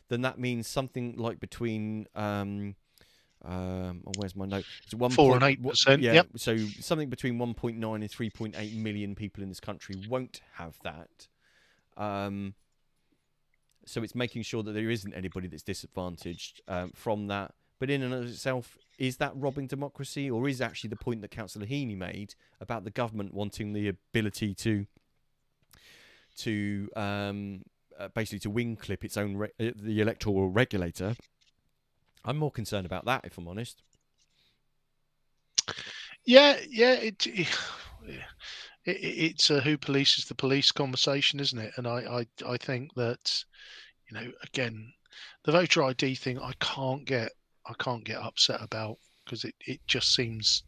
then 0.08 0.22
that 0.22 0.38
means 0.38 0.66
something 0.66 1.14
like 1.16 1.38
between 1.38 2.06
um, 3.44 4.02
oh, 4.06 4.12
where's 4.16 4.36
my 4.36 4.46
note? 4.46 4.64
It's 4.84 4.94
one 4.94 5.10
four 5.10 5.30
point, 5.32 5.42
and 5.42 5.52
eight 5.52 5.62
percent. 5.62 6.02
Yeah, 6.02 6.12
yep. 6.12 6.28
so 6.36 6.56
something 6.58 7.08
between 7.08 7.38
1.9 7.38 7.72
and 7.72 7.82
3.8 7.82 8.76
million 8.76 9.14
people 9.14 9.42
in 9.42 9.48
this 9.48 9.60
country 9.60 9.96
won't 10.08 10.40
have 10.54 10.76
that. 10.82 11.28
Um, 11.96 12.54
so 13.86 14.02
it's 14.02 14.14
making 14.14 14.42
sure 14.42 14.62
that 14.62 14.72
there 14.72 14.90
isn't 14.90 15.14
anybody 15.14 15.48
that's 15.48 15.62
disadvantaged 15.62 16.60
um, 16.68 16.92
from 16.94 17.28
that. 17.28 17.54
But 17.78 17.88
in 17.88 18.02
and 18.02 18.12
of 18.12 18.26
itself, 18.26 18.76
is 18.98 19.16
that 19.16 19.32
robbing 19.34 19.66
democracy, 19.66 20.30
or 20.30 20.46
is 20.46 20.60
actually 20.60 20.88
the 20.88 20.96
point 20.96 21.22
that 21.22 21.30
Councillor 21.30 21.64
Heaney 21.64 21.96
made 21.96 22.34
about 22.60 22.84
the 22.84 22.90
government 22.90 23.32
wanting 23.32 23.72
the 23.72 23.88
ability 23.88 24.54
to 24.54 24.86
to 26.36 26.88
um, 26.94 27.62
uh, 27.98 28.08
basically 28.08 28.38
to 28.40 28.50
wing 28.50 28.76
clip 28.76 29.02
its 29.02 29.16
own 29.16 29.36
re- 29.38 29.52
uh, 29.58 29.70
the 29.74 30.02
electoral 30.02 30.50
regulator? 30.50 31.16
I'm 32.24 32.36
more 32.36 32.50
concerned 32.50 32.86
about 32.86 33.04
that, 33.06 33.24
if 33.24 33.38
I'm 33.38 33.48
honest. 33.48 33.82
Yeah, 36.24 36.58
yeah, 36.68 36.94
it, 36.94 37.26
it, 37.26 37.48
it 38.06 38.20
it's 38.84 39.50
a 39.50 39.60
who 39.60 39.78
polices 39.78 40.26
the 40.26 40.34
police 40.34 40.72
conversation, 40.72 41.40
isn't 41.40 41.58
it? 41.58 41.72
And 41.76 41.86
I, 41.86 42.26
I, 42.46 42.52
I 42.52 42.56
think 42.56 42.94
that, 42.94 43.44
you 44.10 44.18
know, 44.18 44.30
again, 44.42 44.92
the 45.44 45.52
voter 45.52 45.82
ID 45.82 46.14
thing, 46.14 46.38
I 46.38 46.52
can't 46.60 47.04
get 47.04 47.32
I 47.66 47.74
can't 47.74 48.04
get 48.04 48.18
upset 48.18 48.62
about 48.62 48.96
because 49.24 49.44
it, 49.44 49.54
it 49.60 49.80
just 49.86 50.14
seems 50.14 50.64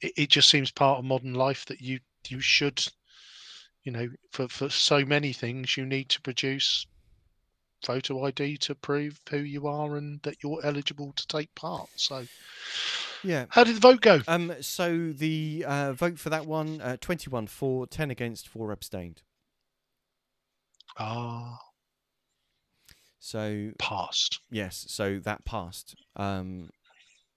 it, 0.00 0.12
it 0.16 0.28
just 0.30 0.48
seems 0.48 0.70
part 0.70 0.98
of 0.98 1.04
modern 1.04 1.34
life 1.34 1.64
that 1.66 1.80
you 1.80 2.00
you 2.28 2.40
should 2.40 2.84
you 3.84 3.92
know 3.92 4.08
for 4.32 4.48
for 4.48 4.68
so 4.68 5.04
many 5.04 5.32
things 5.32 5.76
you 5.76 5.86
need 5.86 6.08
to 6.08 6.20
produce 6.22 6.86
photo 7.84 8.24
ID 8.24 8.56
to 8.58 8.74
prove 8.74 9.20
who 9.30 9.38
you 9.38 9.66
are 9.66 9.96
and 9.96 10.20
that 10.22 10.42
you're 10.42 10.60
eligible 10.64 11.12
to 11.12 11.26
take 11.26 11.54
part. 11.54 11.88
So, 11.96 12.26
yeah. 13.22 13.46
How 13.50 13.64
did 13.64 13.76
the 13.76 13.80
vote 13.80 14.00
go? 14.00 14.20
Um, 14.26 14.54
so 14.60 15.12
the 15.12 15.64
uh, 15.66 15.92
vote 15.92 16.18
for 16.18 16.30
that 16.30 16.46
one, 16.46 16.80
uh, 16.80 16.96
21 17.00 17.46
for, 17.46 17.86
10 17.86 18.10
against, 18.10 18.48
4 18.48 18.72
abstained. 18.72 19.22
Ah. 20.98 21.58
So 23.18 23.70
passed. 23.78 24.40
Yes, 24.50 24.84
so 24.88 25.18
that 25.20 25.44
passed. 25.44 25.96
Um, 26.14 26.70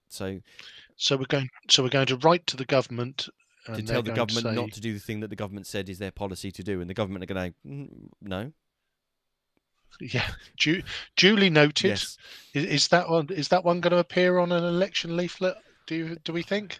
so 0.09 0.39
so 0.97 1.15
we're 1.15 1.25
going 1.25 1.49
so 1.69 1.83
we're 1.83 1.89
going 1.89 2.07
to 2.07 2.17
write 2.17 2.45
to 2.47 2.57
the 2.57 2.65
government 2.65 3.29
to 3.65 3.81
tell 3.81 4.01
the 4.01 4.11
government 4.11 4.45
say... 4.45 4.55
not 4.55 4.71
to 4.73 4.81
do 4.81 4.93
the 4.93 4.99
thing 4.99 5.19
that 5.21 5.29
the 5.29 5.35
government 5.35 5.67
said 5.67 5.89
is 5.89 5.99
their 5.99 6.11
policy 6.11 6.51
to 6.51 6.63
do, 6.63 6.81
and 6.81 6.89
the 6.89 6.93
government 6.93 7.23
are 7.23 7.33
going 7.33 7.53
to 7.53 7.67
mm, 7.67 7.89
no. 8.21 8.51
Yeah, 9.99 10.29
du- 10.57 10.83
duly 11.15 11.49
noted. 11.49 11.89
Yes. 11.89 12.17
Is, 12.53 12.65
is, 12.65 12.87
that 12.89 13.09
one? 13.09 13.27
Is 13.29 13.47
that 13.49 13.63
one 13.63 13.81
going 13.81 13.91
to 13.91 13.97
appear 13.97 14.37
on 14.37 14.51
an 14.51 14.63
election 14.63 15.17
leaflet? 15.17 15.55
Do 15.87 15.95
you, 15.95 16.17
do 16.23 16.33
we 16.33 16.43
think? 16.43 16.79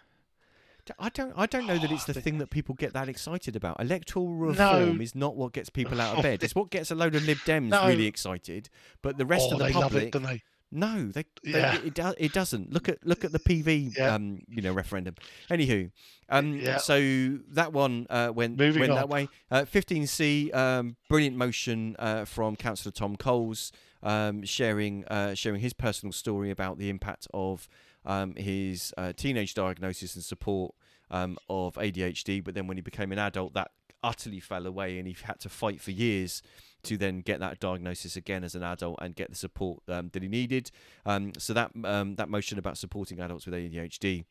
I 0.98 1.08
don't. 1.10 1.32
I 1.36 1.46
don't 1.46 1.66
know 1.66 1.78
that 1.78 1.90
it's 1.90 2.04
the 2.04 2.16
ah, 2.16 2.20
thing 2.20 2.38
that 2.38 2.50
people 2.50 2.74
get 2.74 2.92
that 2.94 3.08
excited 3.08 3.56
about. 3.56 3.80
Electoral 3.80 4.28
reform 4.28 4.96
no. 4.96 5.02
is 5.02 5.14
not 5.14 5.36
what 5.36 5.52
gets 5.52 5.68
people 5.68 6.00
out 6.00 6.16
of 6.16 6.22
bed. 6.22 6.42
It's 6.42 6.54
what 6.54 6.70
gets 6.70 6.90
a 6.90 6.94
load 6.94 7.14
of 7.14 7.24
Lib 7.24 7.38
Dems 7.38 7.68
no. 7.68 7.86
really 7.86 8.06
excited. 8.06 8.70
But 9.02 9.18
the 9.18 9.26
rest 9.26 9.48
oh, 9.50 9.52
of 9.52 9.58
the 9.58 9.64
they 9.66 9.72
public, 9.72 9.92
love 9.92 10.02
it, 10.02 10.12
don't 10.12 10.22
they? 10.22 10.42
No, 10.70 11.08
they, 11.08 11.24
yeah. 11.42 11.78
They, 11.78 11.88
it, 11.88 11.94
do, 11.94 12.12
it 12.18 12.32
doesn't. 12.32 12.72
Look 12.72 12.88
at 12.88 13.04
look 13.06 13.24
at 13.24 13.32
the 13.32 13.40
AV, 13.48 13.96
yeah. 13.96 14.14
um, 14.14 14.42
you 14.48 14.60
know, 14.60 14.72
referendum. 14.72 15.14
Anywho, 15.50 15.90
um, 16.28 16.54
yeah. 16.54 16.76
so 16.76 17.38
that 17.52 17.72
one 17.72 18.06
uh, 18.10 18.30
went 18.34 18.58
Moving 18.58 18.80
went 18.80 18.92
on. 18.92 18.96
that 18.96 19.08
way. 19.08 19.28
Uh, 19.50 19.62
15C, 19.62 20.54
um, 20.54 20.96
brilliant 21.08 21.36
motion 21.36 21.96
uh, 21.98 22.26
from 22.26 22.54
Councillor 22.54 22.92
Tom 22.92 23.16
Coles, 23.16 23.72
um, 24.02 24.44
sharing 24.44 25.06
uh, 25.06 25.34
sharing 25.34 25.60
his 25.60 25.72
personal 25.72 26.12
story 26.12 26.50
about 26.50 26.78
the 26.78 26.90
impact 26.90 27.26
of 27.32 27.66
um, 28.04 28.34
his 28.34 28.92
uh, 28.98 29.14
teenage 29.16 29.54
diagnosis 29.54 30.16
and 30.16 30.24
support 30.24 30.74
um, 31.10 31.38
of 31.48 31.76
ADHD. 31.76 32.44
But 32.44 32.54
then 32.54 32.66
when 32.66 32.76
he 32.76 32.82
became 32.82 33.10
an 33.10 33.18
adult, 33.18 33.54
that 33.54 33.70
utterly 34.02 34.40
fell 34.40 34.66
away, 34.66 34.98
and 34.98 35.08
he 35.08 35.16
had 35.22 35.40
to 35.40 35.48
fight 35.48 35.80
for 35.80 35.92
years 35.92 36.42
to 36.84 36.96
then 36.96 37.20
get 37.20 37.40
that 37.40 37.60
diagnosis 37.60 38.16
again 38.16 38.44
as 38.44 38.54
an 38.54 38.62
adult 38.62 38.98
and 39.00 39.16
get 39.16 39.30
the 39.30 39.36
support 39.36 39.80
um, 39.88 40.10
that 40.12 40.22
he 40.22 40.28
needed. 40.28 40.70
Um, 41.04 41.32
so 41.38 41.52
that 41.52 41.72
um, 41.84 42.16
that 42.16 42.28
motion 42.28 42.58
about 42.58 42.78
supporting 42.78 43.20
adults 43.20 43.46
with 43.46 43.54
ADHD 43.54 44.24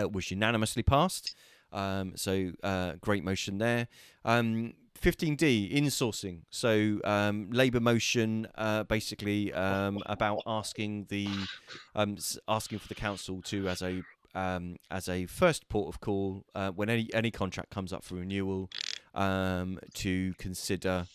uh, 0.00 0.08
was 0.08 0.30
unanimously 0.30 0.82
passed. 0.82 1.36
Um, 1.72 2.12
so 2.16 2.52
uh, 2.62 2.92
great 3.00 3.24
motion 3.24 3.58
there. 3.58 3.88
15D 4.24 4.26
um, 4.26 5.84
insourcing. 5.84 6.40
So 6.50 7.00
um, 7.04 7.50
Labour 7.50 7.80
motion 7.80 8.46
uh, 8.56 8.84
basically 8.84 9.52
um, 9.52 10.02
about 10.06 10.42
asking 10.46 11.06
the 11.08 11.28
um, 11.94 12.16
asking 12.46 12.78
for 12.78 12.88
the 12.88 12.94
council 12.94 13.40
to 13.42 13.68
as 13.68 13.82
a 13.82 14.02
as 14.34 15.08
a 15.08 15.26
first 15.26 15.68
port 15.68 15.94
of 15.94 16.00
call 16.00 16.44
uh, 16.54 16.70
when 16.70 16.88
any 16.88 17.08
any 17.12 17.30
contract 17.30 17.70
comes 17.70 17.92
up 17.92 18.04
for 18.04 18.14
renewal 18.14 18.70
to 19.94 20.34
consider 20.38 21.06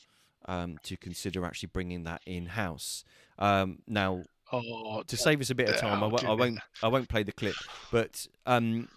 um, 0.47 0.77
to 0.83 0.97
consider 0.97 1.45
actually 1.45 1.69
bringing 1.73 2.03
that 2.03 2.21
in 2.25 2.47
house. 2.47 3.03
Um, 3.39 3.79
now, 3.87 4.23
oh, 4.51 5.03
to 5.03 5.17
save 5.17 5.41
us 5.41 5.49
a 5.49 5.55
bit 5.55 5.69
of 5.69 5.77
time, 5.77 6.03
I 6.03 6.07
won't 6.07 6.59
I 6.81 6.87
won't 6.87 7.09
play 7.09 7.23
the 7.23 7.31
clip, 7.31 7.55
but 7.91 8.27
um, 8.45 8.87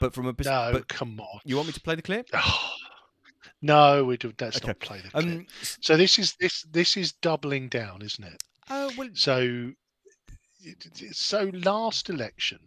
but 0.00 0.14
from 0.14 0.26
a 0.26 0.34
no, 0.44 0.70
but 0.72 0.88
come 0.88 1.20
on, 1.20 1.40
you 1.44 1.56
want 1.56 1.68
me 1.68 1.72
to 1.72 1.80
play 1.80 1.94
the 1.94 2.02
clip? 2.02 2.28
no, 3.62 4.04
we 4.04 4.16
do. 4.16 4.32
Let's 4.40 4.58
okay. 4.58 4.68
not 4.68 4.80
play 4.80 5.00
the 5.00 5.10
clip. 5.10 5.24
Um, 5.24 5.46
so 5.80 5.96
this 5.96 6.18
is 6.18 6.34
this 6.40 6.62
this 6.70 6.96
is 6.96 7.12
doubling 7.12 7.68
down, 7.68 8.02
isn't 8.02 8.24
it? 8.24 8.42
Uh, 8.68 8.90
well, 8.98 9.08
so 9.14 9.72
so 11.12 11.50
last 11.52 12.10
election, 12.10 12.58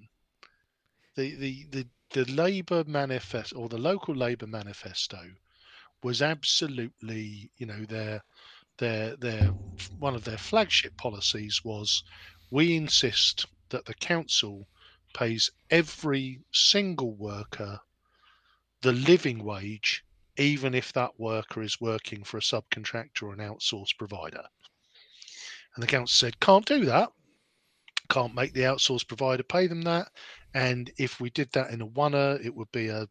the 1.15 1.35
the 1.35 1.65
the 1.71 1.87
the 2.11 2.25
Labour 2.31 2.83
manifesto 2.87 3.55
or 3.55 3.69
the 3.69 3.77
local 3.77 4.15
Labour 4.15 4.47
manifesto 4.47 5.19
was 6.01 6.21
absolutely, 6.21 7.51
you 7.57 7.65
know, 7.65 7.85
their 7.85 8.23
their 8.79 9.15
their 9.17 9.53
one 9.99 10.15
of 10.15 10.23
their 10.23 10.37
flagship 10.37 10.97
policies 10.97 11.61
was 11.63 12.03
we 12.51 12.75
insist 12.75 13.45
that 13.69 13.85
the 13.85 13.93
council 13.93 14.67
pays 15.13 15.49
every 15.69 16.39
single 16.51 17.13
worker 17.13 17.79
the 18.81 18.93
living 18.93 19.43
wage, 19.43 20.03
even 20.37 20.73
if 20.73 20.93
that 20.93 21.19
worker 21.19 21.61
is 21.61 21.81
working 21.81 22.23
for 22.23 22.37
a 22.37 22.41
subcontractor 22.41 23.23
or 23.23 23.33
an 23.33 23.39
outsourced 23.39 23.97
provider. 23.97 24.43
And 25.75 25.83
the 25.83 25.87
council 25.87 26.27
said, 26.27 26.39
can't 26.39 26.65
do 26.65 26.85
that. 26.85 27.11
Can't 28.09 28.33
make 28.33 28.53
the 28.53 28.61
outsourced 28.61 29.07
provider 29.07 29.43
pay 29.43 29.67
them 29.67 29.81
that. 29.83 30.07
And 30.53 30.89
if 30.97 31.19
we 31.19 31.29
did 31.29 31.51
that 31.51 31.71
in 31.71 31.81
a 31.81 31.87
oneer, 31.87 32.43
it 32.43 32.55
would 32.55 32.71
be 32.71 32.87
a 32.87 33.07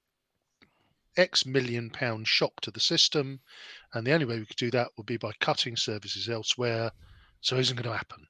X 1.18 1.44
million 1.44 1.90
pound 1.90 2.26
shock 2.26 2.60
to 2.62 2.70
the 2.70 2.80
system. 2.80 3.40
And 3.92 4.06
the 4.06 4.12
only 4.12 4.26
way 4.26 4.38
we 4.38 4.46
could 4.46 4.56
do 4.56 4.70
that 4.70 4.88
would 4.96 5.06
be 5.06 5.16
by 5.16 5.32
cutting 5.40 5.76
services 5.76 6.28
elsewhere. 6.28 6.92
So 7.40 7.56
it 7.56 7.60
isn't 7.60 7.76
going 7.76 7.90
to 7.90 7.96
happen. 7.96 8.26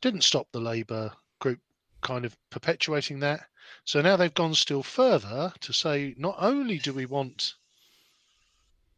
Didn't 0.00 0.24
stop 0.24 0.48
the 0.50 0.60
Labour 0.60 1.12
group 1.38 1.60
kind 2.00 2.24
of 2.24 2.36
perpetuating 2.50 3.20
that. 3.20 3.40
So 3.84 4.00
now 4.00 4.16
they've 4.16 4.32
gone 4.32 4.54
still 4.54 4.82
further 4.82 5.52
to 5.60 5.72
say 5.72 6.14
not 6.18 6.36
only 6.38 6.78
do 6.78 6.92
we 6.92 7.06
want 7.06 7.54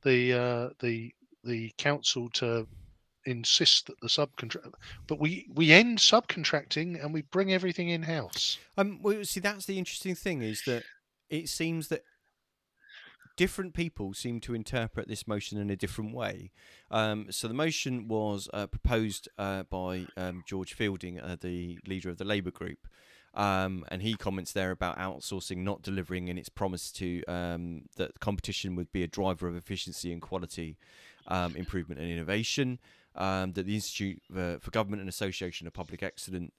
the 0.02 0.32
uh, 0.32 0.68
the 0.80 1.12
the 1.44 1.72
council 1.78 2.30
to 2.30 2.66
insist 3.24 3.86
that 3.86 4.00
the 4.00 4.08
subcontract, 4.08 4.72
but 5.06 5.18
we 5.18 5.46
we 5.54 5.72
end 5.72 5.98
subcontracting 5.98 7.02
and 7.02 7.12
we 7.12 7.22
bring 7.22 7.52
everything 7.52 7.88
in 7.88 8.02
house. 8.02 8.58
Um, 8.76 9.00
well, 9.02 9.24
see, 9.24 9.40
that's 9.40 9.66
the 9.66 9.78
interesting 9.78 10.14
thing 10.14 10.42
is 10.42 10.62
that 10.66 10.84
it 11.30 11.48
seems 11.48 11.88
that 11.88 12.02
different 13.36 13.74
people 13.74 14.14
seem 14.14 14.40
to 14.40 14.54
interpret 14.54 15.08
this 15.08 15.26
motion 15.26 15.58
in 15.58 15.70
a 15.70 15.76
different 15.76 16.14
way. 16.14 16.50
Um, 16.90 17.26
so 17.30 17.48
the 17.48 17.54
motion 17.54 18.08
was 18.08 18.48
uh, 18.52 18.66
proposed 18.66 19.28
uh, 19.38 19.64
by 19.64 20.06
um, 20.16 20.44
George 20.46 20.74
Fielding, 20.74 21.20
uh, 21.20 21.36
the 21.40 21.78
leader 21.86 22.10
of 22.10 22.18
the 22.18 22.24
Labour 22.24 22.50
group. 22.50 22.86
Um, 23.34 23.84
and 23.88 24.02
he 24.02 24.14
comments 24.14 24.52
there 24.52 24.70
about 24.70 24.98
outsourcing 24.98 25.58
not 25.58 25.80
delivering 25.80 26.28
in 26.28 26.36
its 26.36 26.50
promise 26.50 26.92
to 26.92 27.22
um, 27.24 27.82
that 27.96 28.20
competition 28.20 28.76
would 28.76 28.92
be 28.92 29.02
a 29.02 29.06
driver 29.06 29.48
of 29.48 29.56
efficiency 29.56 30.12
and 30.12 30.20
quality 30.20 30.76
um, 31.28 31.56
improvement 31.56 32.00
and 32.00 32.10
innovation. 32.10 32.78
Um, 33.14 33.52
that 33.52 33.66
the 33.66 33.74
Institute 33.74 34.22
for 34.28 34.70
Government 34.70 35.00
and 35.00 35.08
Association 35.08 35.66
of 35.66 35.74
Public 35.74 36.02
Excellence 36.02 36.50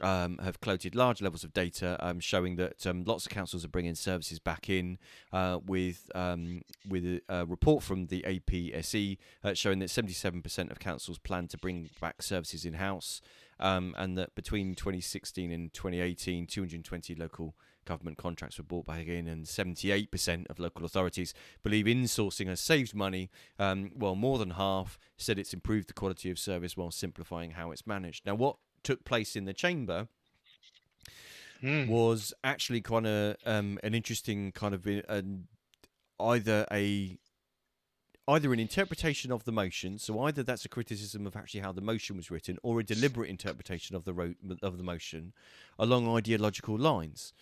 um, 0.00 0.38
have 0.38 0.60
collated 0.60 0.94
large 0.94 1.20
levels 1.20 1.44
of 1.44 1.52
data 1.52 1.96
um, 2.00 2.20
showing 2.20 2.56
that 2.56 2.86
um, 2.86 3.04
lots 3.04 3.26
of 3.26 3.32
councils 3.32 3.64
are 3.64 3.68
bringing 3.68 3.94
services 3.94 4.38
back 4.38 4.68
in 4.68 4.98
uh, 5.32 5.58
with 5.66 6.10
um, 6.14 6.62
with 6.88 7.04
a, 7.04 7.20
a, 7.28 7.46
report 7.46 7.82
from 7.82 8.06
the 8.06 8.22
APSE 8.22 9.18
uh, 9.44 9.54
showing 9.54 9.78
that 9.80 9.88
77% 9.88 10.70
of 10.70 10.78
councils 10.78 11.18
plan 11.18 11.48
to 11.48 11.58
bring 11.58 11.90
back 12.00 12.22
services 12.22 12.64
in 12.64 12.74
house 12.74 13.20
um, 13.58 13.94
and 13.98 14.16
that 14.16 14.34
between 14.34 14.74
2016 14.74 15.50
and 15.50 15.72
2018 15.72 16.46
220 16.46 17.14
local 17.14 17.54
government 17.84 18.18
contracts 18.18 18.58
were 18.58 18.64
brought 18.64 18.86
back 18.86 19.06
in, 19.06 19.26
and 19.26 19.46
78% 19.46 20.48
of 20.48 20.58
local 20.58 20.84
authorities 20.84 21.34
believe 21.62 21.86
insourcing 21.86 22.46
has 22.46 22.60
saved 22.60 22.94
money. 22.94 23.30
Um, 23.58 23.90
well, 23.96 24.14
more 24.14 24.38
than 24.38 24.50
half 24.50 24.98
said 25.16 25.38
it's 25.38 25.54
improved 25.54 25.88
the 25.88 25.94
quality 25.94 26.30
of 26.30 26.38
service 26.38 26.76
while 26.76 26.90
simplifying 26.90 27.52
how 27.52 27.72
it's 27.72 27.86
managed. 27.86 28.26
Now, 28.26 28.34
what 28.34 28.56
took 28.82 29.04
place 29.04 29.36
in 29.36 29.44
the 29.44 29.52
chamber 29.52 30.08
mm. 31.62 31.88
was 31.88 32.32
actually 32.42 32.80
kind 32.80 33.06
of 33.06 33.36
um, 33.46 33.78
an 33.82 33.94
interesting 33.94 34.52
kind 34.52 34.74
of 34.74 34.86
uh, 35.08 35.22
either 36.20 36.66
a 36.70 37.18
either 38.28 38.52
an 38.52 38.60
interpretation 38.60 39.32
of 39.32 39.44
the 39.44 39.52
motion, 39.52 39.98
so 39.98 40.20
either 40.22 40.42
that's 40.42 40.64
a 40.64 40.68
criticism 40.68 41.26
of 41.26 41.36
actually 41.36 41.60
how 41.60 41.72
the 41.72 41.80
motion 41.80 42.16
was 42.16 42.30
written, 42.30 42.58
or 42.62 42.80
a 42.80 42.84
deliberate 42.84 43.30
interpretation 43.30 43.96
of 43.96 44.04
the 44.04 44.12
ro- 44.12 44.34
of 44.62 44.76
the 44.78 44.84
motion 44.84 45.32
along 45.78 46.08
ideological 46.16 46.78
lines. 46.78 47.32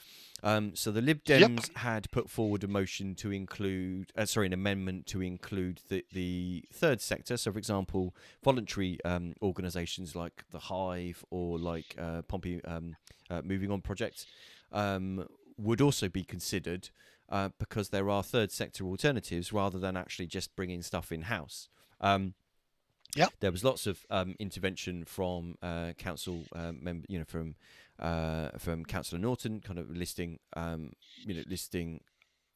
Um, 0.43 0.77
so 0.77 0.93
the 0.93 1.03
Lib 1.03 1.25
Dems 1.25 1.69
yep. 1.69 1.77
had 1.79 2.11
put 2.13 2.31
forward 2.31 2.63
a 2.63 2.69
motion 2.69 3.15
to 3.17 3.33
include, 3.33 4.13
uh, 4.17 4.25
sorry, 4.25 4.47
an 4.47 4.53
amendment 4.53 5.07
to 5.09 5.21
include 5.21 5.81
the, 5.89 6.05
the 6.13 6.65
third 6.73 7.01
sector. 7.01 7.37
So, 7.37 7.51
for 7.51 7.59
example, 7.59 8.15
voluntary 8.45 8.99
um, 9.05 9.35
organisations 9.43 10.15
like 10.15 10.45
the 10.53 10.61
Hive 10.61 11.25
or 11.31 11.59
like 11.59 11.97
uh, 11.99 12.23
Pompey 12.23 12.65
um, 12.65 12.95
uh, 13.29 13.43
Moving 13.45 13.71
On 13.71 13.81
Project 13.81 14.27
um, 14.73 15.27
would 15.59 15.81
also 15.81 16.09
be 16.09 16.23
considered 16.23 16.91
uh, 17.29 17.51
because 17.59 17.91
there 17.91 18.09
are 18.11 18.23
third 18.23 18.51
sector 18.51 18.85
alternatives 18.85 19.53
rather 19.53 19.79
than 19.79 19.97
actually 19.97 20.27
just 20.27 20.55
bringing 20.57 20.83
stuff 20.83 21.13
in 21.13 21.23
house. 21.23 21.69
Um, 22.01 22.35
yeah, 23.17 23.29
there 23.41 23.51
was 23.51 23.65
lots 23.65 23.87
of 23.87 24.05
um, 24.11 24.35
intervention 24.39 25.05
from 25.05 25.57
uh, 25.63 25.93
council 25.97 26.45
uh, 26.55 26.73
member, 26.79 27.07
you 27.09 27.19
know, 27.19 27.25
from 27.25 27.55
uh, 27.99 28.51
from 28.59 28.85
Councillor 28.85 29.21
Norton, 29.21 29.61
kind 29.61 29.79
of 29.79 29.91
listing, 29.91 30.39
um, 30.55 30.93
you 31.25 31.35
know, 31.35 31.43
listing 31.49 32.01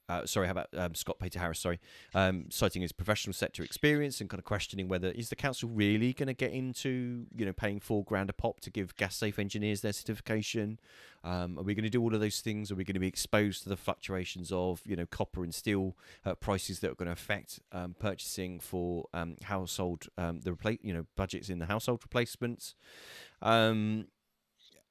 uh, 0.09 0.27
sorry, 0.27 0.47
how 0.47 0.53
about 0.53 0.69
um, 0.77 0.95
Scott 0.95 1.19
Payter-Harris? 1.19 1.61
Sorry, 1.61 1.81
um, 2.15 2.47
citing 2.51 2.83
his 2.83 2.93
professional 2.93 3.33
sector 3.33 3.63
experience 3.63 4.21
and 4.21 4.29
kind 4.29 4.39
of 4.39 4.45
questioning 4.45 4.89
whether 4.89 5.09
is 5.09 5.29
the 5.29 5.37
council 5.37 5.69
really 5.69 6.13
going 6.13 6.27
to 6.27 6.35
get 6.35 6.53
into 6.53 7.27
you 7.35 7.47
know 7.47 7.53
paying 7.53 7.81
four 7.81 8.05
grand 8.05 8.29
a 8.29 8.33
pop 8.33 8.61
to 8.61 8.71
give 8.71 8.97
gas 8.97 9.17
safe 9.17 9.39
engineers 9.39 9.81
their 9.81 9.93
certification? 9.93 10.79
Um, 11.25 11.59
are 11.59 11.63
we 11.63 11.75
going 11.75 11.85
to 11.85 11.91
do 11.91 12.03
all 12.03 12.15
of 12.15 12.21
those 12.21 12.41
things? 12.41 12.73
Are 12.73 12.75
we 12.75 12.85
going 12.85 12.95
to 12.95 13.01
be 13.01 13.07
exposed 13.07 13.63
to 13.63 13.69
the 13.69 13.77
fluctuations 13.77 14.51
of 14.53 14.83
you 14.85 14.97
know 14.97 15.07
copper 15.07 15.45
and 15.45 15.55
steel 15.55 15.97
uh, 16.25 16.35
prices 16.35 16.81
that 16.81 16.91
are 16.91 16.95
going 16.97 17.07
to 17.07 17.13
affect 17.13 17.61
um, 17.71 17.95
purchasing 17.99 18.59
for 18.59 19.07
um, 19.15 19.37
household 19.45 20.07
um, 20.19 20.41
the 20.41 20.53
replace 20.53 20.79
you 20.83 20.93
know 20.93 21.07
budgets 21.17 21.49
in 21.49 21.59
the 21.59 21.67
household 21.67 22.01
replacements? 22.03 22.75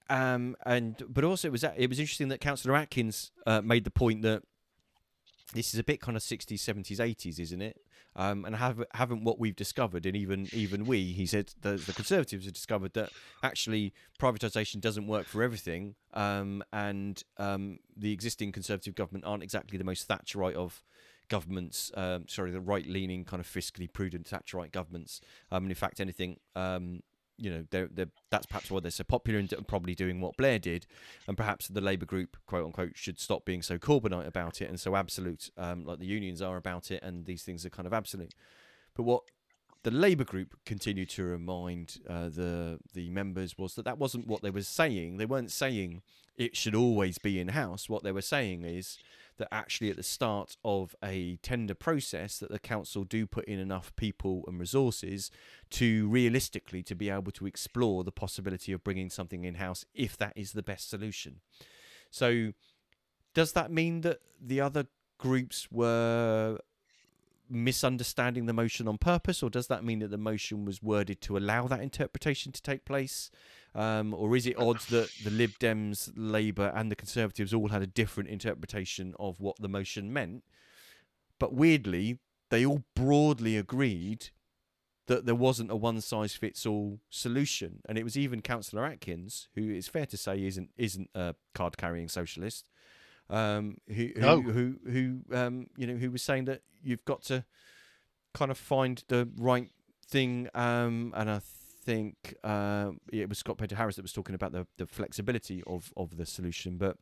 And 0.09 1.03
but 1.07 1.23
also 1.23 1.47
it 1.47 1.51
was 1.51 1.63
it 1.63 1.89
was 1.89 1.99
interesting 1.99 2.29
that 2.29 2.41
Councillor 2.41 2.75
Atkins 2.75 3.31
uh, 3.45 3.61
made 3.61 3.83
the 3.83 3.91
point 3.91 4.21
that 4.23 4.43
this 5.53 5.73
is 5.73 5.79
a 5.79 5.83
bit 5.83 6.01
kind 6.01 6.15
of 6.17 6.23
60s 6.23 6.53
70s 6.53 6.97
80s 6.97 7.39
isn't 7.39 7.61
it? 7.61 7.81
Um, 8.13 8.43
and 8.43 8.57
have, 8.57 8.83
haven't 8.93 9.23
what 9.23 9.39
we've 9.39 9.55
discovered 9.55 10.05
and 10.05 10.17
even 10.17 10.49
even 10.51 10.85
we 10.85 11.13
he 11.13 11.25
said 11.25 11.53
the, 11.61 11.75
the 11.77 11.93
conservatives 11.93 12.43
have 12.43 12.53
discovered 12.53 12.93
that 12.93 13.09
actually 13.41 13.93
privatization 14.19 14.81
doesn't 14.81 15.07
work 15.07 15.27
for 15.27 15.41
everything 15.41 15.95
um, 16.13 16.61
and 16.73 17.23
um, 17.37 17.79
the 17.95 18.11
existing 18.11 18.51
conservative 18.51 18.95
government 18.95 19.23
aren't 19.23 19.43
exactly 19.43 19.77
the 19.77 19.85
most 19.85 20.09
thatcherite 20.09 20.55
of 20.55 20.83
governments 21.29 21.89
um, 21.95 22.25
sorry 22.27 22.51
the 22.51 22.59
right 22.59 22.85
leaning 22.85 23.23
kind 23.23 23.39
of 23.39 23.47
fiscally 23.47 23.91
prudent 23.91 24.29
thatcherite 24.29 24.73
governments. 24.73 25.21
Um, 25.49 25.63
and 25.63 25.71
in 25.71 25.75
fact 25.75 26.01
anything 26.01 26.37
um, 26.53 27.03
you 27.41 27.49
know, 27.49 27.65
they're, 27.71 27.89
they're, 27.91 28.11
that's 28.29 28.45
perhaps 28.45 28.69
why 28.69 28.79
they're 28.79 28.91
so 28.91 29.03
popular 29.03 29.39
and 29.39 29.67
probably 29.67 29.95
doing 29.95 30.21
what 30.21 30.37
Blair 30.37 30.59
did, 30.59 30.85
and 31.27 31.35
perhaps 31.35 31.67
the 31.67 31.81
Labour 31.81 32.05
group, 32.05 32.37
quote 32.45 32.65
unquote, 32.65 32.91
should 32.95 33.19
stop 33.19 33.45
being 33.45 33.61
so 33.61 33.77
Corbynite 33.77 34.27
about 34.27 34.61
it 34.61 34.69
and 34.69 34.79
so 34.79 34.95
absolute, 34.95 35.49
um, 35.57 35.85
like 35.85 35.99
the 35.99 36.05
unions 36.05 36.41
are 36.41 36.57
about 36.57 36.91
it, 36.91 37.01
and 37.03 37.25
these 37.25 37.43
things 37.43 37.65
are 37.65 37.69
kind 37.69 37.87
of 37.87 37.93
absolute. 37.93 38.35
But 38.95 39.03
what 39.03 39.23
the 39.83 39.91
Labour 39.91 40.23
group 40.23 40.55
continued 40.65 41.09
to 41.11 41.23
remind 41.23 41.97
uh, 42.07 42.29
the 42.29 42.79
the 42.93 43.09
members 43.09 43.57
was 43.57 43.73
that 43.75 43.85
that 43.85 43.97
wasn't 43.97 44.27
what 44.27 44.43
they 44.43 44.51
were 44.51 44.61
saying. 44.61 45.17
They 45.17 45.25
weren't 45.25 45.51
saying 45.51 46.03
it 46.37 46.55
should 46.55 46.75
always 46.75 47.17
be 47.17 47.39
in 47.39 47.49
house. 47.49 47.89
What 47.89 48.03
they 48.03 48.11
were 48.11 48.21
saying 48.21 48.63
is 48.63 48.97
that 49.37 49.47
actually 49.51 49.89
at 49.89 49.95
the 49.95 50.03
start 50.03 50.57
of 50.63 50.95
a 51.03 51.37
tender 51.37 51.73
process 51.73 52.37
that 52.39 52.51
the 52.51 52.59
council 52.59 53.03
do 53.03 53.25
put 53.25 53.45
in 53.45 53.59
enough 53.59 53.95
people 53.95 54.43
and 54.47 54.59
resources 54.59 55.31
to 55.69 56.07
realistically 56.09 56.83
to 56.83 56.95
be 56.95 57.09
able 57.09 57.31
to 57.31 57.45
explore 57.45 58.03
the 58.03 58.11
possibility 58.11 58.71
of 58.71 58.83
bringing 58.83 59.09
something 59.09 59.43
in 59.43 59.55
house 59.55 59.85
if 59.93 60.17
that 60.17 60.33
is 60.35 60.51
the 60.51 60.63
best 60.63 60.89
solution. 60.89 61.41
So 62.09 62.53
does 63.33 63.53
that 63.53 63.71
mean 63.71 64.01
that 64.01 64.19
the 64.39 64.61
other 64.61 64.87
groups 65.17 65.71
were 65.71 66.59
misunderstanding 67.49 68.45
the 68.45 68.53
motion 68.53 68.87
on 68.87 68.97
purpose 68.97 69.43
or 69.43 69.49
does 69.49 69.67
that 69.67 69.83
mean 69.83 69.99
that 69.99 70.09
the 70.09 70.17
motion 70.17 70.65
was 70.65 70.81
worded 70.81 71.21
to 71.21 71.37
allow 71.37 71.67
that 71.67 71.81
interpretation 71.81 72.51
to 72.51 72.61
take 72.61 72.85
place? 72.85 73.29
Um, 73.73 74.13
or 74.13 74.35
is 74.35 74.45
it 74.47 74.59
odds 74.59 74.87
that 74.87 75.09
the 75.23 75.29
Lib 75.29 75.51
Dems, 75.59 76.11
Labour, 76.15 76.73
and 76.75 76.91
the 76.91 76.95
Conservatives 76.95 77.53
all 77.53 77.69
had 77.69 77.81
a 77.81 77.87
different 77.87 78.29
interpretation 78.29 79.15
of 79.19 79.39
what 79.39 79.55
the 79.59 79.69
motion 79.69 80.11
meant? 80.11 80.43
But 81.39 81.53
weirdly, 81.53 82.19
they 82.49 82.65
all 82.65 82.83
broadly 82.95 83.57
agreed 83.57 84.29
that 85.07 85.25
there 85.25 85.35
wasn't 85.35 85.71
a 85.71 85.75
one 85.75 85.99
size 86.01 86.35
fits 86.35 86.65
all 86.65 86.99
solution. 87.09 87.81
And 87.87 87.97
it 87.97 88.03
was 88.03 88.17
even 88.17 88.41
Councillor 88.41 88.85
Atkins, 88.85 89.49
who 89.55 89.69
it's 89.69 89.87
fair 89.87 90.05
to 90.05 90.17
say 90.17 90.45
isn't 90.45 90.69
isn't 90.77 91.09
a 91.15 91.35
card 91.53 91.77
carrying 91.77 92.07
socialist, 92.07 92.67
um, 93.29 93.77
who 93.87 94.09
who, 94.15 94.21
no. 94.21 94.41
who 94.41 94.75
who 94.85 95.19
um, 95.33 95.67
you 95.77 95.87
know 95.87 95.95
who 95.95 96.11
was 96.11 96.21
saying 96.21 96.45
that 96.45 96.61
you've 96.83 97.05
got 97.05 97.23
to 97.23 97.45
kind 98.33 98.51
of 98.51 98.57
find 98.57 99.03
the 99.07 99.27
right 99.37 99.69
thing. 100.07 100.49
Um, 100.53 101.13
and 101.15 101.29
I 101.29 101.41
think 101.83 102.35
uh, 102.43 102.91
it 103.11 103.29
was 103.29 103.39
Scott 103.39 103.57
Payter-Harris 103.57 103.95
that 103.95 104.01
was 104.01 104.13
talking 104.13 104.35
about 104.35 104.51
the, 104.51 104.67
the 104.77 104.85
flexibility 104.85 105.63
of, 105.65 105.91
of 105.97 106.17
the 106.17 106.25
solution, 106.25 106.77
but 106.77 106.97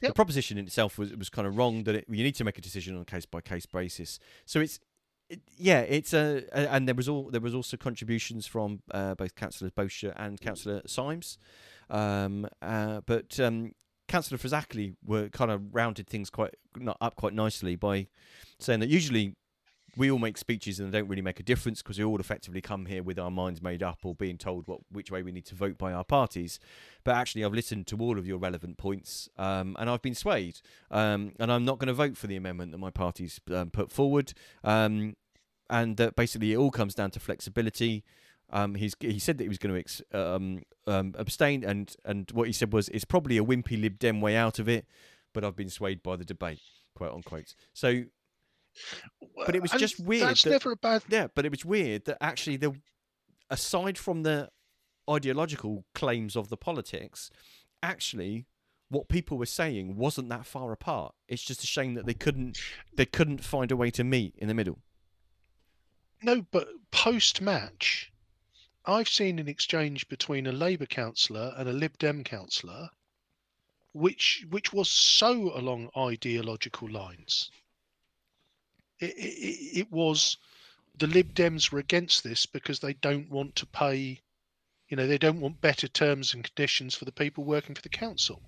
yep. 0.00 0.10
the 0.10 0.12
proposition 0.14 0.58
in 0.58 0.66
itself 0.66 0.98
was 0.98 1.14
was 1.14 1.28
kind 1.28 1.46
of 1.46 1.56
wrong. 1.56 1.84
That 1.84 1.94
it, 1.94 2.04
you 2.08 2.24
need 2.24 2.36
to 2.36 2.44
make 2.44 2.58
a 2.58 2.60
decision 2.60 2.94
on 2.96 3.02
a 3.02 3.04
case 3.04 3.26
by 3.26 3.40
case 3.40 3.66
basis. 3.66 4.18
So 4.46 4.60
it's 4.60 4.80
it, 5.28 5.40
yeah, 5.56 5.80
it's 5.80 6.14
a, 6.14 6.44
a, 6.52 6.72
and 6.72 6.88
there 6.88 6.94
was 6.94 7.08
all 7.08 7.30
there 7.30 7.40
was 7.40 7.54
also 7.54 7.76
contributions 7.76 8.46
from 8.46 8.82
uh, 8.90 9.14
both 9.14 9.34
Councillor 9.34 9.70
Bosher 9.74 10.14
and 10.16 10.40
Councillor 10.40 10.82
Symes, 10.86 11.38
um, 11.90 12.46
uh, 12.62 13.00
but 13.06 13.38
um, 13.40 13.72
Councillor 14.08 14.38
Fazackarley 14.38 14.94
were 15.04 15.28
kind 15.28 15.50
of 15.50 15.74
rounded 15.74 16.06
things 16.06 16.30
quite 16.30 16.54
not 16.76 16.96
up 17.00 17.16
quite 17.16 17.34
nicely 17.34 17.76
by 17.76 18.06
saying 18.58 18.80
that 18.80 18.88
usually 18.88 19.34
we 19.98 20.10
all 20.10 20.18
make 20.18 20.38
speeches 20.38 20.78
and 20.78 20.92
they 20.92 20.98
don't 20.98 21.08
really 21.08 21.22
make 21.22 21.40
a 21.40 21.42
difference 21.42 21.82
because 21.82 21.98
we 21.98 22.04
all 22.04 22.20
effectively 22.20 22.60
come 22.60 22.86
here 22.86 23.02
with 23.02 23.18
our 23.18 23.30
minds 23.30 23.60
made 23.60 23.82
up 23.82 23.98
or 24.04 24.14
being 24.14 24.38
told 24.38 24.66
what 24.68 24.80
which 24.90 25.10
way 25.10 25.22
we 25.22 25.32
need 25.32 25.44
to 25.46 25.54
vote 25.54 25.76
by 25.76 25.92
our 25.92 26.04
parties. 26.04 26.60
But 27.02 27.16
actually, 27.16 27.44
I've 27.44 27.52
listened 27.52 27.88
to 27.88 27.98
all 27.98 28.16
of 28.16 28.26
your 28.26 28.38
relevant 28.38 28.78
points 28.78 29.28
um, 29.36 29.76
and 29.78 29.90
I've 29.90 30.02
been 30.02 30.14
swayed. 30.14 30.60
Um, 30.90 31.32
and 31.40 31.52
I'm 31.52 31.64
not 31.64 31.78
going 31.78 31.88
to 31.88 31.94
vote 31.94 32.16
for 32.16 32.28
the 32.28 32.36
amendment 32.36 32.70
that 32.72 32.78
my 32.78 32.90
party's 32.90 33.40
um, 33.52 33.70
put 33.70 33.90
forward. 33.90 34.32
Um, 34.62 35.16
and 35.68 35.96
that 35.96 36.16
basically 36.16 36.52
it 36.52 36.56
all 36.56 36.70
comes 36.70 36.94
down 36.94 37.10
to 37.10 37.20
flexibility. 37.20 38.04
Um, 38.50 38.76
he's 38.76 38.94
he 39.00 39.18
said 39.18 39.36
that 39.38 39.44
he 39.44 39.48
was 39.48 39.58
going 39.58 39.74
to 39.74 39.80
ex- 39.80 40.02
um, 40.12 40.62
abstain, 40.86 41.64
and 41.64 41.94
and 42.04 42.30
what 42.30 42.46
he 42.46 42.52
said 42.52 42.72
was 42.72 42.88
it's 42.88 43.04
probably 43.04 43.36
a 43.36 43.44
wimpy 43.44 43.78
Lib 43.80 43.98
Dem 43.98 44.20
way 44.22 44.36
out 44.36 44.58
of 44.58 44.68
it, 44.68 44.86
but 45.34 45.44
I've 45.44 45.56
been 45.56 45.68
swayed 45.68 46.02
by 46.02 46.16
the 46.16 46.24
debate, 46.24 46.60
quote 46.94 47.12
unquote. 47.12 47.54
So 47.74 48.04
but 49.46 49.54
it 49.54 49.62
was 49.62 49.70
just 49.72 50.00
weird. 50.00 50.28
That's 50.28 50.42
that, 50.42 50.50
never 50.50 50.72
a 50.72 50.76
bad. 50.76 51.04
Yeah, 51.08 51.28
but 51.34 51.44
it 51.44 51.50
was 51.50 51.64
weird 51.64 52.04
that 52.06 52.18
actually 52.20 52.56
the, 52.56 52.74
aside 53.50 53.98
from 53.98 54.22
the 54.22 54.50
ideological 55.08 55.84
claims 55.94 56.36
of 56.36 56.48
the 56.48 56.56
politics, 56.56 57.30
actually 57.82 58.46
what 58.90 59.08
people 59.08 59.36
were 59.38 59.46
saying 59.46 59.96
wasn't 59.96 60.28
that 60.30 60.46
far 60.46 60.72
apart. 60.72 61.14
It's 61.28 61.42
just 61.42 61.62
a 61.62 61.66
shame 61.66 61.94
that 61.94 62.06
they 62.06 62.14
couldn't 62.14 62.58
they 62.94 63.06
couldn't 63.06 63.44
find 63.44 63.70
a 63.70 63.76
way 63.76 63.90
to 63.90 64.04
meet 64.04 64.34
in 64.36 64.48
the 64.48 64.54
middle. 64.54 64.78
No, 66.22 66.44
but 66.50 66.68
post 66.90 67.40
match, 67.40 68.12
I've 68.84 69.08
seen 69.08 69.38
an 69.38 69.48
exchange 69.48 70.08
between 70.08 70.46
a 70.46 70.52
Labour 70.52 70.86
councillor 70.86 71.54
and 71.56 71.68
a 71.68 71.72
Lib 71.72 71.98
Dem 71.98 72.24
councillor, 72.24 72.90
which 73.92 74.44
which 74.48 74.72
was 74.72 74.90
so 74.90 75.56
along 75.56 75.90
ideological 75.96 76.90
lines 76.90 77.50
it, 79.00 79.14
it, 79.16 79.78
it 79.80 79.92
was 79.92 80.36
the 80.98 81.06
Lib 81.06 81.34
Dems 81.34 81.70
were 81.70 81.78
against 81.78 82.24
this 82.24 82.46
because 82.46 82.80
they 82.80 82.94
don't 82.94 83.30
want 83.30 83.54
to 83.56 83.66
pay, 83.66 84.20
you 84.88 84.96
know, 84.96 85.06
they 85.06 85.18
don't 85.18 85.40
want 85.40 85.60
better 85.60 85.88
terms 85.88 86.34
and 86.34 86.44
conditions 86.44 86.94
for 86.94 87.04
the 87.04 87.12
people 87.12 87.44
working 87.44 87.74
for 87.74 87.82
the 87.82 87.88
council. 87.88 88.42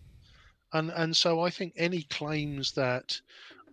And 0.72 0.90
and 0.90 1.16
so 1.16 1.40
I 1.40 1.50
think 1.50 1.74
any 1.76 2.02
claims 2.02 2.72
that, 2.72 3.20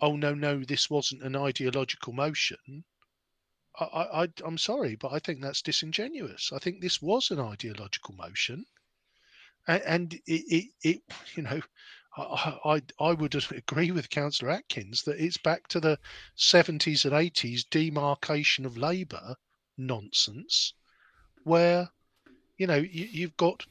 oh 0.02 0.16
no 0.16 0.34
no 0.34 0.64
this 0.64 0.90
wasn't 0.90 1.24
an 1.24 1.36
ideological 1.36 2.14
motion, 2.14 2.84
I, 3.80 3.86
I 4.24 4.28
I'm 4.44 4.58
sorry, 4.58 4.96
but 4.96 5.14
I 5.14 5.20
think 5.20 5.42
that's 5.42 5.62
disingenuous. 5.62 6.52
I 6.52 6.60
think 6.60 6.82
this 6.82 7.02
was 7.02 7.30
an 7.30 7.40
ideological 7.40 8.16
motion, 8.16 8.66
and, 9.68 10.14
it, 10.14 10.22
it, 10.26 10.66
it 10.82 11.02
you 11.36 11.44
know 11.44 11.62
I, 12.20 12.82
I, 13.00 13.14
would 13.14 13.36
agree 13.52 13.92
with 13.92 14.10
Councillor 14.10 14.50
Atkins 14.50 15.04
that 15.04 15.20
it's 15.20 15.38
back 15.38 15.68
to 15.68 15.80
the 15.80 16.00
70s 16.36 17.06
and 17.06 17.14
80s 17.14 17.70
demarcation 17.70 18.66
of 18.66 18.76
labour 18.76 19.36
nonsense, 19.78 20.74
where 21.44 21.92
you 22.58 22.66
know 22.66 22.78
you, 22.78 23.06
you've 23.06 23.38
got 23.38 23.68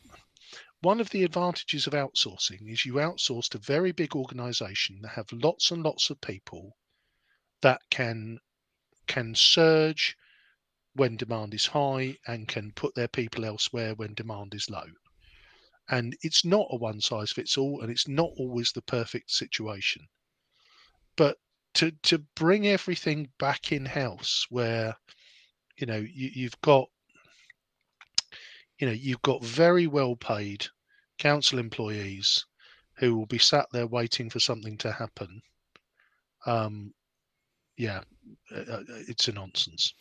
one 0.80 1.00
of 1.00 1.10
the 1.10 1.24
advantages 1.24 1.88
of 1.88 1.92
outsourcing 1.92 2.70
is 2.70 2.86
you 2.86 2.94
outsource 2.94 3.48
to 3.48 3.58
very 3.58 3.90
big 3.90 4.14
organization 4.14 5.00
that 5.02 5.16
have 5.16 5.32
lots 5.32 5.72
and 5.72 5.82
lots 5.82 6.10
of 6.10 6.20
people 6.20 6.76
that 7.62 7.80
can 7.90 8.38
can 9.08 9.34
surge 9.34 10.16
when 10.94 11.16
demand 11.16 11.52
is 11.52 11.66
high 11.66 12.16
and 12.28 12.46
can 12.46 12.70
put 12.72 12.94
their 12.94 13.08
people 13.08 13.44
elsewhere 13.44 13.94
when 13.94 14.14
demand 14.14 14.54
is 14.54 14.70
low. 14.70 14.86
And 15.88 16.16
it's 16.22 16.44
not 16.44 16.66
a 16.70 16.76
one 16.76 17.00
size 17.00 17.32
fits 17.32 17.56
all, 17.56 17.80
and 17.80 17.90
it's 17.90 18.08
not 18.08 18.30
always 18.36 18.72
the 18.72 18.82
perfect 18.82 19.30
situation. 19.30 20.06
But 21.16 21.38
to 21.74 21.92
to 22.02 22.18
bring 22.34 22.66
everything 22.66 23.28
back 23.38 23.72
in 23.72 23.86
house, 23.86 24.46
where 24.50 24.96
you 25.76 25.86
know 25.86 25.98
you, 25.98 26.30
you've 26.34 26.60
got 26.60 26.88
you 28.78 28.86
know 28.86 28.92
you've 28.92 29.22
got 29.22 29.44
very 29.44 29.86
well 29.86 30.16
paid 30.16 30.66
council 31.18 31.58
employees 31.58 32.46
who 32.98 33.16
will 33.16 33.26
be 33.26 33.38
sat 33.38 33.66
there 33.72 33.86
waiting 33.86 34.30
for 34.30 34.40
something 34.40 34.76
to 34.78 34.92
happen. 34.92 35.42
Um, 36.46 36.94
yeah, 37.76 38.00
uh, 38.54 38.72
uh, 38.72 38.82
it's 39.08 39.28
a 39.28 39.32
nonsense. 39.32 39.92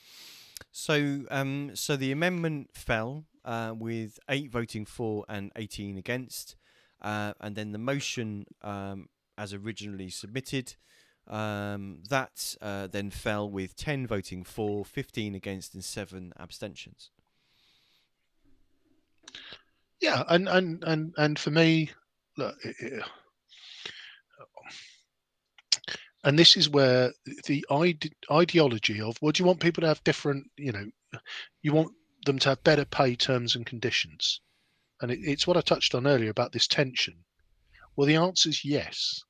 So, 0.72 1.24
um, 1.30 1.72
so 1.76 1.96
the 1.96 2.12
amendment 2.12 2.70
fell 2.74 3.26
uh, 3.46 3.74
with 3.78 4.20
eight 4.30 4.52
voting 4.52 4.86
for 4.86 5.24
and 5.30 5.52
18 5.56 5.98
against, 5.98 6.56
uh, 7.02 7.34
and 7.40 7.56
then 7.56 7.72
the 7.72 7.78
motion, 7.78 8.46
um, 8.62 9.08
as 9.38 9.54
originally 9.54 10.10
submitted, 10.10 10.76
um, 11.28 12.00
that 12.10 12.56
uh, 12.62 12.88
then 12.88 13.10
fell 13.10 13.50
with 13.50 13.76
10 13.76 14.08
voting 14.08 14.44
for, 14.44 14.84
15 14.84 15.36
against, 15.36 15.74
and 15.74 15.84
seven 15.84 16.34
abstentions. 16.40 17.12
Yeah, 20.02 20.24
and 20.28 20.50
and 20.50 20.84
and 20.84 21.14
and 21.18 21.40
for 21.40 21.52
me, 21.52 21.90
look. 22.38 22.56
It, 22.64 23.04
and 26.26 26.38
this 26.38 26.58
is 26.58 26.70
where 26.70 27.14
the 27.46 27.66
ide- 27.72 28.14
ideology 28.32 29.00
of 29.00 29.16
well 29.22 29.32
do 29.32 29.42
you 29.42 29.48
want 29.48 29.60
people 29.60 29.82
to 29.82 29.88
have 29.88 30.04
different 30.04 30.46
you 30.58 30.72
know 30.72 30.86
you 31.62 31.72
want 31.72 31.92
them 32.26 32.40
to 32.40 32.50
have 32.50 32.64
better 32.64 32.86
pay 32.86 33.16
terms 33.16 33.56
and 33.56 33.66
conditions. 33.66 34.42
And 35.02 35.12
it, 35.12 35.20
it's 35.22 35.48
what 35.48 35.58
i 35.58 35.62
touched 35.62 35.96
on 35.96 36.08
earlier 36.08 36.30
about 36.30 36.52
this 36.52 36.68
tension. 36.68 37.26
Well 37.96 38.08
the 38.08 38.16
answer 38.16 38.50
is 38.50 38.66
yes. 38.66 39.24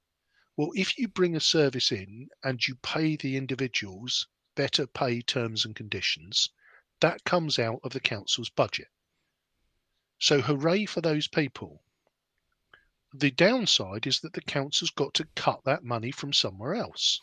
Well 0.58 0.72
if 0.76 0.98
you 0.98 1.08
bring 1.08 1.36
a 1.36 1.40
service 1.40 1.92
in 1.92 2.30
and 2.44 2.66
you 2.68 2.76
pay 2.76 3.16
the 3.16 3.38
individuals 3.38 4.28
better 4.56 4.88
pay 4.88 5.22
terms 5.22 5.66
and 5.66 5.76
conditions 5.76 6.50
that 7.02 7.26
comes 7.26 7.60
out 7.60 7.82
of 7.84 7.92
the 7.92 8.00
council's 8.00 8.50
budget. 8.50 8.88
So 10.18 10.42
hooray 10.42 10.86
for 10.86 11.02
those 11.02 11.28
people. 11.28 11.84
The 13.14 13.32
downside 13.32 14.08
is 14.08 14.22
that 14.22 14.34
the 14.34 14.42
council's 14.42 14.92
got 14.92 15.14
to 15.16 15.28
cut 15.36 15.64
that 15.66 15.84
money 15.84 16.12
from 16.12 16.32
somewhere 16.32 16.74
else. 16.74 17.20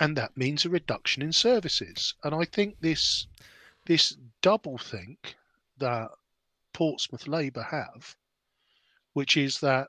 And 0.00 0.16
that 0.16 0.36
means 0.36 0.64
a 0.64 0.70
reduction 0.70 1.22
in 1.22 1.32
services. 1.32 2.14
And 2.22 2.34
I 2.34 2.44
think 2.44 2.80
this 2.80 3.26
this 3.86 4.16
double 4.40 4.78
think 4.78 5.36
that 5.78 6.10
Portsmouth 6.72 7.26
Labour 7.26 7.64
have, 7.64 8.16
which 9.12 9.36
is 9.36 9.60
that, 9.60 9.88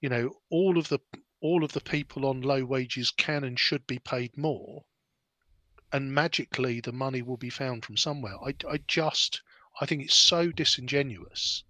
you 0.00 0.08
know, 0.08 0.40
all 0.48 0.78
of 0.78 0.88
the 0.88 1.00
all 1.40 1.64
of 1.64 1.72
the 1.72 1.80
people 1.80 2.26
on 2.26 2.42
low 2.42 2.64
wages 2.64 3.10
can 3.10 3.44
and 3.44 3.58
should 3.58 3.86
be 3.86 3.98
paid 3.98 4.36
more, 4.36 4.84
and 5.92 6.14
magically 6.14 6.80
the 6.80 6.92
money 6.92 7.22
will 7.22 7.36
be 7.36 7.50
found 7.50 7.84
from 7.84 7.96
somewhere. 7.96 8.36
I, 8.44 8.54
I 8.68 8.78
just 8.86 9.42
I 9.80 9.86
think 9.86 10.02
it's 10.02 10.14
so 10.14 10.50
disingenuous 10.50 11.64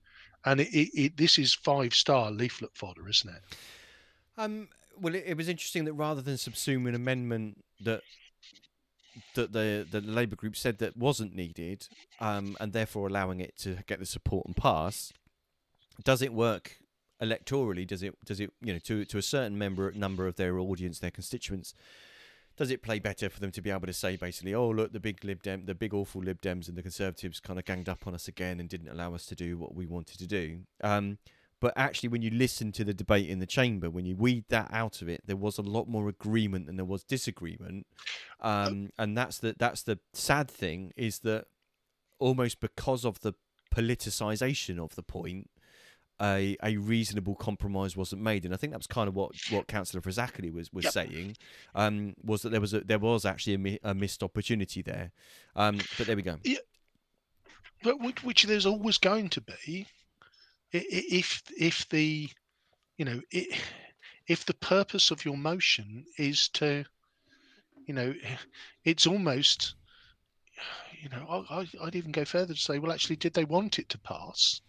and 0.45 0.61
it, 0.61 0.69
it, 0.69 0.91
it, 0.95 1.17
this 1.17 1.39
is 1.39 1.55
five 1.55 1.95
star 1.95 2.31
leaflet 2.31 2.75
fodder, 2.75 3.09
isn't 3.09 3.31
it? 3.31 3.43
Um, 4.39 4.69
well, 5.01 5.15
it, 5.15 5.25
it, 5.27 5.37
was 5.37 5.49
interesting 5.49 5.85
that 5.85 5.95
rather 5.95 6.23
than 6.23 6.35
subsume 6.35 6.89
an 6.89 6.95
amendment 6.95 7.65
that 7.81 8.03
that 9.35 9.53
the 9.53 9.87
the 9.91 10.01
Labour 10.01 10.37
group 10.37 10.57
said 10.57 10.79
that 10.79 10.97
wasn't 10.97 11.35
needed, 11.35 11.89
um, 12.21 12.57
and 12.61 12.73
therefore 12.73 13.09
allowing 13.09 13.41
it 13.41 13.57
to 13.59 13.79
get 13.87 13.99
the 13.99 14.07
support 14.07 14.47
and 14.47 14.57
pass, 14.57 15.13
does 16.05 16.23
it 16.23 16.33
work 16.33 16.77
electorally? 17.23 17.87
Does 17.87 18.03
it 18.03 18.15
does 18.25 18.41
it 18.41 18.53
you 18.61 18.73
know 18.73 18.79
to 18.81 19.05
to 19.05 19.19
a 19.19 19.23
certain 19.23 19.59
member 19.59 19.91
number 19.93 20.27
of 20.27 20.37
their 20.37 20.59
audience, 20.59 20.99
their 20.99 21.11
constituents? 21.11 21.75
does 22.61 22.71
it 22.71 22.83
play 22.83 22.99
better 22.99 23.31
for 23.31 23.41
them 23.41 23.51
to 23.51 23.63
be 23.63 23.71
able 23.71 23.87
to 23.87 23.93
say 23.93 24.17
basically, 24.17 24.55
oh 24.55 24.69
look, 24.69 24.93
the 24.93 25.01
big 25.01 25.25
Lib 25.25 25.43
Dem, 25.43 25.65
the 25.65 25.75
big 25.75 25.95
awful 25.95 26.21
Lib 26.21 26.43
Dems 26.43 26.69
and 26.69 26.77
the 26.77 26.83
Conservatives 26.83 27.41
kind 27.41 27.59
of 27.59 27.65
ganged 27.65 27.89
up 27.89 28.07
on 28.07 28.15
us 28.15 28.29
again 28.29 28.61
and 28.61 28.69
didn't 28.69 28.91
allow 28.91 29.15
us 29.15 29.25
to 29.27 29.35
do 29.35 29.57
what 29.57 29.75
we 29.75 29.87
wanted 29.87 30.19
to 30.19 30.27
do. 30.27 30.61
Um, 30.85 31.17
but 31.61 31.73
actually, 31.77 32.09
when 32.09 32.23
you 32.23 32.31
listen 32.31 32.73
to 32.73 32.85
the 32.85 32.95
debate 32.95 33.29
in 33.29 33.39
the 33.39 33.47
chamber, 33.47 33.91
when 33.91 34.07
you 34.07 34.17
weed 34.17 34.45
that 34.49 34.69
out 34.73 35.03
of 35.03 35.09
it, 35.09 35.23
there 35.27 35.37
was 35.37 35.59
a 35.59 35.63
lot 35.63 35.89
more 35.89 36.09
agreement 36.09 36.67
than 36.67 36.77
there 36.77 36.85
was 36.85 37.05
disagreement, 37.05 37.87
um, 38.41 38.91
and 38.99 39.17
that's 39.17 39.39
the 39.39 39.55
that's 39.59 39.83
the 39.83 39.99
sad 40.13 40.51
thing 40.51 40.93
is 40.97 41.21
that 41.21 41.47
almost 42.19 42.61
because 42.61 43.05
of 43.05 43.21
the 43.21 43.35
politicization 43.75 44.79
of 44.79 44.95
the 44.97 45.03
point, 45.03 45.51
a, 46.21 46.57
a 46.63 46.77
reasonable 46.77 47.35
compromise 47.35 47.97
wasn't 47.97 48.23
made, 48.23 48.45
and 48.45 48.53
I 48.53 48.57
think 48.57 48.73
that 48.73 48.79
was 48.79 48.87
kind 48.87 49.09
of 49.09 49.15
what, 49.15 49.33
what 49.51 49.67
Councillor 49.67 50.03
Fazackarley 50.03 50.53
was 50.53 50.73
was 50.73 50.85
yep. 50.85 50.93
saying, 50.93 51.37
um, 51.75 52.15
was 52.23 52.43
that 52.43 52.51
there 52.51 52.61
was 52.61 52.75
a, 52.75 52.81
there 52.81 52.99
was 52.99 53.25
actually 53.25 53.55
a, 53.55 53.59
mi- 53.59 53.79
a 53.83 53.95
missed 53.95 54.23
opportunity 54.23 54.83
there, 54.83 55.13
um, 55.57 55.79
but 55.97 56.07
there 56.07 56.17
we 56.17 56.23
go. 56.23 56.37
Yeah, 56.43 56.59
but 57.83 58.01
which, 58.01 58.23
which 58.23 58.45
there's 58.45 58.67
always 58.67 58.99
going 58.99 59.29
to 59.31 59.41
be, 59.41 59.87
if 60.73 61.43
if 61.59 61.89
the, 61.89 62.29
you 62.97 63.05
know, 63.05 63.21
if 64.27 64.45
the 64.45 64.55
purpose 64.55 65.11
of 65.11 65.25
your 65.25 65.37
motion 65.37 66.05
is 66.19 66.49
to, 66.51 66.85
you 67.87 67.95
know, 67.95 68.15
it's 68.85 69.07
almost, 69.07 69.75
you 71.03 71.09
know, 71.09 71.45
I, 71.51 71.67
I'd 71.83 71.97
even 71.97 72.13
go 72.13 72.25
further 72.25 72.55
to 72.55 72.61
say, 72.61 72.79
well, 72.79 72.93
actually, 72.93 73.17
did 73.17 73.35
they 73.35 73.45
want 73.45 73.79
it 73.79 73.89
to 73.91 73.99
pass? 73.99 74.61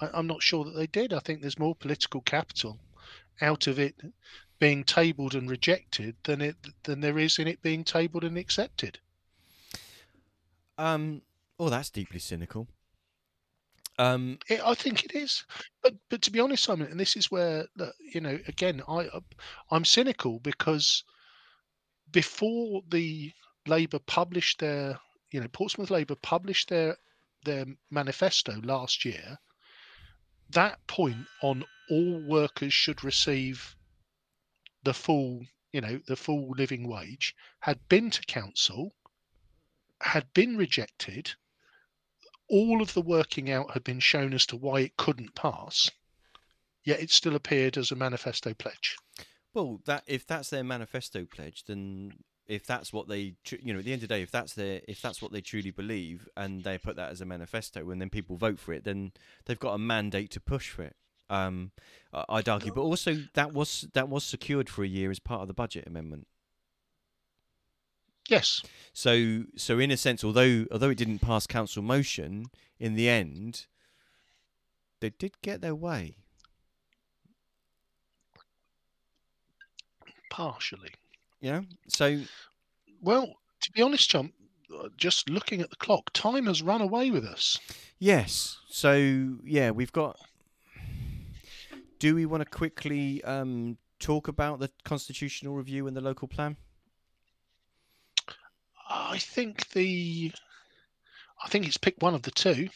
I, 0.00 0.18
am 0.18 0.26
not 0.26 0.42
sure 0.42 0.64
that 0.64 0.76
they 0.76 0.86
did. 0.86 1.12
I 1.12 1.20
think 1.20 1.40
there's 1.40 1.58
more 1.58 1.74
political 1.74 2.20
capital 2.20 2.78
out 3.40 3.66
of 3.66 3.78
it 3.78 3.94
being 4.58 4.82
tabled 4.82 5.34
and 5.34 5.48
rejected 5.48 6.16
than 6.24 6.40
it 6.40 6.56
than 6.82 7.00
there 7.00 7.18
is 7.18 7.38
in 7.38 7.46
it 7.46 7.62
being 7.62 7.84
tabled 7.84 8.24
and 8.24 8.36
accepted. 8.36 8.98
Um. 10.76 11.22
Oh, 11.60 11.70
that's 11.70 11.90
deeply 11.90 12.20
cynical. 12.20 12.68
Um, 13.98 14.38
it, 14.48 14.60
I 14.64 14.74
think 14.74 15.04
it 15.04 15.14
is, 15.14 15.44
but 15.82 15.94
but 16.08 16.22
to 16.22 16.30
be 16.30 16.38
honest, 16.40 16.64
Simon, 16.64 16.88
and 16.90 17.00
this 17.00 17.16
is 17.16 17.30
where 17.30 17.66
you 18.12 18.20
know, 18.20 18.38
again, 18.46 18.80
I 18.88 19.08
I'm 19.70 19.84
cynical 19.84 20.38
because 20.38 21.02
before 22.10 22.82
the 22.88 23.32
Labour 23.66 23.98
published 23.98 24.60
their, 24.60 24.98
you 25.32 25.40
know, 25.40 25.48
Portsmouth 25.48 25.90
Labour 25.90 26.14
published 26.14 26.68
their 26.68 26.96
their 27.44 27.66
manifesto 27.90 28.60
last 28.62 29.04
year, 29.04 29.38
that 30.50 30.86
point 30.86 31.26
on 31.42 31.64
all 31.90 32.20
workers 32.20 32.72
should 32.72 33.04
receive 33.04 33.76
the 34.82 34.94
full, 34.94 35.44
you 35.72 35.80
know, 35.80 36.00
the 36.06 36.16
full 36.16 36.50
living 36.50 36.88
wage 36.88 37.34
had 37.60 37.78
been 37.88 38.10
to 38.10 38.22
council, 38.22 38.94
had 40.00 40.32
been 40.34 40.56
rejected. 40.56 41.34
All 42.48 42.80
of 42.80 42.94
the 42.94 43.02
working 43.02 43.50
out 43.50 43.72
had 43.72 43.84
been 43.84 44.00
shown 44.00 44.32
as 44.32 44.46
to 44.46 44.56
why 44.56 44.80
it 44.80 44.96
couldn't 44.96 45.34
pass, 45.34 45.90
yet 46.84 47.00
it 47.00 47.10
still 47.10 47.34
appeared 47.34 47.76
as 47.76 47.90
a 47.90 47.96
manifesto 47.96 48.54
pledge. 48.54 48.96
Well, 49.54 49.80
that 49.86 50.04
if 50.06 50.26
that's 50.26 50.50
their 50.50 50.64
manifesto 50.64 51.26
pledge, 51.26 51.64
then 51.64 52.12
if 52.48 52.66
that's 52.66 52.92
what 52.92 53.08
they 53.08 53.34
you 53.50 53.72
know 53.72 53.78
at 53.78 53.84
the 53.84 53.92
end 53.92 54.02
of 54.02 54.08
the 54.08 54.14
day 54.14 54.22
if 54.22 54.30
that's 54.30 54.54
their 54.54 54.80
if 54.88 55.02
that's 55.02 55.20
what 55.20 55.32
they 55.32 55.40
truly 55.40 55.70
believe 55.70 56.26
and 56.36 56.64
they 56.64 56.78
put 56.78 56.96
that 56.96 57.10
as 57.10 57.20
a 57.20 57.26
manifesto 57.26 57.88
and 57.90 58.00
then 58.00 58.08
people 58.08 58.36
vote 58.36 58.58
for 58.58 58.72
it 58.72 58.84
then 58.84 59.12
they've 59.44 59.60
got 59.60 59.74
a 59.74 59.78
mandate 59.78 60.30
to 60.30 60.40
push 60.40 60.70
for 60.70 60.82
it 60.82 60.96
um, 61.30 61.70
i'd 62.30 62.48
argue 62.48 62.72
but 62.72 62.80
also 62.80 63.18
that 63.34 63.52
was 63.52 63.86
that 63.92 64.08
was 64.08 64.24
secured 64.24 64.68
for 64.68 64.82
a 64.82 64.88
year 64.88 65.10
as 65.10 65.18
part 65.18 65.42
of 65.42 65.48
the 65.48 65.54
budget 65.54 65.86
amendment 65.86 66.26
yes 68.28 68.62
so 68.92 69.44
so 69.56 69.78
in 69.78 69.90
a 69.90 69.96
sense 69.96 70.22
although 70.22 70.64
although 70.70 70.90
it 70.90 70.98
didn't 70.98 71.18
pass 71.18 71.46
council 71.46 71.82
motion 71.82 72.46
in 72.78 72.94
the 72.94 73.08
end 73.08 73.66
they 75.00 75.10
did 75.10 75.32
get 75.42 75.60
their 75.60 75.74
way 75.74 76.14
partially 80.30 80.90
yeah. 81.40 81.62
So, 81.88 82.20
well, 83.00 83.34
to 83.62 83.72
be 83.72 83.82
honest, 83.82 84.08
Chump, 84.10 84.32
uh, 84.76 84.88
just 84.96 85.28
looking 85.30 85.60
at 85.60 85.70
the 85.70 85.76
clock, 85.76 86.10
time 86.12 86.46
has 86.46 86.62
run 86.62 86.80
away 86.80 87.10
with 87.10 87.24
us. 87.24 87.58
Yes. 87.98 88.58
So, 88.68 89.36
yeah, 89.44 89.70
we've 89.70 89.92
got. 89.92 90.18
Do 91.98 92.14
we 92.14 92.26
want 92.26 92.42
to 92.42 92.48
quickly 92.48 93.22
um, 93.24 93.76
talk 93.98 94.28
about 94.28 94.60
the 94.60 94.70
constitutional 94.84 95.54
review 95.54 95.86
and 95.86 95.96
the 95.96 96.00
local 96.00 96.28
plan? 96.28 96.56
I 98.88 99.18
think 99.18 99.68
the. 99.70 100.32
I 101.44 101.48
think 101.48 101.66
it's 101.66 101.76
picked 101.76 102.02
one 102.02 102.14
of 102.14 102.22
the 102.22 102.30
two. 102.30 102.68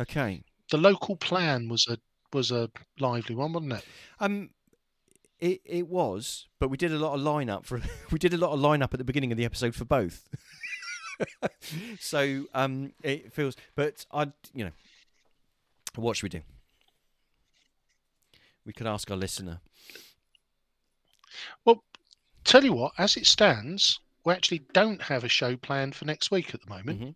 Okay. 0.00 0.42
the 0.70 0.78
local 0.78 1.16
plan 1.16 1.68
was 1.68 1.86
a 1.88 1.98
was 2.32 2.50
a 2.50 2.70
lively 3.00 3.34
one, 3.34 3.52
wasn't 3.52 3.72
it? 3.72 3.84
Um, 4.20 4.50
it 5.40 5.60
it 5.64 5.88
was, 5.88 6.46
but 6.58 6.68
we 6.68 6.76
did 6.76 6.92
a 6.92 6.98
lot 6.98 7.14
of 7.14 7.20
lineup 7.20 7.64
for 7.64 7.80
we 8.10 8.18
did 8.18 8.34
a 8.34 8.38
lot 8.38 8.52
of 8.52 8.60
lineup 8.60 8.92
at 8.92 8.98
the 8.98 9.04
beginning 9.04 9.32
of 9.32 9.38
the 9.38 9.44
episode 9.44 9.74
for 9.74 9.84
both. 9.84 10.28
so 12.00 12.44
um, 12.54 12.92
it 13.02 13.32
feels, 13.32 13.56
but 13.74 14.04
I, 14.12 14.28
you 14.54 14.64
know, 14.64 14.70
what 15.96 16.16
should 16.16 16.24
we 16.24 16.28
do? 16.38 16.42
We 18.64 18.72
could 18.72 18.86
ask 18.86 19.10
our 19.10 19.16
listener. 19.16 19.60
Well, 21.64 21.82
tell 22.44 22.64
you 22.64 22.72
what, 22.72 22.92
as 22.98 23.16
it 23.16 23.26
stands, 23.26 24.00
we 24.28 24.34
actually 24.34 24.60
don't 24.74 25.00
have 25.00 25.24
a 25.24 25.28
show 25.28 25.56
planned 25.56 25.94
for 25.94 26.04
next 26.04 26.30
week 26.30 26.54
at 26.54 26.60
the 26.60 26.68
moment. 26.68 27.00
Mm-hmm. 27.00 27.10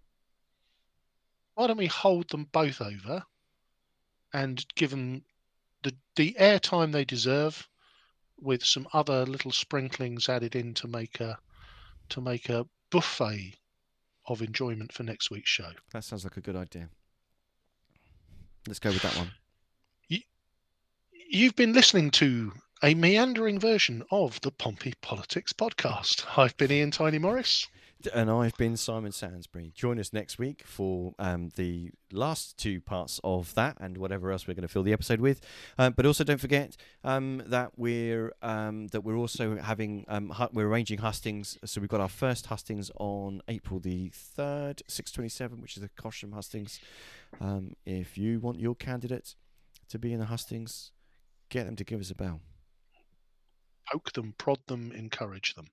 Why 1.54 1.66
don't 1.66 1.76
we 1.76 1.86
hold 1.86 2.30
them 2.30 2.48
both 2.50 2.80
over 2.80 3.22
and 4.32 4.64
give 4.76 4.90
them 4.90 5.22
the 5.82 5.94
the 6.16 6.34
airtime 6.40 6.90
they 6.90 7.04
deserve, 7.04 7.68
with 8.40 8.64
some 8.64 8.88
other 8.94 9.26
little 9.26 9.52
sprinklings 9.52 10.30
added 10.30 10.56
in 10.56 10.72
to 10.72 10.88
make 10.88 11.20
a 11.20 11.38
to 12.08 12.22
make 12.22 12.48
a 12.48 12.66
buffet 12.90 13.56
of 14.26 14.40
enjoyment 14.40 14.90
for 14.90 15.02
next 15.02 15.30
week's 15.30 15.50
show. 15.50 15.70
That 15.92 16.04
sounds 16.04 16.24
like 16.24 16.38
a 16.38 16.40
good 16.40 16.56
idea. 16.56 16.88
Let's 18.66 18.78
go 18.78 18.90
with 18.90 19.02
that 19.02 19.16
one. 19.16 19.32
You, 20.08 20.20
you've 21.12 21.56
been 21.56 21.74
listening 21.74 22.10
to 22.12 22.52
a 22.84 22.94
meandering 22.94 23.60
version 23.60 24.02
of 24.10 24.40
the 24.40 24.50
Pompey 24.50 24.92
Politics 25.00 25.52
podcast. 25.52 26.24
I've 26.36 26.56
been 26.56 26.72
Ian 26.72 26.90
Tiny 26.90 27.18
Morris. 27.18 27.68
And 28.12 28.28
I've 28.28 28.56
been 28.56 28.76
Simon 28.76 29.12
Sansbury. 29.12 29.72
Join 29.72 30.00
us 30.00 30.12
next 30.12 30.36
week 30.36 30.64
for 30.66 31.14
um, 31.20 31.50
the 31.54 31.92
last 32.10 32.58
two 32.58 32.80
parts 32.80 33.20
of 33.22 33.54
that 33.54 33.76
and 33.80 33.98
whatever 33.98 34.32
else 34.32 34.48
we're 34.48 34.54
going 34.54 34.66
to 34.66 34.68
fill 34.68 34.82
the 34.82 34.92
episode 34.92 35.20
with. 35.20 35.40
Um, 35.78 35.92
but 35.92 36.04
also 36.06 36.24
don't 36.24 36.40
forget 36.40 36.76
um, 37.04 37.44
that 37.46 37.70
we're 37.76 38.32
um, 38.42 38.88
that 38.88 39.02
we're 39.02 39.16
also 39.16 39.56
having 39.58 40.04
um, 40.08 40.34
we're 40.52 40.66
arranging 40.66 40.98
hustings. 40.98 41.56
So 41.64 41.80
we've 41.80 41.88
got 41.88 42.00
our 42.00 42.08
first 42.08 42.46
hustings 42.46 42.90
on 42.98 43.42
April 43.46 43.78
the 43.78 44.10
third, 44.12 44.82
six 44.88 45.12
twenty 45.12 45.28
seven, 45.28 45.60
which 45.60 45.76
is 45.76 45.82
the 45.84 45.88
Cosham 45.90 46.34
hustings. 46.34 46.80
Um, 47.40 47.74
if 47.86 48.18
you 48.18 48.40
want 48.40 48.58
your 48.58 48.74
candidate 48.74 49.36
to 49.90 50.00
be 50.00 50.12
in 50.12 50.18
the 50.18 50.26
hustings, 50.26 50.90
get 51.48 51.66
them 51.66 51.76
to 51.76 51.84
give 51.84 52.00
us 52.00 52.10
a 52.10 52.16
bell. 52.16 52.40
Poke 53.90 54.12
them, 54.12 54.34
prod 54.38 54.58
them, 54.66 54.92
encourage 54.92 55.54
them. 55.54 55.66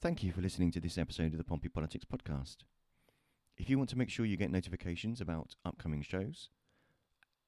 Thank 0.00 0.22
you 0.22 0.32
for 0.32 0.40
listening 0.40 0.70
to 0.72 0.80
this 0.80 0.96
episode 0.96 1.32
of 1.32 1.38
the 1.38 1.44
Pompey 1.44 1.68
Politics 1.68 2.04
Podcast. 2.04 2.58
If 3.56 3.68
you 3.68 3.78
want 3.78 3.90
to 3.90 3.98
make 3.98 4.10
sure 4.10 4.24
you 4.24 4.36
get 4.36 4.52
notifications 4.52 5.20
about 5.20 5.56
upcoming 5.64 6.02
shows 6.02 6.50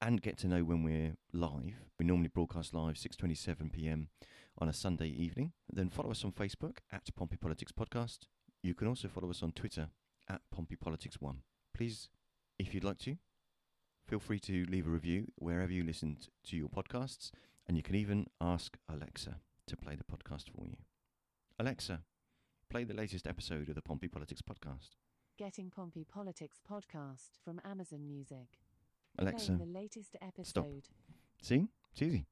and 0.01 0.21
get 0.21 0.37
to 0.39 0.47
know 0.47 0.63
when 0.63 0.83
we're 0.83 1.15
live, 1.31 1.75
we 1.97 2.05
normally 2.05 2.27
broadcast 2.27 2.73
live 2.73 2.95
6:27 2.95 3.71
p.m. 3.71 4.09
on 4.57 4.67
a 4.67 4.73
Sunday 4.73 5.07
evening, 5.07 5.53
then 5.71 5.89
follow 5.89 6.11
us 6.11 6.25
on 6.25 6.33
Facebook 6.33 6.79
at 6.91 7.07
Pompey 7.15 7.37
Politics 7.37 7.71
Podcast. 7.71 8.27
You 8.61 8.73
can 8.73 8.87
also 8.87 9.07
follow 9.07 9.29
us 9.29 9.41
on 9.41 9.53
Twitter 9.53 9.89
at 10.27 10.41
Pompey 10.51 10.75
Politics 10.75 11.21
One. 11.21 11.43
Please, 11.73 12.09
if 12.61 12.73
you'd 12.75 12.83
like 12.83 12.99
to, 12.99 13.17
feel 14.07 14.19
free 14.19 14.39
to 14.39 14.65
leave 14.69 14.85
a 14.85 14.89
review 14.89 15.25
wherever 15.35 15.71
you 15.71 15.83
listen 15.83 16.17
to 16.43 16.55
your 16.55 16.69
podcasts, 16.69 17.31
and 17.67 17.75
you 17.75 17.83
can 17.83 17.95
even 17.95 18.27
ask 18.39 18.77
Alexa 18.87 19.37
to 19.67 19.77
play 19.77 19.95
the 19.95 20.03
podcast 20.03 20.45
for 20.55 20.67
you. 20.67 20.77
Alexa, 21.59 22.01
play 22.69 22.83
the 22.83 22.93
latest 22.93 23.25
episode 23.25 23.67
of 23.69 23.75
the 23.75 23.81
Pompey 23.81 24.07
Politics 24.07 24.41
Podcast. 24.41 24.89
Getting 25.37 25.71
Pompey 25.71 26.03
Politics 26.03 26.59
Podcast 26.69 27.29
from 27.43 27.59
Amazon 27.65 28.07
Music. 28.07 28.59
Alexa, 29.17 29.53
the 29.53 29.65
latest 29.65 30.15
episode. 30.21 30.47
Stop. 30.47 30.67
See? 31.41 31.67
It's 31.91 32.01
easy. 32.01 32.25